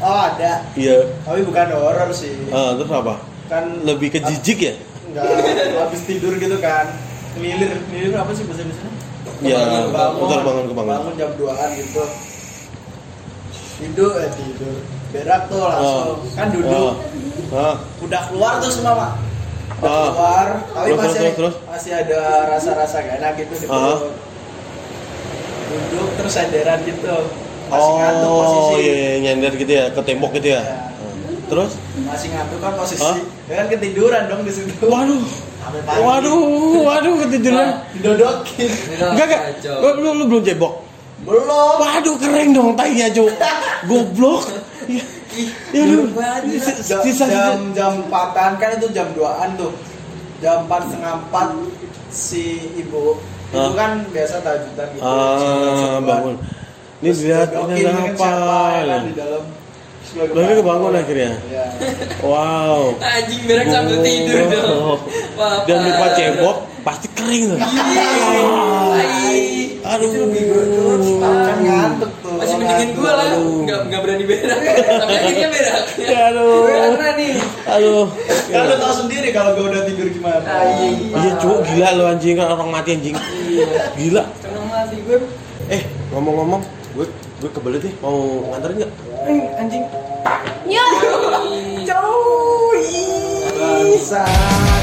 Oh 0.00 0.18
ada, 0.26 0.66
Iya. 0.74 1.06
tapi 1.22 1.40
bukan 1.42 1.66
horor 1.70 2.10
sih. 2.10 2.34
Ah, 2.50 2.74
terus 2.74 2.90
apa? 2.90 3.22
Kan 3.52 3.84
Lebih 3.84 4.08
ke 4.08 4.18
jijik 4.24 4.58
ya? 4.64 4.74
Enggak, 5.12 5.28
habis 5.76 6.00
tidur 6.08 6.32
gitu 6.40 6.56
kan. 6.56 6.88
Ngelilir, 7.36 7.84
ngelilir 7.92 8.16
apa 8.16 8.32
sih 8.32 8.48
bahasa 8.48 8.64
Indonesia? 8.64 8.88
Ya, 9.44 9.60
bentar 9.92 10.40
bangun 10.40 10.72
kebangun. 10.72 10.92
Bangun 10.96 11.14
jam 11.20 11.30
2an 11.36 11.68
gitu. 11.76 12.02
Tidur, 13.76 14.12
eh 14.16 14.30
tidur. 14.32 14.76
Berak 15.12 15.42
tuh 15.52 15.60
langsung. 15.60 16.16
Kan 16.32 16.48
duduk. 16.48 16.92
Ah. 17.52 17.76
Udah 18.00 18.22
keluar 18.32 18.56
tuh 18.64 18.72
semua, 18.72 18.92
Mak. 18.96 19.12
Udah 19.82 19.90
Ah. 19.92 20.08
keluar, 20.08 20.46
tapi 20.72 20.88
Terus, 20.88 21.00
masih 21.02 21.20
terus, 21.20 21.34
terus? 21.36 21.54
masih 21.68 21.92
ada 21.92 22.20
rasa-rasa 22.48 22.96
gak 23.04 23.16
enak 23.20 23.32
gitu 23.36 23.52
di 23.52 23.66
perut. 23.68 24.00
Duduk 25.68 26.08
terus 26.16 26.32
sadaran 26.32 26.80
gitu. 26.88 27.16
Masih 27.68 27.92
ngantuk 27.96 28.28
Oh, 28.28 28.36
posisi. 28.40 28.74
iya, 28.80 28.92
iya, 28.94 29.12
nyender 29.20 29.52
gitu 29.56 29.72
ya, 29.72 29.84
ke 29.92 30.00
tembok 30.00 30.30
gitu 30.36 30.48
ya. 30.56 30.60
Ya. 30.60 30.76
Terus? 31.52 31.72
Masih 32.08 32.28
ngantuk 32.32 32.58
kan 32.64 32.72
posisi. 32.80 33.04
Hah? 33.04 33.16
Ya 33.44 33.54
kan 33.60 33.66
ketiduran 33.68 34.24
dong 34.24 34.40
di 34.40 34.52
situ. 34.56 34.72
Waduh, 34.88 35.20
waduh, 36.00 36.40
waduh 36.80 37.14
ketiduran. 37.28 37.76
Didodokin. 37.92 38.72
Enggak, 38.96 39.26
enggak. 39.28 39.42
Lu, 39.84 39.88
lu, 40.00 40.08
lu 40.16 40.24
belum 40.32 40.42
cebok. 40.48 40.80
Belum. 41.28 41.76
Waduh, 41.76 42.16
kering 42.16 42.56
dong 42.56 42.72
tainya, 42.72 43.12
Cuk. 43.12 43.28
Goblok. 43.92 44.48
Ya, 44.88 45.04
ya 45.76 45.82
lu. 45.92 46.08
Jam, 46.88 47.04
Sisa, 47.04 47.28
jam 47.28 47.76
jam 47.76 48.00
empatan 48.00 48.56
kan 48.56 48.70
itu 48.80 48.88
jam 48.96 49.12
2an 49.12 49.52
tuh. 49.60 49.76
Jam 50.40 50.64
empat 50.64 50.88
setengah 50.88 51.20
empat 51.20 51.48
si 52.08 52.64
ibu 52.80 53.20
itu 53.52 53.60
Hah? 53.60 53.76
kan 53.76 53.90
biasa 54.08 54.40
tajudan 54.40 54.88
gitu. 54.96 55.04
Ah, 55.04 56.00
bangun. 56.00 56.40
Ini 57.04 57.10
dilihat 57.12 57.48
ini 57.52 57.84
apa? 57.84 58.30
kan 58.88 59.04
di 59.04 59.12
dalam. 59.12 59.44
Lalu 60.12 60.60
kebangun 60.60 60.92
akhirnya. 60.92 61.30
Iya. 61.48 61.64
Wow. 62.20 63.00
Anjing 63.00 63.42
berak 63.48 63.66
sambil 63.72 63.96
tidur 64.04 64.44
dong. 64.52 64.68
Oh. 64.68 64.96
Wah, 65.40 65.64
Dan 65.64 65.88
lupa 65.88 66.06
cebok, 66.12 66.56
pasti 66.84 67.08
kering 67.16 67.56
tuh. 67.56 67.58
Ai. 67.58 69.72
Aduh. 69.82 70.08
Itu 70.08 70.18
lebih 70.28 70.42
kan 71.18 71.58
ngantuk 71.64 72.12
tuh. 72.22 72.36
Masih 72.38 72.56
mendingin 72.60 72.90
gue 72.94 73.10
lah, 73.10 73.26
Aduh. 73.34 73.64
nggak 73.66 73.80
nggak 73.88 74.00
berani 74.04 74.24
berak. 74.28 74.58
Tapi 75.02 75.12
akhirnya 75.16 75.48
berak. 75.50 75.82
Aduh. 75.98 76.60
Karena 76.68 77.08
nih. 77.18 77.32
Aduh. 77.66 78.04
Kan 78.52 78.62
lu 78.68 78.76
tahu 78.78 78.94
sendiri 79.06 79.28
kalau 79.32 79.50
gue 79.58 79.64
udah 79.64 79.82
tidur 79.88 80.06
gimana. 80.12 80.44
Anjing. 80.44 80.94
Iya, 81.08 81.32
Cuk, 81.40 81.58
gila 81.66 81.88
lu 81.98 82.04
anjing 82.06 82.34
kan 82.36 82.46
orang 82.52 82.68
mati 82.70 82.90
anjing. 82.94 83.16
Gila. 83.96 84.22
Karena 84.44 84.60
mati 84.68 84.96
gue. 85.02 85.18
Eh, 85.72 85.82
ngomong-ngomong, 86.12 86.60
gue 87.00 87.06
gue 87.42 87.50
kebelet 87.50 87.82
nih 87.82 87.94
mau 87.98 88.46
nganterin 88.54 88.86
nggak? 88.86 88.92
Anjing. 89.58 89.84
Ya. 90.70 90.86
Bangsa. 93.58 94.81